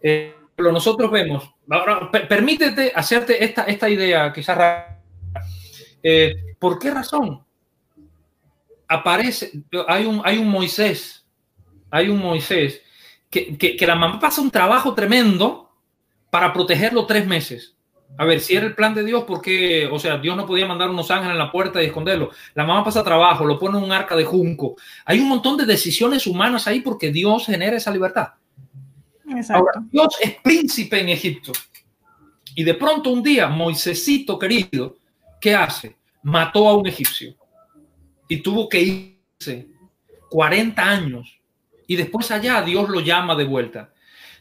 Eh, 0.00 0.34
nosotros 0.58 1.10
vemos, 1.10 1.50
ahora, 1.68 2.10
permítete 2.10 2.92
hacerte 2.94 3.42
esta, 3.44 3.64
esta 3.64 3.88
idea 3.88 4.32
quizás 4.32 4.86
eh, 6.02 6.34
¿Por 6.58 6.78
qué 6.78 6.90
razón? 6.90 7.44
Aparece, 8.88 9.50
hay 9.88 10.04
un, 10.04 10.20
hay 10.24 10.38
un 10.38 10.48
Moisés, 10.48 11.24
hay 11.90 12.08
un 12.08 12.18
Moisés 12.18 12.82
que, 13.30 13.56
que, 13.56 13.86
la 13.86 13.94
mamá 13.94 14.20
pasa 14.20 14.42
un 14.42 14.50
trabajo 14.50 14.94
tremendo 14.94 15.70
para 16.28 16.52
protegerlo 16.52 17.06
tres 17.06 17.26
meses. 17.26 17.74
A 18.18 18.26
ver, 18.26 18.40
si 18.40 18.54
era 18.54 18.66
el 18.66 18.74
plan 18.74 18.94
de 18.94 19.04
Dios, 19.04 19.24
porque, 19.26 19.88
o 19.90 19.98
sea, 19.98 20.18
Dios 20.18 20.36
no 20.36 20.46
podía 20.46 20.66
mandar 20.66 20.90
unos 20.90 21.10
ángeles 21.10 21.32
en 21.32 21.38
la 21.38 21.50
puerta 21.50 21.82
y 21.82 21.86
esconderlo. 21.86 22.30
La 22.54 22.64
mamá 22.64 22.84
pasa 22.84 23.02
trabajo, 23.02 23.46
lo 23.46 23.58
pone 23.58 23.78
en 23.78 23.84
un 23.84 23.92
arca 23.92 24.14
de 24.14 24.24
junco. 24.24 24.76
Hay 25.06 25.18
un 25.18 25.28
montón 25.28 25.56
de 25.56 25.64
decisiones 25.64 26.26
humanas 26.26 26.66
ahí 26.66 26.80
porque 26.80 27.10
Dios 27.10 27.46
genera 27.46 27.78
esa 27.78 27.90
libertad. 27.90 28.34
Dios 29.90 30.16
es 30.20 30.36
príncipe 30.42 31.00
en 31.00 31.08
Egipto. 31.10 31.52
Y 32.54 32.64
de 32.64 32.74
pronto 32.74 33.10
un 33.10 33.22
día, 33.22 33.48
Moisésito 33.48 34.38
querido, 34.38 34.96
¿qué 35.40 35.54
hace? 35.54 35.96
Mató 36.22 36.68
a 36.68 36.76
un 36.76 36.86
egipcio 36.86 37.34
y 38.28 38.38
tuvo 38.38 38.68
que 38.68 38.80
irse 38.80 39.68
40 40.30 40.82
años. 40.82 41.40
Y 41.86 41.96
después 41.96 42.30
allá 42.30 42.62
Dios 42.62 42.88
lo 42.88 43.00
llama 43.00 43.34
de 43.34 43.44
vuelta. 43.44 43.92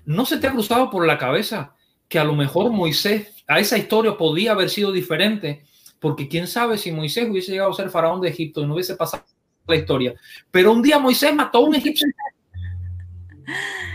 ¿No 0.05 0.25
se 0.25 0.37
te 0.37 0.47
ha 0.47 0.51
cruzado 0.51 0.89
por 0.89 1.05
la 1.05 1.17
cabeza 1.17 1.75
que 2.07 2.19
a 2.19 2.23
lo 2.23 2.35
mejor 2.35 2.71
Moisés, 2.71 3.43
a 3.47 3.59
esa 3.59 3.77
historia 3.77 4.17
podía 4.17 4.51
haber 4.51 4.69
sido 4.69 4.91
diferente? 4.91 5.63
Porque 5.99 6.27
quién 6.27 6.47
sabe 6.47 6.77
si 6.77 6.91
Moisés 6.91 7.29
hubiese 7.29 7.51
llegado 7.51 7.71
a 7.71 7.75
ser 7.75 7.89
faraón 7.89 8.21
de 8.21 8.29
Egipto 8.29 8.61
y 8.61 8.65
no 8.65 8.73
hubiese 8.75 8.95
pasado 8.95 9.25
la 9.67 9.75
historia. 9.75 10.13
Pero 10.49 10.71
un 10.71 10.81
día 10.81 10.97
Moisés 10.97 11.33
mató 11.33 11.59
a 11.59 11.61
un 11.61 11.75
egipcio 11.75 12.07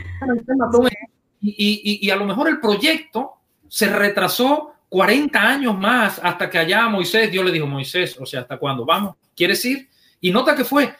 y, 1.41 2.11
a 2.11 2.17
lo 2.17 2.25
mejor 2.25 2.49
el 2.49 2.61
proyecto 2.61 3.35
se 3.69 3.89
retrasó 3.89 4.73
40 4.89 5.41
años 5.41 5.79
más 5.79 6.21
hasta 6.23 6.49
que 6.49 6.59
allá 6.59 6.89
Moisés, 6.89 7.31
Dios 7.31 7.45
le 7.45 7.53
dijo, 7.53 7.67
Moisés, 7.67 8.17
o 8.21 8.27
sea, 8.27 8.41
¿hasta 8.41 8.59
cuándo? 8.59 8.85
Vamos, 8.85 9.17
¿quieres 9.35 9.65
ir? 9.65 9.89
Y 10.21 10.31
nota 10.31 10.55
que 10.55 10.65
fue, 10.65 10.95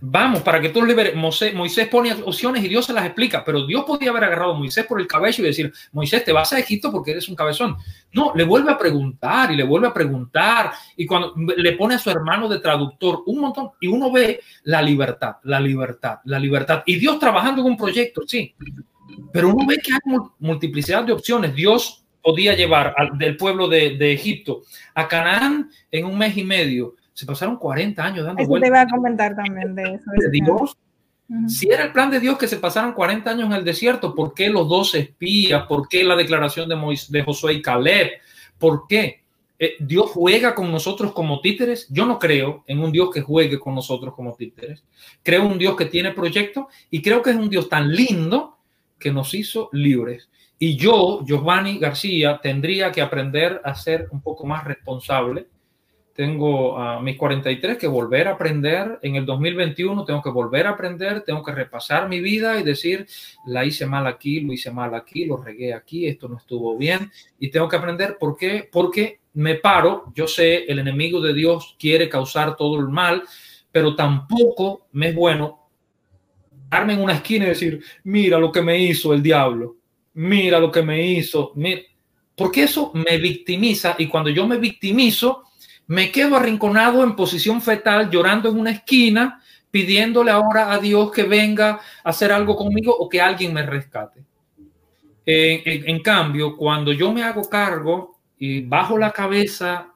vamos, 0.00 0.42
para 0.42 0.60
que 0.60 0.68
tú 0.68 0.84
liberes. 0.84 1.14
Moisés, 1.14 1.54
Moisés 1.54 1.88
pone 1.88 2.12
opciones 2.12 2.64
y 2.64 2.68
Dios 2.68 2.86
se 2.86 2.92
las 2.92 3.04
explica, 3.04 3.44
pero 3.44 3.66
Dios 3.66 3.84
podía 3.84 4.10
haber 4.10 4.24
agarrado 4.24 4.52
a 4.52 4.58
Moisés 4.58 4.84
por 4.86 5.00
el 5.00 5.06
cabello 5.06 5.42
y 5.42 5.46
decir, 5.46 5.72
Moisés, 5.92 6.24
te 6.24 6.32
vas 6.32 6.52
a 6.52 6.58
Egipto 6.58 6.90
porque 6.90 7.12
eres 7.12 7.28
un 7.28 7.36
cabezón. 7.36 7.76
No, 8.12 8.32
le 8.34 8.44
vuelve 8.44 8.70
a 8.72 8.78
preguntar 8.78 9.52
y 9.52 9.56
le 9.56 9.64
vuelve 9.64 9.88
a 9.88 9.94
preguntar 9.94 10.72
y 10.96 11.06
cuando 11.06 11.34
le 11.56 11.72
pone 11.72 11.94
a 11.94 11.98
su 11.98 12.10
hermano 12.10 12.48
de 12.48 12.60
traductor 12.60 13.22
un 13.26 13.40
montón 13.40 13.70
y 13.80 13.88
uno 13.88 14.10
ve 14.10 14.40
la 14.64 14.82
libertad, 14.82 15.36
la 15.44 15.60
libertad, 15.60 16.18
la 16.24 16.38
libertad 16.38 16.82
y 16.86 16.96
Dios 16.96 17.18
trabajando 17.18 17.62
en 17.62 17.68
un 17.68 17.76
proyecto, 17.76 18.22
sí, 18.26 18.54
pero 19.32 19.48
uno 19.48 19.66
ve 19.66 19.78
que 19.82 19.92
hay 19.92 20.18
multiplicidad 20.38 21.04
de 21.04 21.12
opciones. 21.12 21.54
Dios 21.54 22.04
podía 22.22 22.54
llevar 22.54 22.94
al, 22.96 23.16
del 23.18 23.36
pueblo 23.36 23.68
de 23.68 24.12
Egipto 24.12 24.62
a 24.94 25.06
Canaán 25.06 25.70
en 25.90 26.06
un 26.06 26.18
mes 26.18 26.36
y 26.36 26.44
medio 26.44 26.96
se 27.16 27.24
pasaron 27.24 27.56
40 27.56 28.04
años 28.04 28.26
dando 28.26 28.42
eso 28.42 28.48
vueltas. 28.50 28.68
te 28.68 28.76
iba 28.76 28.80
a 28.82 28.88
comentar 28.88 29.34
también 29.34 29.74
de 29.74 29.82
eso. 29.94 30.04
De 30.18 30.30
Dios. 30.30 30.76
Si 31.48 31.66
era 31.70 31.84
el 31.84 31.92
plan 31.92 32.10
de 32.10 32.20
Dios 32.20 32.36
que 32.36 32.46
se 32.46 32.58
pasaran 32.58 32.92
40 32.92 33.30
años 33.30 33.46
en 33.46 33.54
el 33.54 33.64
desierto, 33.64 34.14
¿por 34.14 34.34
qué 34.34 34.50
los 34.50 34.68
dos 34.68 34.94
espías? 34.94 35.64
¿Por 35.66 35.88
qué 35.88 36.04
la 36.04 36.14
declaración 36.14 36.68
de, 36.68 36.76
Moisés, 36.76 37.10
de 37.10 37.22
Josué 37.22 37.54
y 37.54 37.62
Caleb? 37.62 38.10
¿Por 38.58 38.86
qué? 38.86 39.22
Eh, 39.58 39.76
Dios 39.80 40.10
juega 40.10 40.54
con 40.54 40.70
nosotros 40.70 41.12
como 41.14 41.40
títeres. 41.40 41.88
Yo 41.88 42.04
no 42.04 42.18
creo 42.18 42.64
en 42.66 42.80
un 42.80 42.92
Dios 42.92 43.10
que 43.10 43.22
juegue 43.22 43.58
con 43.58 43.74
nosotros 43.74 44.14
como 44.14 44.34
títeres. 44.34 44.84
Creo 45.22 45.46
en 45.46 45.52
un 45.52 45.58
Dios 45.58 45.74
que 45.74 45.86
tiene 45.86 46.10
proyecto 46.10 46.68
y 46.90 47.00
creo 47.00 47.22
que 47.22 47.30
es 47.30 47.36
un 47.36 47.48
Dios 47.48 47.70
tan 47.70 47.90
lindo 47.90 48.58
que 48.98 49.10
nos 49.10 49.32
hizo 49.32 49.70
libres. 49.72 50.28
Y 50.58 50.76
yo, 50.76 51.24
Giovanni 51.24 51.78
García, 51.78 52.40
tendría 52.42 52.92
que 52.92 53.00
aprender 53.00 53.62
a 53.64 53.74
ser 53.74 54.06
un 54.10 54.20
poco 54.20 54.46
más 54.46 54.64
responsable. 54.64 55.46
Tengo 56.16 56.78
a 56.78 57.00
mis 57.00 57.16
43 57.16 57.76
que 57.76 57.86
volver 57.86 58.28
a 58.28 58.32
aprender 58.32 58.98
en 59.02 59.16
el 59.16 59.26
2021, 59.26 60.04
tengo 60.04 60.22
que 60.22 60.30
volver 60.30 60.66
a 60.66 60.70
aprender, 60.70 61.22
tengo 61.22 61.42
que 61.42 61.52
repasar 61.52 62.08
mi 62.08 62.20
vida 62.20 62.58
y 62.58 62.62
decir, 62.62 63.06
la 63.46 63.64
hice 63.64 63.86
mal 63.86 64.06
aquí, 64.06 64.40
lo 64.40 64.52
hice 64.52 64.70
mal 64.70 64.94
aquí, 64.94 65.26
lo 65.26 65.36
regué 65.36 65.74
aquí, 65.74 66.06
esto 66.06 66.28
no 66.28 66.38
estuvo 66.38 66.76
bien. 66.76 67.10
Y 67.38 67.50
tengo 67.50 67.68
que 67.68 67.76
aprender 67.76 68.16
por 68.18 68.36
qué, 68.36 68.68
porque 68.70 69.20
me 69.34 69.56
paro, 69.56 70.12
yo 70.14 70.26
sé, 70.26 70.64
el 70.64 70.78
enemigo 70.78 71.20
de 71.20 71.34
Dios 71.34 71.76
quiere 71.78 72.08
causar 72.08 72.56
todo 72.56 72.80
el 72.80 72.88
mal, 72.88 73.22
pero 73.70 73.94
tampoco 73.94 74.86
me 74.92 75.10
es 75.10 75.14
bueno 75.14 75.68
darme 76.70 76.94
en 76.94 77.02
una 77.02 77.12
esquina 77.12 77.44
y 77.44 77.48
decir, 77.48 77.80
mira 78.04 78.38
lo 78.38 78.50
que 78.50 78.62
me 78.62 78.78
hizo 78.78 79.12
el 79.12 79.22
diablo 79.22 79.76
mira 80.16 80.58
lo 80.58 80.72
que 80.72 80.82
me 80.82 81.06
hizo, 81.06 81.52
porque 82.34 82.62
eso 82.62 82.90
me 82.94 83.18
victimiza 83.18 83.96
y 83.98 84.06
cuando 84.06 84.30
yo 84.30 84.46
me 84.46 84.56
victimizo, 84.56 85.44
me 85.88 86.10
quedo 86.10 86.36
arrinconado 86.36 87.02
en 87.04 87.14
posición 87.14 87.62
fetal, 87.62 88.10
llorando 88.10 88.48
en 88.48 88.58
una 88.58 88.70
esquina, 88.70 89.42
pidiéndole 89.70 90.30
ahora 90.30 90.72
a 90.72 90.78
Dios 90.78 91.12
que 91.12 91.24
venga 91.24 91.80
a 92.02 92.10
hacer 92.10 92.32
algo 92.32 92.56
conmigo 92.56 92.96
o 92.96 93.08
que 93.08 93.20
alguien 93.20 93.52
me 93.52 93.64
rescate. 93.64 94.24
En, 95.28 96.00
cambio, 96.02 96.56
cuando 96.56 96.92
yo 96.92 97.12
me 97.12 97.24
hago 97.24 97.48
cargo 97.48 98.20
y 98.38 98.60
bajo 98.60 98.96
la 98.96 99.10
cabeza 99.10 99.92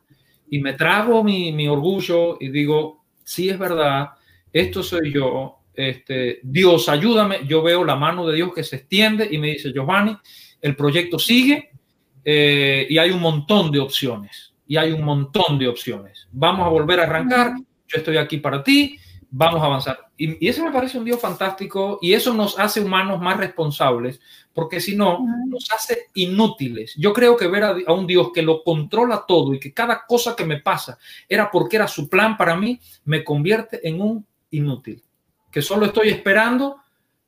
y 0.50 0.58
me 0.58 0.72
trago 0.72 1.22
mi, 1.22 1.68
orgullo 1.68 2.36
y 2.40 2.48
digo, 2.48 3.04
sí 3.22 3.48
es 3.48 3.56
verdad, 3.56 4.10
esto 4.52 4.82
soy 4.82 5.12
yo, 5.12 5.60
este, 5.72 6.40
Dios 6.42 6.88
ayúdame, 6.88 7.46
yo 7.46 7.62
veo 7.62 7.84
la 7.84 7.94
mano 7.94 8.26
de 8.26 8.34
Dios 8.34 8.52
que 8.52 8.64
se 8.64 8.76
extiende 8.76 9.28
y 9.30 9.38
me 9.38 9.52
dice, 9.52 9.72
Giovanni, 9.72 10.16
el 10.60 10.74
proyecto 10.74 11.18
sigue 11.18 11.70
eh, 12.24 12.86
y 12.90 12.98
hay 12.98 13.10
un 13.12 13.20
montón 13.20 13.70
de 13.70 13.78
opciones, 13.78 14.49
y 14.70 14.76
hay 14.76 14.92
un 14.92 15.02
montón 15.02 15.58
de 15.58 15.66
opciones. 15.66 16.28
Vamos 16.30 16.64
a 16.64 16.70
volver 16.70 17.00
a 17.00 17.02
arrancar, 17.02 17.54
yo 17.88 17.98
estoy 17.98 18.16
aquí 18.18 18.36
para 18.36 18.62
ti, 18.62 18.96
vamos 19.28 19.60
a 19.60 19.66
avanzar. 19.66 19.98
Y, 20.16 20.46
y 20.46 20.48
eso 20.48 20.64
me 20.64 20.70
parece 20.70 20.96
un 20.96 21.04
Dios 21.04 21.20
fantástico 21.20 21.98
y 22.00 22.12
eso 22.12 22.32
nos 22.32 22.56
hace 22.56 22.80
humanos 22.80 23.20
más 23.20 23.36
responsables, 23.36 24.20
porque 24.52 24.78
si 24.78 24.94
no, 24.94 25.26
nos 25.48 25.68
hace 25.72 26.06
inútiles. 26.14 26.94
Yo 26.96 27.12
creo 27.12 27.36
que 27.36 27.48
ver 27.48 27.64
a, 27.64 27.74
a, 27.84 27.92
un 27.92 28.06
Dios 28.06 28.30
que 28.32 28.42
lo 28.42 28.62
controla 28.62 29.24
todo 29.26 29.52
y 29.54 29.58
que 29.58 29.74
cada 29.74 30.04
cosa 30.06 30.36
que 30.36 30.44
me 30.44 30.60
pasa 30.60 30.98
era 31.28 31.50
porque 31.50 31.74
era 31.74 31.88
su 31.88 32.08
plan 32.08 32.36
para 32.36 32.54
mí, 32.54 32.78
me 33.06 33.24
convierte 33.24 33.80
en 33.88 34.00
un 34.00 34.24
inútil 34.52 35.02
que 35.50 35.62
solo 35.62 35.86
estoy 35.86 36.10
esperando 36.10 36.76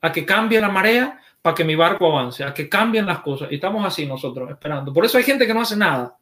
a 0.00 0.12
que 0.12 0.24
cambie 0.24 0.60
la 0.60 0.68
marea 0.68 1.18
para 1.42 1.56
que 1.56 1.64
mi 1.64 1.74
barco 1.74 2.06
avance, 2.06 2.44
a 2.44 2.54
que 2.54 2.68
cambien 2.68 3.04
las 3.04 3.18
cosas. 3.18 3.50
Y 3.50 3.56
estamos 3.56 3.84
así 3.84 4.06
nosotros, 4.06 4.48
esperando. 4.48 4.92
Por 4.92 5.04
eso 5.04 5.18
hay 5.18 5.24
gente 5.24 5.44
que 5.44 5.52
no 5.52 5.62
hace 5.62 5.76
nada. 5.76 6.16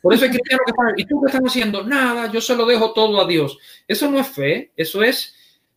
Por 0.00 0.14
eso 0.14 0.24
hay 0.24 0.30
cristianos 0.30 0.62
que 0.64 0.70
están, 0.70 0.94
¿y 0.96 1.04
tú 1.06 1.20
qué 1.20 1.26
estás 1.26 1.42
haciendo? 1.42 1.84
Nada, 1.84 2.30
yo 2.30 2.40
se 2.40 2.54
lo 2.54 2.66
dejo 2.66 2.92
todo 2.92 3.20
a 3.20 3.26
Dios. 3.26 3.58
Eso 3.86 4.10
no 4.10 4.18
es 4.18 4.28
fe, 4.28 4.72
eso 4.76 5.02
es, 5.02 5.34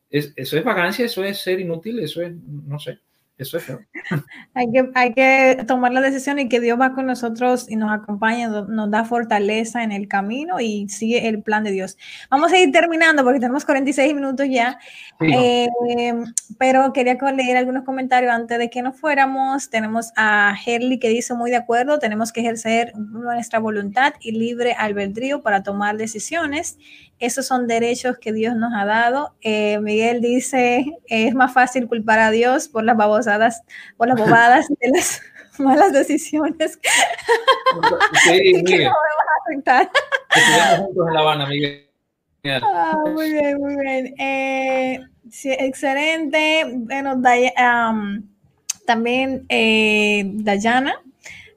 es, 0.10 0.34
eso 0.36 0.58
es 0.58 0.64
vagancia, 0.64 1.06
eso 1.06 1.24
es 1.24 1.42
ser 1.42 1.60
inútil, 1.60 2.00
eso 2.00 2.22
es, 2.22 2.32
no 2.34 2.80
sé. 2.80 3.00
Eso 3.42 3.58
es 3.58 3.66
hay, 4.54 4.72
que, 4.72 4.92
hay 4.94 5.14
que 5.14 5.64
tomar 5.66 5.92
la 5.92 6.02
decisión 6.02 6.38
y 6.38 6.48
que 6.48 6.60
Dios 6.60 6.80
va 6.80 6.94
con 6.94 7.08
nosotros 7.08 7.66
y 7.68 7.76
nos 7.76 7.92
acompaña, 7.92 8.48
nos 8.48 8.92
da 8.92 9.04
fortaleza 9.04 9.82
en 9.82 9.92
el 9.92 10.08
camino 10.08 10.60
y 10.60 10.88
sigue 10.90 11.28
el 11.28 11.42
plan 11.42 11.64
de 11.64 11.72
Dios. 11.72 11.98
Vamos 12.30 12.52
a 12.52 12.60
ir 12.60 12.72
terminando 12.72 13.24
porque 13.24 13.40
tenemos 13.40 13.66
46 13.66 14.14
minutos 14.14 14.46
ya, 14.48 14.78
eh, 15.22 15.68
pero 16.60 16.94
quería 16.94 17.18
leer 17.36 17.58
algunos 17.58 17.84
comentarios 17.84 18.32
antes 18.32 18.60
de 18.60 18.70
que 18.70 18.84
nos 18.84 19.00
fuéramos. 19.00 19.72
Tenemos 19.72 20.12
a 20.16 20.56
Herley 20.64 21.00
que 21.00 21.10
dice 21.10 21.34
muy 21.34 21.50
de 21.50 21.58
acuerdo, 21.58 21.98
tenemos 21.98 22.32
que 22.32 22.42
ejercer 22.42 22.96
nuestra 22.96 23.58
voluntad 23.58 24.14
y 24.20 24.34
libre 24.34 24.74
albedrío 24.74 25.42
para 25.42 25.64
tomar 25.64 25.98
decisiones 25.98 26.78
esos 27.22 27.46
son 27.46 27.68
derechos 27.68 28.18
que 28.18 28.34
Dios 28.34 28.56
nos 28.56 28.74
ha 28.76 28.86
dado. 28.86 29.36
Eh, 29.42 29.80
Miguel 29.80 30.22
dice, 30.22 30.86
es 31.08 31.34
más 31.34 31.54
fácil 31.54 31.88
culpar 31.88 32.20
a 32.20 32.32
Dios 32.32 32.68
por 32.68 32.84
las 32.84 32.98
babosadas, 32.98 33.62
por 33.98 34.08
las 34.08 34.18
bobadas 34.18 34.68
de 34.82 34.90
las 34.90 35.22
malas 35.60 35.94
decisiones. 35.94 36.80
Sí, 38.24 38.54
Miguel. 38.56 38.90
Estuvimos 40.34 40.76
juntos 40.78 41.08
en 41.08 41.14
La 41.14 41.20
Habana, 41.20 41.48
Miguel. 41.48 41.88
Ah, 42.64 42.98
muy 43.14 43.32
bien, 43.32 43.58
muy 43.60 43.76
bien. 43.76 44.16
Eh, 44.20 45.00
sí, 45.30 45.52
excelente. 45.52 46.66
Bueno, 46.74 47.14
um, 47.16 48.28
también 48.86 49.46
eh, 49.48 50.24
Dayana 50.26 50.96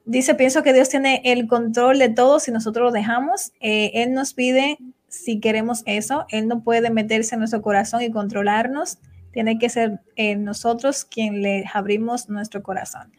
dice, 0.05 0.35
pienso 0.35 0.63
que 0.63 0.73
Dios 0.73 0.89
tiene 0.89 1.21
el 1.25 1.47
control 1.47 1.99
de 1.99 2.09
todo 2.09 2.39
si 2.39 2.51
nosotros 2.51 2.85
lo 2.85 2.91
dejamos. 2.91 3.51
Eh, 3.59 3.91
él 3.95 4.13
nos 4.13 4.33
pide 4.33 4.77
si 5.23 5.39
queremos 5.39 5.83
eso. 5.85 6.25
Él 6.29 6.47
no 6.47 6.63
puede 6.63 6.89
meterse 6.89 7.35
en 7.35 7.39
nuestro 7.39 7.61
corazón 7.61 8.01
y 8.01 8.11
controlarnos. 8.11 8.97
Tiene 9.31 9.57
que 9.57 9.69
ser 9.69 9.99
eh, 10.15 10.35
nosotros 10.35 11.05
quien 11.05 11.41
le 11.41 11.65
abrimos 11.73 12.29
nuestro 12.29 12.63
corazón. 12.63 13.11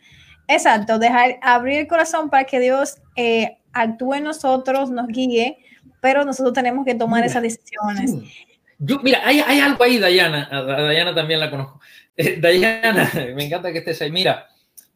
Exacto, 0.49 0.99
dejar 0.99 1.39
abrir 1.43 1.81
el 1.81 1.87
corazón 1.89 2.31
para 2.31 2.45
que 2.45 2.61
Dios 2.61 2.99
eh, 3.17 3.59
actúe 3.73 4.15
en 4.15 4.25
nosotros, 4.25 4.91
nos 4.91 5.09
guíe, 5.09 5.59
pero 6.01 6.25
nosotros 6.25 6.55
tenemos 6.55 6.85
que 6.85 6.95
tomar 6.95 7.25
esas 7.25 7.43
decisiones. 7.43 8.13
Yo, 8.79 9.01
mira, 9.01 9.23
hay, 9.25 9.41
hay, 9.41 9.59
algo 9.61 9.83
ahí, 9.83 9.99
Dayana. 9.99 10.49
A 10.51 10.63
Dayana 10.63 11.15
también 11.15 11.41
la 11.41 11.51
conozco. 11.51 11.81
Eh, 12.19 12.41
Dayana, 12.41 13.11
me 13.37 13.45
encanta 13.45 13.71
que 13.71 13.81
estés 13.81 14.01
ahí. 14.01 14.11
Mira, 14.11 14.49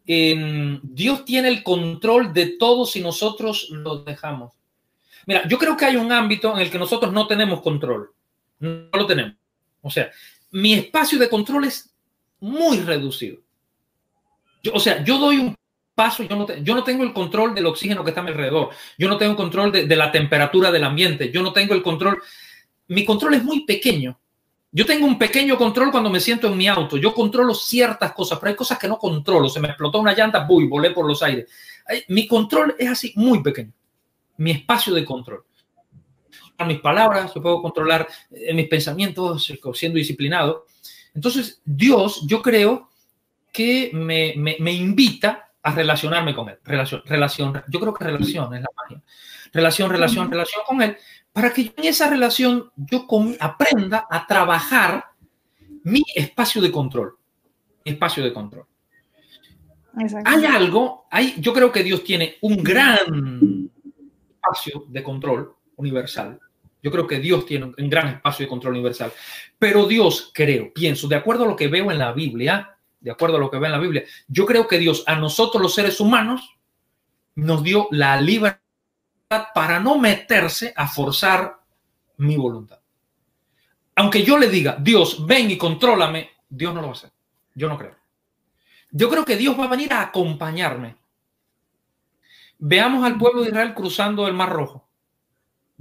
em, 0.06 0.80
Dios 0.82 1.26
tiene 1.26 1.48
el 1.48 1.62
control 1.62 2.32
de 2.32 2.56
todo 2.58 2.86
si 2.86 3.02
nosotros 3.02 3.68
lo 3.68 4.04
dejamos. 4.04 4.59
Mira, 5.30 5.46
yo 5.46 5.58
creo 5.58 5.76
que 5.76 5.84
hay 5.84 5.94
un 5.94 6.10
ámbito 6.10 6.52
en 6.52 6.58
el 6.58 6.72
que 6.72 6.78
nosotros 6.80 7.12
no 7.12 7.28
tenemos 7.28 7.62
control. 7.62 8.10
No 8.58 8.88
lo 8.92 9.06
tenemos. 9.06 9.36
O 9.80 9.88
sea, 9.88 10.10
mi 10.50 10.74
espacio 10.74 11.20
de 11.20 11.28
control 11.28 11.66
es 11.66 11.94
muy 12.40 12.80
reducido. 12.80 13.38
o 14.74 14.80
sea, 14.80 15.04
yo 15.04 15.18
doy 15.18 15.36
un 15.36 15.54
paso, 15.94 16.24
yo 16.24 16.74
no, 16.74 16.82
tengo 16.82 17.04
el 17.04 17.12
control 17.12 17.54
del 17.54 17.66
oxígeno 17.66 18.02
que 18.02 18.10
está 18.10 18.22
a 18.22 18.24
mi 18.24 18.30
alrededor. 18.30 18.70
Yo 18.98 19.08
no 19.08 19.16
tengo 19.18 19.36
control 19.36 19.70
de, 19.70 19.86
de 19.86 19.94
la 19.94 20.10
temperatura 20.10 20.72
del 20.72 20.82
ambiente. 20.82 21.30
Yo 21.30 21.44
no 21.44 21.52
tengo 21.52 21.74
el 21.74 21.82
control. 21.84 22.20
Mi 22.88 23.04
control 23.04 23.34
es 23.34 23.44
muy 23.44 23.64
pequeño. 23.64 24.18
Yo 24.72 24.84
tengo 24.84 25.06
un 25.06 25.16
pequeño 25.16 25.56
control 25.56 25.92
cuando 25.92 26.10
me 26.10 26.18
siento 26.18 26.48
en 26.48 26.56
mi 26.56 26.66
auto. 26.66 26.96
Yo 26.96 27.14
controlo 27.14 27.54
ciertas 27.54 28.14
cosas, 28.14 28.40
pero 28.40 28.50
hay 28.50 28.56
cosas 28.56 28.80
que 28.80 28.88
no 28.88 28.98
controlo. 28.98 29.48
Se 29.48 29.60
me 29.60 29.68
explotó 29.68 30.00
una 30.00 30.12
llanta, 30.12 30.40
voy, 30.40 30.66
volé 30.66 30.90
por 30.90 31.06
los 31.06 31.22
aires. 31.22 31.48
Mi 32.08 32.26
control 32.26 32.74
es 32.76 32.88
así, 32.88 33.12
muy 33.14 33.40
pequeño 33.44 33.72
mi 34.40 34.52
espacio 34.52 34.94
de 34.94 35.04
control. 35.04 35.44
Mis 36.66 36.80
palabras, 36.80 37.32
yo 37.34 37.42
puedo 37.42 37.62
controlar 37.62 38.08
eh, 38.30 38.54
mis 38.54 38.68
pensamientos 38.68 39.52
siendo 39.74 39.96
disciplinado. 39.96 40.66
Entonces, 41.14 41.60
Dios, 41.64 42.26
yo 42.26 42.40
creo 42.40 42.88
que 43.52 43.90
me, 43.92 44.34
me, 44.36 44.72
invita 44.72 45.50
a 45.62 45.74
relacionarme 45.74 46.34
con 46.34 46.48
Él. 46.48 46.58
Relación, 46.64 47.02
relación, 47.04 47.62
yo 47.68 47.80
creo 47.80 47.92
que 47.92 48.04
relación 48.04 48.54
es 48.54 48.62
la 48.62 48.68
magia. 48.76 49.02
Relación, 49.52 49.90
relación, 49.90 50.30
relación 50.30 50.62
con 50.66 50.82
Él, 50.82 50.96
para 51.32 51.52
que 51.52 51.72
en 51.76 51.84
esa 51.84 52.08
relación 52.08 52.70
yo 52.76 53.06
aprenda 53.40 54.06
a 54.10 54.26
trabajar 54.26 55.04
mi 55.84 56.02
espacio 56.14 56.62
de 56.62 56.70
control. 56.70 57.16
Mi 57.84 57.92
espacio 57.92 58.22
de 58.22 58.32
control. 58.32 58.66
Hay 60.24 60.44
algo, 60.46 61.06
hay, 61.10 61.34
yo 61.38 61.52
creo 61.52 61.72
que 61.72 61.82
Dios 61.82 62.04
tiene 62.04 62.36
un 62.42 62.62
gran 62.62 63.59
espacio 64.40 64.84
de 64.88 65.02
control 65.02 65.54
universal. 65.76 66.38
Yo 66.82 66.90
creo 66.90 67.06
que 67.06 67.18
Dios 67.18 67.44
tiene 67.44 67.66
un 67.76 67.90
gran 67.90 68.08
espacio 68.08 68.44
de 68.44 68.48
control 68.48 68.74
universal. 68.74 69.12
Pero 69.58 69.86
Dios, 69.86 70.30
creo, 70.32 70.72
pienso, 70.72 71.08
de 71.08 71.16
acuerdo 71.16 71.44
a 71.44 71.46
lo 71.46 71.56
que 71.56 71.68
veo 71.68 71.90
en 71.90 71.98
la 71.98 72.12
Biblia, 72.12 72.76
de 73.00 73.10
acuerdo 73.10 73.36
a 73.36 73.40
lo 73.40 73.50
que 73.50 73.58
veo 73.58 73.66
en 73.66 73.72
la 73.72 73.78
Biblia, 73.78 74.04
yo 74.28 74.46
creo 74.46 74.66
que 74.66 74.78
Dios 74.78 75.04
a 75.06 75.16
nosotros 75.16 75.62
los 75.62 75.74
seres 75.74 76.00
humanos 76.00 76.56
nos 77.34 77.62
dio 77.62 77.88
la 77.90 78.20
libertad 78.20 78.60
para 79.54 79.78
no 79.78 79.98
meterse 79.98 80.72
a 80.74 80.88
forzar 80.88 81.60
mi 82.16 82.36
voluntad. 82.36 82.80
Aunque 83.96 84.24
yo 84.24 84.38
le 84.38 84.48
diga, 84.48 84.76
Dios, 84.80 85.26
ven 85.26 85.50
y 85.50 85.58
contrólame, 85.58 86.30
Dios 86.48 86.74
no 86.74 86.80
lo 86.80 86.88
va 86.88 86.92
a 86.94 86.96
hacer. 86.96 87.10
Yo 87.54 87.68
no 87.68 87.76
creo. 87.76 87.94
Yo 88.90 89.08
creo 89.08 89.24
que 89.24 89.36
Dios 89.36 89.58
va 89.58 89.64
a 89.64 89.68
venir 89.68 89.92
a 89.92 90.02
acompañarme 90.02 90.96
Veamos 92.60 93.04
al 93.04 93.16
pueblo 93.16 93.40
de 93.40 93.48
Israel 93.48 93.74
cruzando 93.74 94.28
el 94.28 94.34
Mar 94.34 94.50
Rojo. 94.50 94.86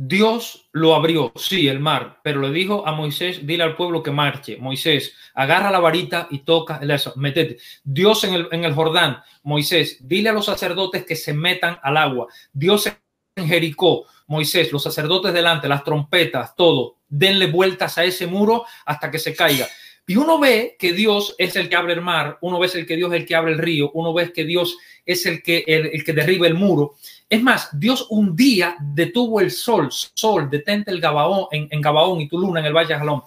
Dios 0.01 0.69
lo 0.71 0.95
abrió, 0.95 1.33
sí, 1.35 1.67
el 1.67 1.81
mar, 1.81 2.21
pero 2.23 2.39
le 2.39 2.51
dijo 2.51 2.87
a 2.87 2.93
Moisés, 2.93 3.45
dile 3.45 3.63
al 3.63 3.75
pueblo 3.75 4.01
que 4.01 4.11
marche. 4.11 4.55
Moisés, 4.55 5.13
agarra 5.33 5.71
la 5.71 5.79
varita 5.79 6.29
y 6.31 6.39
toca 6.39 6.79
eso, 6.81 7.11
metete. 7.17 7.57
Dios 7.83 8.23
en 8.23 8.33
el, 8.33 8.47
en 8.53 8.63
el 8.63 8.73
Jordán, 8.73 9.21
Moisés, 9.43 9.97
dile 9.99 10.29
a 10.29 10.31
los 10.31 10.45
sacerdotes 10.45 11.03
que 11.03 11.17
se 11.17 11.33
metan 11.33 11.79
al 11.83 11.97
agua. 11.97 12.27
Dios 12.53 12.89
en 13.35 13.45
Jericó, 13.45 14.05
Moisés, 14.27 14.71
los 14.71 14.83
sacerdotes 14.83 15.33
delante, 15.33 15.67
las 15.67 15.83
trompetas, 15.83 16.55
todo, 16.55 16.95
denle 17.09 17.47
vueltas 17.47 17.97
a 17.97 18.05
ese 18.05 18.25
muro 18.25 18.63
hasta 18.85 19.11
que 19.11 19.19
se 19.19 19.35
caiga. 19.35 19.67
Y 20.09 20.15
uno 20.15 20.39
ve 20.39 20.75
que 20.79 20.91
Dios 20.91 21.35
es 21.37 21.55
el 21.55 21.69
que 21.69 21.75
abre 21.75 21.93
el 21.93 22.01
mar, 22.01 22.39
uno 22.41 22.57
ve 22.57 22.67
que 22.83 22.95
Dios 22.95 23.13
es 23.13 23.19
el 23.19 23.27
que 23.27 23.35
abre 23.35 23.51
el 23.51 23.59
río, 23.59 23.91
uno 23.93 24.11
ve 24.11 24.33
que 24.33 24.43
Dios 24.43 24.75
es 25.05 25.23
el 25.27 25.43
que, 25.43 25.63
el, 25.67 26.03
que 26.03 26.13
derriba 26.13 26.47
el 26.47 26.55
muro. 26.55 26.95
Es 27.29 27.43
más, 27.43 27.69
Dios 27.79 28.07
un 28.09 28.35
día 28.35 28.75
detuvo 28.81 29.39
el 29.39 29.51
sol, 29.51 29.89
sol, 29.91 30.49
detente 30.49 30.89
el 30.89 30.99
Gabaón, 30.99 31.45
en, 31.51 31.67
en 31.69 31.79
Gabaón 31.79 32.21
y 32.21 32.27
tu 32.27 32.39
luna 32.39 32.59
en 32.59 32.65
el 32.65 32.73
Valle 32.73 32.95
de 32.95 32.99
Jalón. 32.99 33.21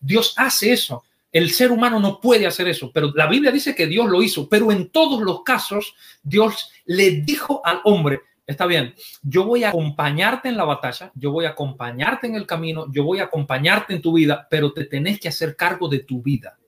Dios 0.00 0.34
hace 0.36 0.72
eso. 0.72 1.04
El 1.30 1.52
ser 1.52 1.70
humano 1.70 2.00
no 2.00 2.20
puede 2.20 2.48
hacer 2.48 2.66
eso, 2.66 2.90
pero 2.92 3.12
la 3.14 3.28
Biblia 3.28 3.52
dice 3.52 3.72
que 3.72 3.86
Dios 3.86 4.08
lo 4.10 4.20
hizo, 4.20 4.48
pero 4.48 4.72
en 4.72 4.88
todos 4.88 5.22
los 5.22 5.44
casos 5.44 5.94
Dios 6.20 6.68
le 6.86 7.12
dijo 7.22 7.64
al 7.64 7.80
hombre, 7.84 8.22
está 8.46 8.66
bien, 8.66 8.94
yo 9.22 9.44
voy 9.44 9.64
a 9.64 9.70
acompañarte 9.70 10.48
en 10.48 10.56
la 10.56 10.64
batalla, 10.64 11.10
yo 11.14 11.30
voy 11.30 11.46
a 11.46 11.50
acompañarte 11.50 12.26
en 12.26 12.34
el 12.34 12.46
camino, 12.46 12.86
yo 12.92 13.04
voy 13.04 13.20
a 13.20 13.24
acompañarte 13.24 13.94
en 13.94 14.02
tu 14.02 14.12
vida, 14.12 14.46
pero 14.50 14.72
te 14.72 14.84
tenés 14.84 15.18
que 15.18 15.28
hacer 15.28 15.56
cargo 15.56 15.88
de 15.88 16.00
tu 16.00 16.22
vida. 16.22 16.58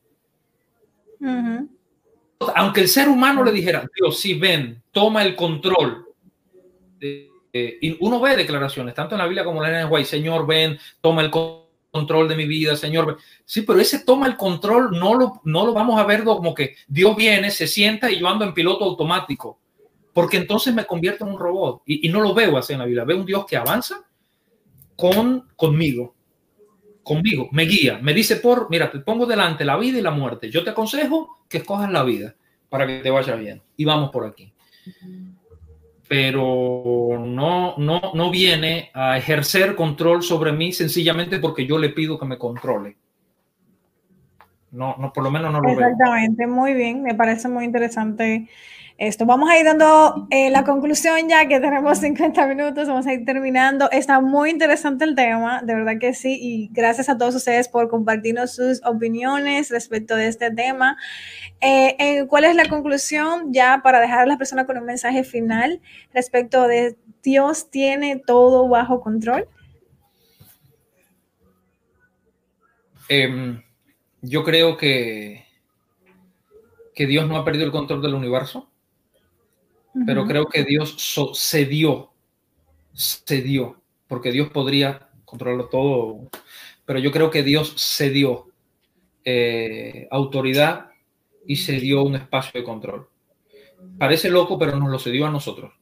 Aunque 2.55 2.83
el 2.83 2.89
ser 2.89 3.09
humano 3.09 3.43
le 3.45 3.53
dijera, 3.53 3.87
Dios, 3.95 4.19
sí, 4.19 4.35
ven, 4.35 4.83
toma 4.91 5.23
el 5.23 5.35
control. 5.37 6.07
y 7.01 7.97
uno 8.01 8.21
ve 8.21 8.37
declaraciones, 8.37 8.95
tanto 8.95 9.15
en 9.15 9.21
la 9.21 9.27
Biblia 9.27 9.45
como 9.45 9.65
en 9.65 9.73
la 9.73 9.87
NWA, 9.87 10.05
Señor, 10.05 10.47
ven, 10.47 10.79
toma 11.01 11.23
el 11.23 11.31
control 11.31 12.29
de 12.29 12.37
mi 12.37 12.47
vida, 12.47 12.77
Señor. 12.77 13.19
Sí, 13.45 13.63
pero 13.63 13.81
ese 13.81 14.01
toma 14.01 14.27
el 14.27 14.37
control 14.37 14.91
no 14.93 15.15
lo, 15.15 15.41
no 15.45 15.67
lo 15.67 15.73
vamos 15.73 15.99
a 16.01 16.05
ver 16.05 16.25
como 16.25 16.55
que 16.55 16.77
Dios 16.87 17.15
viene, 17.17 17.51
se 17.51 17.67
sienta 17.67 18.11
y 18.11 18.19
yo 18.19 18.29
ando 18.29 18.45
en 18.45 18.55
piloto 18.55 18.85
automático 18.85 19.61
porque 20.17 20.39
entonces 20.39 20.73
me 20.73 20.87
convierto 20.87 21.27
en 21.27 21.33
un 21.33 21.39
robot 21.39 21.83
y, 21.85 22.09
no 22.09 22.23
lo 22.23 22.33
veo 22.33 22.57
así 22.57 22.73
en 22.73 22.79
la 22.79 22.87
Biblia. 22.87 23.05
Veo 23.05 23.19
un 23.19 23.27
Dios 23.27 23.45
que 23.45 23.55
avanza 23.55 23.97
con, 24.97 25.47
conmigo, 25.57 26.15
conmigo, 27.03 27.51
me 27.53 27.65
guía, 27.65 27.99
me 28.01 28.15
dice 28.15 28.37
por, 28.37 28.71
mira, 28.71 28.91
te 28.91 29.01
pongo 29.01 29.27
delante 29.27 29.63
la 29.67 29.77
vida 29.77 29.99
y 29.99 30.01
la 30.01 30.13
muerte. 30.13 30.51
Yo 30.51 30.65
te 30.65 30.71
aconsejo 30.71 31.45
que 31.51 31.59
escojas 31.59 31.91
la 31.91 32.03
vida 32.03 32.35
para 32.71 32.87
que 32.87 33.01
te 33.01 33.11
vaya 33.11 33.35
bien 33.35 33.61
y 33.77 33.85
vamos 33.85 34.09
por 34.09 34.25
aquí. 34.25 34.55
Pero 36.09 37.23
no, 37.23 37.75
no, 37.77 38.01
no 38.15 38.31
viene 38.31 38.91
a 38.95 39.19
ejercer 39.19 39.77
control 39.77 40.23
sobre 40.23 40.51
mí 40.51 40.73
sencillamente 40.73 41.41
porque 41.41 41.67
yo 41.67 41.77
le 41.77 41.91
pido 41.91 42.19
que 42.19 42.25
me 42.25 42.39
controle. 42.39 42.97
No, 44.71 44.97
no 44.99 45.13
por 45.13 45.25
lo 45.25 45.31
menos 45.31 45.53
no 45.53 45.61
lo 45.61 45.77
veo. 45.77 45.87
Exactamente, 45.87 46.47
muy 46.47 46.73
bien, 46.73 47.03
me 47.03 47.15
parece 47.15 47.51
muy 47.51 47.67
interesante 47.67 48.49
esto. 48.99 49.27
Vamos 49.27 49.51
a 49.51 49.59
ir 49.59 49.65
dando 49.67 50.27
eh, 50.31 50.51
la 50.51 50.65
conclusión 50.65 51.29
ya 51.29 51.47
que 51.47 51.61
tenemos 51.61 51.99
50 52.01 52.47
minutos, 52.47 52.89
vamos 52.89 53.07
a 53.07 53.13
ir 53.13 53.25
terminando. 53.25 53.91
Está 53.91 54.21
muy 54.21 54.51
interesante 54.51 55.05
el 55.05 55.15
tema, 55.15 55.61
de 55.63 55.75
verdad 55.75 55.99
que 56.01 56.15
sí, 56.15 56.39
y 56.41 56.69
gracias 56.73 57.09
a 57.09 57.19
todos 57.19 57.35
ustedes 57.35 57.69
por 57.69 57.89
compartirnos 57.89 58.55
sus 58.55 58.81
opiniones 58.85 59.71
respecto 59.71 60.17
de 60.17 60.29
este 60.29 60.51
tema. 60.51 60.97
Eh, 61.61 61.97
eh, 61.99 62.27
¿Cuál 62.27 62.45
es 62.45 62.55
la 62.55 62.69
conclusión 62.69 63.53
ya 63.53 63.81
para 63.83 64.01
dejar 64.01 64.21
a 64.21 64.27
las 64.27 64.39
personas 64.39 64.67
con 64.67 64.79
un 64.79 64.85
mensaje 64.85 65.25
final 65.25 65.81
respecto 66.15 66.67
de 66.67 66.97
Dios 67.23 67.71
tiene 67.71 68.17
todo 68.17 68.69
bajo 68.69 69.01
control? 69.01 69.49
Em, 73.09 73.63
yo 74.21 74.43
creo 74.43 74.77
que, 74.77 75.45
que 76.95 77.07
Dios 77.07 77.29
no 77.29 77.37
ha 77.37 77.45
perdido 77.45 77.67
el 77.67 77.73
control 77.73 78.03
del 78.03 78.15
universo 78.15 78.69
pero 80.05 80.27
creo 80.27 80.47
que 80.47 80.65
Dios 80.65 80.97
cedió, 81.35 82.11
cedió, 82.95 83.81
porque 84.09 84.33
Dios 84.33 84.51
podría 84.51 85.09
controlarlo 85.25 85.69
todo, 85.69 86.29
pero 86.85 86.99
yo 86.99 87.11
creo 87.11 87.31
que 87.31 87.43
Dios 87.43 87.75
cedió 87.79 88.47
eh, 89.25 90.07
autoridad 90.11 90.91
y 91.47 91.57
cedió 91.57 92.03
un 92.03 92.17
espacio 92.17 92.61
de 92.61 92.65
control. 92.65 93.09
Parece 93.99 94.29
loco, 94.29 94.59
pero 94.59 94.77
nos 94.77 94.91
lo 94.91 94.99
cedió 94.99 95.27
a 95.27 95.31
nosotros. 95.31 95.73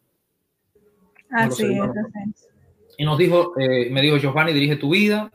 Así 1.31 1.65
es. 1.65 2.49
Y 2.97 3.05
nos 3.05 3.19
dijo, 3.19 3.59
eh, 3.59 3.91
me 3.91 4.01
dijo 4.01 4.19
Giovanni, 4.19 4.53
dirige 4.53 4.77
tu 4.77 4.91
vida. 4.91 5.33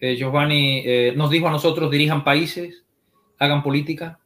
Eh, 0.00 0.16
Giovanni 0.16 0.84
nos 1.16 1.30
dijo 1.30 1.48
a 1.48 1.50
nosotros, 1.50 1.90
dirijan 1.90 2.22
países, 2.22 2.84
hagan 3.38 3.62
política. 3.62 4.20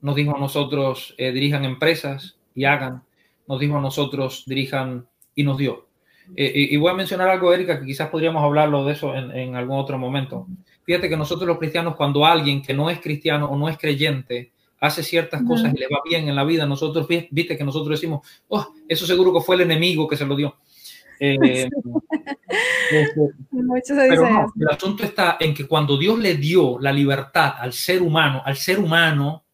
Nos 0.00 0.14
dijo 0.14 0.36
a 0.36 0.38
nosotros, 0.38 1.14
dirijan 1.18 1.64
empresas 1.64 2.38
y 2.54 2.64
hagan 2.64 3.05
nos 3.48 3.60
dijo 3.60 3.76
a 3.76 3.80
nosotros, 3.80 4.44
dirijan 4.46 5.06
y 5.34 5.42
nos 5.42 5.58
dio. 5.58 5.86
Eh, 6.34 6.68
y 6.70 6.76
voy 6.76 6.90
a 6.90 6.94
mencionar 6.94 7.28
algo, 7.28 7.52
Erika, 7.52 7.78
que 7.78 7.86
quizás 7.86 8.08
podríamos 8.08 8.42
hablarlo 8.42 8.84
de 8.84 8.92
eso 8.92 9.14
en, 9.14 9.54
algún 9.54 9.78
otro 9.78 9.98
momento. 9.98 10.46
Fíjate 10.84 11.08
que 11.08 11.16
nosotros 11.16 11.46
los 11.46 11.58
cristianos, 11.58 11.94
cuando 11.96 12.24
alguien 12.24 12.62
que 12.62 12.74
no 12.74 12.90
es 12.90 13.00
cristiano 13.00 13.46
o 13.46 13.56
no 13.56 13.68
es 13.68 13.78
creyente 13.78 14.52
hace 14.80 15.02
ciertas 15.02 15.42
cosas 15.42 15.72
y 15.74 15.78
le 15.78 15.86
va 15.86 16.00
bien 16.08 16.28
en 16.28 16.36
la 16.36 16.44
vida, 16.44 16.66
nosotros, 16.66 17.06
viste 17.08 17.56
que 17.56 17.64
nosotros 17.64 17.98
decimos, 17.98 18.26
oh, 18.48 18.66
eso 18.88 19.06
seguro 19.06 19.32
que 19.32 19.40
fue 19.40 19.56
el 19.56 19.62
enemigo 19.62 20.06
que 20.06 20.16
se 20.16 20.26
lo 20.26 20.36
dio. 20.36 20.56
Eh, 21.18 21.68
este, 22.90 23.32
pero 23.50 24.30
no, 24.30 24.52
el 24.60 24.68
asunto 24.68 25.04
está 25.04 25.38
en 25.40 25.54
que 25.54 25.66
cuando 25.66 25.96
Dios 25.96 26.18
le 26.18 26.34
dio 26.36 26.78
la 26.78 26.92
libertad 26.92 27.54
al 27.58 27.72
ser 27.72 28.02
humano, 28.02 28.42
al 28.44 28.56
ser 28.56 28.78
humano, 28.78 29.44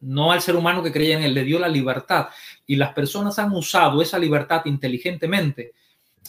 no 0.00 0.30
al 0.30 0.40
ser 0.40 0.56
humano 0.56 0.82
que 0.82 0.92
creía 0.92 1.16
en 1.16 1.24
él, 1.24 1.34
le 1.34 1.44
dio 1.44 1.58
la 1.58 1.68
libertad 1.68 2.28
y 2.66 2.76
las 2.76 2.92
personas 2.92 3.38
han 3.38 3.52
usado 3.52 4.02
esa 4.02 4.18
libertad 4.18 4.62
inteligentemente. 4.64 5.72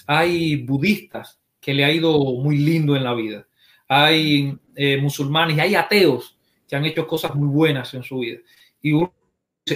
Hay 0.05 0.57
budistas 0.57 1.39
que 1.59 1.73
le 1.73 1.83
ha 1.83 1.91
ido 1.91 2.17
muy 2.35 2.57
lindo 2.57 2.95
en 2.95 3.03
la 3.03 3.13
vida. 3.13 3.47
Hay 3.87 4.57
eh, 4.75 4.97
musulmanes 4.97 5.59
hay 5.59 5.75
ateos 5.75 6.37
que 6.67 6.75
han 6.75 6.85
hecho 6.85 7.07
cosas 7.07 7.33
muy 7.35 7.47
buenas 7.47 7.93
en 7.93 8.03
su 8.03 8.19
vida. 8.19 8.39
Y 8.81 8.93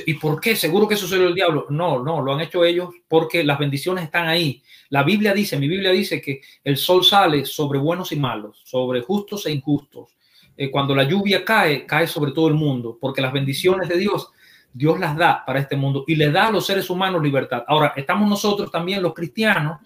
¿y 0.05 0.14
por 0.16 0.39
qué? 0.39 0.55
¿Seguro 0.55 0.88
que 0.88 0.95
eso 0.95 1.16
lo 1.18 1.28
el 1.28 1.36
diablo? 1.36 1.68
No, 1.70 2.03
no, 2.03 2.22
lo 2.22 2.34
han 2.34 2.41
hecho 2.41 2.64
ellos 2.64 2.89
porque 3.07 3.43
las 3.43 3.59
bendiciones 3.59 4.05
están 4.05 4.28
ahí. 4.28 4.62
La 4.89 5.03
Biblia 5.03 5.34
dice, 5.34 5.57
mi 5.57 5.68
Biblia 5.68 5.91
dice 5.91 6.22
que 6.22 6.41
el 6.64 6.78
sol 6.78 7.03
sale 7.03 7.45
sobre 7.45 7.80
buenos 7.80 8.12
y 8.12 8.16
malos, 8.16 8.62
sobre 8.66 9.01
justos 9.01 9.45
e 9.45 9.51
injustos. 9.51 10.16
Eh, 10.55 10.70
cuando 10.70 10.95
la 10.95 11.03
lluvia 11.03 11.43
cae, 11.43 11.86
cae 11.86 12.07
sobre 12.07 12.32
todo 12.32 12.47
el 12.47 12.53
mundo, 12.53 12.97
porque 12.99 13.22
las 13.22 13.34
bendiciones 13.34 13.89
de 13.89 13.97
Dios 13.97 14.30
Dios 14.74 14.99
las 14.99 15.15
da 15.17 15.43
para 15.45 15.59
este 15.59 15.76
mundo 15.76 16.03
y 16.07 16.15
le 16.15 16.32
da 16.32 16.47
a 16.47 16.51
los 16.51 16.65
seres 16.65 16.89
humanos 16.89 17.22
libertad. 17.22 17.63
Ahora, 17.67 17.93
estamos 17.95 18.30
nosotros 18.30 18.72
también 18.72 19.01
los 19.01 19.13
cristianos 19.13 19.80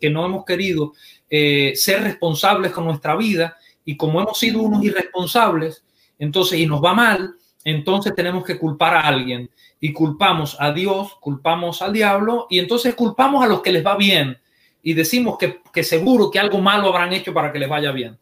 que 0.00 0.10
no 0.10 0.24
hemos 0.24 0.44
querido 0.44 0.92
eh, 1.28 1.72
ser 1.74 2.02
responsables 2.02 2.72
con 2.72 2.84
nuestra 2.84 3.16
vida 3.16 3.56
y 3.84 3.96
como 3.96 4.20
hemos 4.20 4.38
sido 4.38 4.62
unos 4.62 4.84
irresponsables, 4.84 5.84
entonces 6.18 6.58
y 6.58 6.66
nos 6.66 6.82
va 6.82 6.94
mal, 6.94 7.34
entonces 7.64 8.14
tenemos 8.14 8.44
que 8.44 8.58
culpar 8.58 8.94
a 8.94 9.00
alguien 9.00 9.50
y 9.80 9.92
culpamos 9.92 10.56
a 10.60 10.72
Dios, 10.72 11.16
culpamos 11.20 11.82
al 11.82 11.92
diablo 11.92 12.46
y 12.50 12.58
entonces 12.58 12.94
culpamos 12.94 13.44
a 13.44 13.48
los 13.48 13.62
que 13.62 13.72
les 13.72 13.84
va 13.84 13.96
bien 13.96 14.38
y 14.82 14.94
decimos 14.94 15.36
que, 15.38 15.82
seguro 15.82 16.30
que 16.30 16.38
algo 16.38 16.60
malo 16.60 16.88
habrán 16.88 17.12
hecho 17.12 17.32
para 17.34 17.52
que 17.52 17.58
les 17.58 17.68
vaya 17.68 17.92
bien. 17.92 18.18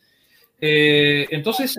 Eh, 0.60 1.26
entonces, 1.30 1.76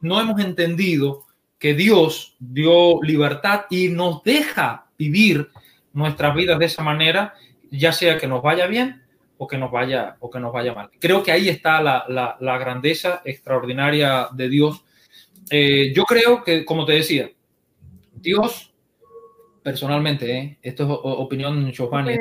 no 0.00 0.20
hemos 0.20 0.40
entendido 0.40 1.24
que 1.58 1.74
Dios 1.74 2.36
dio 2.38 3.02
libertad 3.02 3.62
y 3.70 3.88
nos 3.88 4.22
deja 4.22 4.86
vivir 4.96 5.48
nuestras 5.92 6.34
vidas 6.34 6.58
de 6.58 6.66
esa 6.66 6.82
manera, 6.82 7.34
ya 7.70 7.92
sea 7.92 8.16
que 8.18 8.28
nos 8.28 8.42
vaya 8.42 8.66
bien 8.66 9.02
o 9.36 9.46
que 9.46 9.58
nos 9.58 9.70
vaya, 9.70 10.16
o 10.20 10.30
que 10.30 10.40
nos 10.40 10.52
vaya 10.52 10.74
mal. 10.74 10.90
Creo 10.98 11.22
que 11.22 11.32
ahí 11.32 11.48
está 11.48 11.80
la, 11.80 12.58
grandeza 12.58 13.22
extraordinaria 13.24 14.28
de 14.32 14.48
Dios. 14.48 14.84
Eh, 15.50 15.92
yo 15.94 16.04
creo 16.04 16.42
que, 16.42 16.64
como 16.64 16.84
te 16.84 16.92
decía, 16.92 17.30
Dios, 18.12 18.72
personalmente, 19.62 20.38
¿eh? 20.38 20.58
esto 20.62 20.84
es 20.84 20.90
opinión 20.90 21.70
Giovanni, 21.72 22.16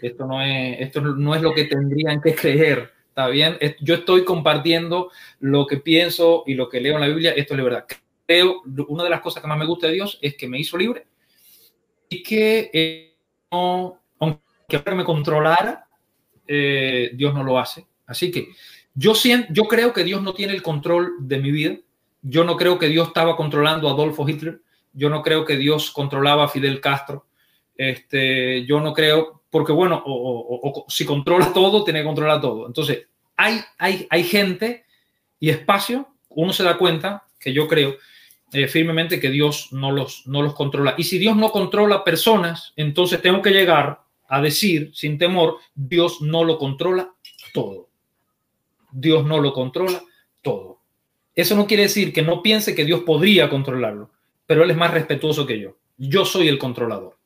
esto, 0.00 0.26
no 0.26 0.42
es, 0.42 0.76
esto 0.80 1.00
no 1.00 1.34
es 1.34 1.42
lo 1.42 1.54
que 1.54 1.64
tendrían 1.64 2.20
que 2.20 2.34
creer, 2.34 2.92
¿está 3.08 3.28
bien? 3.28 3.56
Yo 3.80 3.94
estoy 3.94 4.24
compartiendo 4.24 5.10
lo 5.38 5.66
que 5.66 5.76
pienso 5.76 6.42
y 6.46 6.54
lo 6.54 6.68
que 6.68 6.80
leo 6.80 6.94
en 6.94 7.00
la 7.02 7.08
Biblia, 7.08 7.32
esto 7.32 7.54
es 7.54 7.58
la 7.58 7.64
verdad 7.64 7.86
una 8.42 9.04
de 9.04 9.10
las 9.10 9.20
cosas 9.20 9.42
que 9.42 9.48
más 9.48 9.58
me 9.58 9.66
gusta 9.66 9.86
de 9.86 9.94
Dios 9.94 10.18
es 10.22 10.36
que 10.36 10.48
me 10.48 10.58
hizo 10.58 10.78
libre 10.78 11.06
y 12.08 12.22
que 12.22 12.70
eh, 12.72 13.16
aunque 13.50 14.94
me 14.94 15.04
controlara, 15.04 15.86
eh, 16.46 17.10
Dios 17.14 17.34
no 17.34 17.44
lo 17.44 17.58
hace. 17.58 17.86
Así 18.06 18.30
que 18.30 18.48
yo, 18.94 19.14
siento, 19.14 19.52
yo 19.52 19.64
creo 19.64 19.92
que 19.92 20.04
Dios 20.04 20.22
no 20.22 20.34
tiene 20.34 20.52
el 20.52 20.62
control 20.62 21.14
de 21.20 21.38
mi 21.38 21.50
vida. 21.50 21.76
Yo 22.22 22.44
no 22.44 22.56
creo 22.56 22.78
que 22.78 22.88
Dios 22.88 23.08
estaba 23.08 23.36
controlando 23.36 23.88
a 23.88 23.92
Adolfo 23.92 24.28
Hitler. 24.28 24.60
Yo 24.92 25.08
no 25.08 25.22
creo 25.22 25.44
que 25.44 25.56
Dios 25.56 25.90
controlaba 25.90 26.44
a 26.44 26.48
Fidel 26.48 26.80
Castro. 26.80 27.26
Este, 27.76 28.66
yo 28.66 28.80
no 28.80 28.92
creo, 28.92 29.42
porque 29.50 29.72
bueno, 29.72 30.02
o, 30.04 30.84
si 30.88 31.04
controla 31.04 31.52
todo, 31.52 31.84
tiene 31.84 32.00
que 32.00 32.06
controlar 32.06 32.40
todo. 32.40 32.66
Entonces, 32.66 33.06
hay, 33.36 33.60
hay, 33.78 34.06
hay 34.10 34.24
gente 34.24 34.84
y 35.40 35.50
espacio, 35.50 36.08
uno 36.28 36.52
se 36.52 36.62
da 36.62 36.78
cuenta 36.78 37.26
que 37.40 37.52
yo 37.52 37.66
creo 37.66 37.96
eh, 38.52 38.68
firmemente 38.68 39.18
que 39.18 39.30
Dios 39.30 39.72
no 39.72 39.90
los, 39.90 40.26
no 40.26 40.42
los 40.42 40.54
controla. 40.54 40.94
Y 40.98 41.04
si 41.04 41.18
Dios 41.18 41.36
no 41.36 41.50
controla 41.50 42.04
personas, 42.04 42.72
entonces 42.76 43.22
tengo 43.22 43.40
que 43.40 43.50
llegar 43.50 44.00
a 44.28 44.40
decir 44.40 44.90
sin 44.94 45.18
temor, 45.18 45.56
Dios 45.74 46.20
no 46.20 46.44
lo 46.44 46.58
controla 46.58 47.12
todo. 47.52 47.88
Dios 48.90 49.24
no 49.24 49.40
lo 49.40 49.52
controla 49.52 50.02
todo. 50.42 50.80
Eso 51.34 51.56
no 51.56 51.66
quiere 51.66 51.84
decir 51.84 52.12
que 52.12 52.22
no 52.22 52.42
piense 52.42 52.74
que 52.74 52.84
Dios 52.84 53.00
podría 53.00 53.48
controlarlo, 53.48 54.10
pero 54.46 54.64
Él 54.64 54.70
es 54.70 54.76
más 54.76 54.92
respetuoso 54.92 55.46
que 55.46 55.58
yo. 55.58 55.76
Yo 55.96 56.24
soy 56.24 56.48
el 56.48 56.58
controlador. 56.58 57.16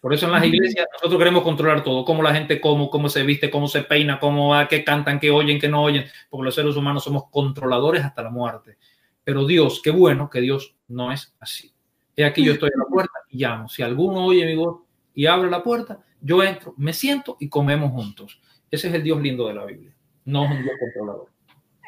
Por 0.00 0.14
eso 0.14 0.26
en 0.26 0.32
las 0.32 0.44
iglesias 0.44 0.86
nosotros 0.92 1.18
queremos 1.18 1.42
controlar 1.42 1.82
todo, 1.82 2.04
cómo 2.04 2.22
la 2.22 2.32
gente 2.32 2.60
come, 2.60 2.88
cómo 2.90 3.08
se 3.08 3.24
viste, 3.24 3.50
cómo 3.50 3.66
se 3.66 3.82
peina, 3.82 4.20
cómo 4.20 4.50
va, 4.50 4.68
qué 4.68 4.84
cantan, 4.84 5.18
qué 5.18 5.30
oyen, 5.30 5.58
qué 5.58 5.68
no 5.68 5.82
oyen, 5.82 6.04
porque 6.30 6.44
los 6.44 6.54
seres 6.54 6.76
humanos 6.76 7.02
somos 7.02 7.24
controladores 7.30 8.04
hasta 8.04 8.22
la 8.22 8.30
muerte. 8.30 8.76
Pero 9.28 9.44
Dios, 9.46 9.82
qué 9.84 9.90
bueno 9.90 10.30
que 10.30 10.40
Dios 10.40 10.74
no 10.88 11.12
es 11.12 11.34
así. 11.38 11.70
He 12.16 12.24
aquí 12.24 12.42
yo 12.42 12.54
estoy 12.54 12.70
en 12.72 12.80
la 12.80 12.86
puerta 12.86 13.12
y 13.28 13.36
llamo. 13.36 13.68
Si 13.68 13.82
alguno 13.82 14.24
oye 14.24 14.46
mi 14.46 14.56
voz 14.56 14.80
y 15.14 15.26
abre 15.26 15.50
la 15.50 15.62
puerta, 15.62 15.98
yo 16.22 16.42
entro, 16.42 16.72
me 16.78 16.94
siento 16.94 17.36
y 17.38 17.50
comemos 17.50 17.92
juntos. 17.92 18.40
Ese 18.70 18.88
es 18.88 18.94
el 18.94 19.02
Dios 19.02 19.20
lindo 19.20 19.46
de 19.46 19.52
la 19.52 19.66
Biblia. 19.66 19.94
No 20.24 20.46
es 20.46 20.50
un 20.52 20.62
Dios 20.62 20.74
controlador. 20.80 21.28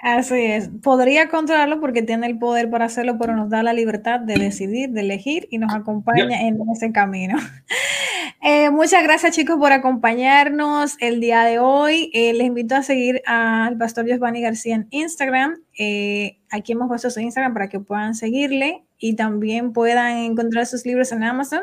Así 0.02 0.34
es. 0.34 0.68
Podría 0.82 1.30
controlarlo 1.30 1.80
porque 1.80 2.02
tiene 2.02 2.26
el 2.26 2.38
poder 2.38 2.68
para 2.68 2.84
hacerlo, 2.84 3.16
pero 3.18 3.34
nos 3.34 3.48
da 3.48 3.62
la 3.62 3.72
libertad 3.72 4.20
de 4.20 4.34
decidir, 4.34 4.90
de 4.90 5.00
elegir 5.00 5.48
y 5.50 5.56
nos 5.56 5.72
acompaña 5.72 6.46
en 6.46 6.58
ese 6.70 6.92
camino. 6.92 7.38
Eh, 8.42 8.70
muchas 8.70 9.02
gracias 9.02 9.34
chicos 9.34 9.58
por 9.58 9.70
acompañarnos 9.70 10.96
el 11.00 11.20
día 11.20 11.44
de 11.44 11.58
hoy. 11.58 12.10
Eh, 12.14 12.32
les 12.32 12.46
invito 12.46 12.74
a 12.74 12.82
seguir 12.82 13.20
al 13.26 13.76
pastor 13.76 14.06
Giovanni 14.06 14.40
García 14.40 14.76
en 14.76 14.86
Instagram. 14.90 15.62
Eh, 15.78 16.38
aquí 16.48 16.72
hemos 16.72 16.88
puesto 16.88 17.10
su 17.10 17.20
Instagram 17.20 17.52
para 17.52 17.68
que 17.68 17.80
puedan 17.80 18.14
seguirle 18.14 18.82
y 18.98 19.14
también 19.14 19.74
puedan 19.74 20.16
encontrar 20.16 20.64
sus 20.64 20.86
libros 20.86 21.12
en 21.12 21.22
Amazon. 21.22 21.60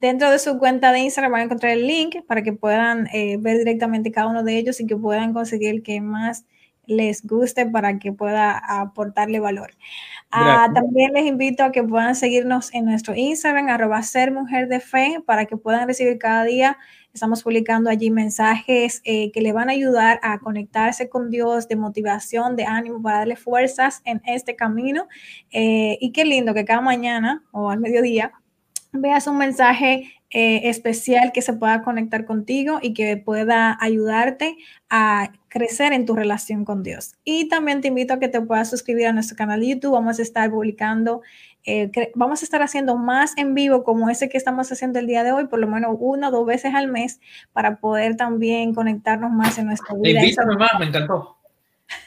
Dentro 0.00 0.30
de 0.30 0.38
su 0.38 0.56
cuenta 0.58 0.92
de 0.92 1.00
Instagram 1.00 1.32
van 1.32 1.40
a 1.40 1.44
encontrar 1.44 1.72
el 1.72 1.84
link 1.84 2.24
para 2.28 2.42
que 2.42 2.52
puedan 2.52 3.08
ver 3.40 3.58
directamente 3.58 4.12
cada 4.12 4.28
uno 4.28 4.44
de 4.44 4.56
ellos 4.56 4.80
y 4.80 4.86
que 4.86 4.96
puedan 4.96 5.32
conseguir 5.32 5.70
el 5.70 5.82
que 5.82 6.00
más 6.00 6.44
les 6.86 7.26
guste 7.26 7.66
para 7.66 7.98
que 7.98 8.12
pueda 8.12 8.58
aportarle 8.80 9.40
valor. 9.40 9.72
Ah, 10.30 10.68
también 10.74 11.12
les 11.12 11.26
invito 11.26 11.64
a 11.64 11.72
que 11.72 11.82
puedan 11.82 12.16
seguirnos 12.16 12.72
en 12.74 12.84
nuestro 12.84 13.14
Instagram, 13.14 13.68
arroba 13.68 14.02
ser 14.02 14.32
mujer 14.32 14.68
de 14.68 14.80
fe, 14.80 15.22
para 15.24 15.46
que 15.46 15.56
puedan 15.56 15.86
recibir 15.86 16.18
cada 16.18 16.44
día. 16.44 16.76
Estamos 17.12 17.44
publicando 17.44 17.90
allí 17.90 18.10
mensajes 18.10 19.00
eh, 19.04 19.30
que 19.30 19.40
le 19.40 19.52
van 19.52 19.68
a 19.68 19.72
ayudar 19.72 20.18
a 20.22 20.40
conectarse 20.40 21.08
con 21.08 21.30
Dios, 21.30 21.68
de 21.68 21.76
motivación, 21.76 22.56
de 22.56 22.64
ánimo, 22.64 23.00
para 23.00 23.18
darle 23.18 23.36
fuerzas 23.36 24.02
en 24.04 24.20
este 24.26 24.56
camino. 24.56 25.06
Eh, 25.52 25.96
y 26.00 26.10
qué 26.10 26.24
lindo 26.24 26.54
que 26.54 26.64
cada 26.64 26.80
mañana 26.80 27.44
o 27.52 27.70
al 27.70 27.78
mediodía 27.78 28.32
veas 28.94 29.26
un 29.26 29.36
mensaje 29.36 30.12
eh, 30.30 30.68
especial 30.68 31.32
que 31.32 31.42
se 31.42 31.52
pueda 31.52 31.82
conectar 31.82 32.24
contigo 32.24 32.78
y 32.80 32.94
que 32.94 33.16
pueda 33.16 33.76
ayudarte 33.80 34.56
a 34.88 35.30
crecer 35.48 35.92
en 35.92 36.06
tu 36.06 36.14
relación 36.14 36.64
con 36.64 36.82
Dios. 36.82 37.14
Y 37.24 37.48
también 37.48 37.80
te 37.80 37.88
invito 37.88 38.14
a 38.14 38.18
que 38.18 38.28
te 38.28 38.40
puedas 38.40 38.70
suscribir 38.70 39.06
a 39.06 39.12
nuestro 39.12 39.36
canal 39.36 39.60
de 39.60 39.68
YouTube. 39.68 39.92
Vamos 39.92 40.18
a 40.18 40.22
estar 40.22 40.50
publicando, 40.50 41.22
eh, 41.64 41.90
vamos 42.14 42.42
a 42.42 42.44
estar 42.44 42.62
haciendo 42.62 42.96
más 42.96 43.36
en 43.36 43.54
vivo 43.54 43.84
como 43.84 44.10
ese 44.10 44.28
que 44.28 44.36
estamos 44.36 44.70
haciendo 44.72 44.98
el 44.98 45.06
día 45.06 45.22
de 45.22 45.32
hoy, 45.32 45.46
por 45.46 45.58
lo 45.58 45.68
menos 45.68 45.96
una 46.00 46.28
o 46.28 46.30
dos 46.30 46.46
veces 46.46 46.74
al 46.74 46.88
mes, 46.88 47.20
para 47.52 47.76
poder 47.76 48.16
también 48.16 48.74
conectarnos 48.74 49.30
más 49.30 49.58
en 49.58 49.66
nuestra 49.66 49.94
vida. 49.96 50.20
Invítame 50.20 50.56
más, 50.56 50.70
me 50.78 50.86
encantó. 50.86 51.36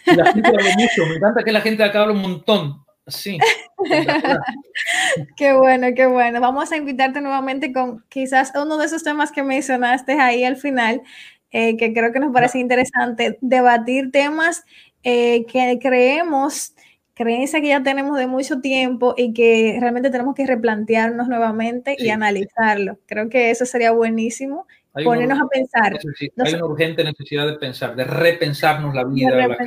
La 0.05 0.33
gente 0.33 0.49
habla 0.49 0.75
mucho, 0.77 1.05
me 1.07 1.15
encanta 1.15 1.43
que 1.43 1.51
la 1.51 1.61
gente 1.61 1.83
acá 1.83 2.01
habla 2.01 2.13
un 2.13 2.21
montón. 2.21 2.86
Sí. 3.07 3.37
qué 5.37 5.53
bueno, 5.53 5.87
qué 5.95 6.05
bueno. 6.07 6.41
Vamos 6.41 6.71
a 6.71 6.77
invitarte 6.77 7.21
nuevamente 7.21 7.71
con 7.71 8.03
quizás 8.09 8.51
uno 8.55 8.77
de 8.77 8.85
esos 8.85 9.03
temas 9.03 9.31
que 9.31 9.43
mencionaste 9.43 10.13
ahí 10.13 10.43
al 10.43 10.57
final, 10.57 11.01
eh, 11.51 11.77
que 11.77 11.93
creo 11.93 12.11
que 12.11 12.19
nos 12.19 12.33
parece 12.33 12.59
interesante, 12.59 13.37
debatir 13.41 14.11
temas 14.11 14.63
eh, 15.03 15.45
que 15.45 15.79
creemos, 15.81 16.73
creencias 17.13 17.61
que 17.61 17.69
ya 17.69 17.81
tenemos 17.81 18.17
de 18.17 18.27
mucho 18.27 18.59
tiempo 18.59 19.13
y 19.15 19.33
que 19.33 19.77
realmente 19.79 20.09
tenemos 20.09 20.35
que 20.35 20.45
replantearnos 20.45 21.29
nuevamente 21.29 21.95
y 21.97 22.09
analizarlo. 22.09 22.99
Creo 23.05 23.29
que 23.29 23.51
eso 23.51 23.65
sería 23.65 23.91
buenísimo. 23.91 24.67
ponernos 25.03 25.39
a 25.39 25.47
pensar. 25.47 25.97
hay 26.37 26.53
una 26.55 26.65
urgente 26.65 27.03
necesidad 27.03 27.47
de 27.47 27.53
pensar, 27.53 27.95
de 27.95 28.03
repensarnos 28.03 28.93
la 28.93 29.05
vida. 29.05 29.31
De 29.31 29.47
la 29.47 29.57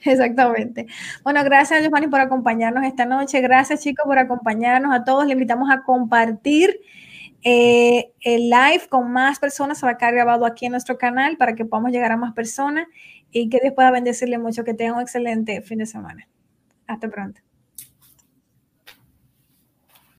Exactamente. 0.04 0.86
Bueno, 1.22 1.42
gracias 1.44 1.82
Giovanni 1.82 2.08
por 2.08 2.20
acompañarnos 2.20 2.84
esta 2.84 3.04
noche. 3.04 3.40
Gracias 3.40 3.80
chicos 3.80 4.04
por 4.06 4.18
acompañarnos 4.18 4.94
a 4.94 5.04
todos. 5.04 5.26
Le 5.26 5.32
invitamos 5.32 5.70
a 5.70 5.82
compartir 5.82 6.80
eh, 7.42 8.12
el 8.20 8.50
live 8.50 8.88
con 8.88 9.12
más 9.12 9.38
personas. 9.38 9.78
Se 9.78 9.86
va 9.86 9.92
a 9.92 9.98
quedar 9.98 10.14
grabado 10.14 10.46
aquí 10.46 10.66
en 10.66 10.72
nuestro 10.72 10.98
canal 10.98 11.36
para 11.36 11.54
que 11.54 11.64
podamos 11.64 11.92
llegar 11.92 12.12
a 12.12 12.16
más 12.16 12.32
personas 12.34 12.86
y 13.30 13.48
que 13.48 13.60
Dios 13.60 13.74
pueda 13.74 13.90
bendecirle 13.90 14.38
mucho. 14.38 14.64
Que 14.64 14.74
tengan 14.74 14.96
un 14.96 15.02
excelente 15.02 15.60
fin 15.62 15.78
de 15.78 15.86
semana. 15.86 16.28
Hasta 16.86 17.08
pronto. 17.08 17.40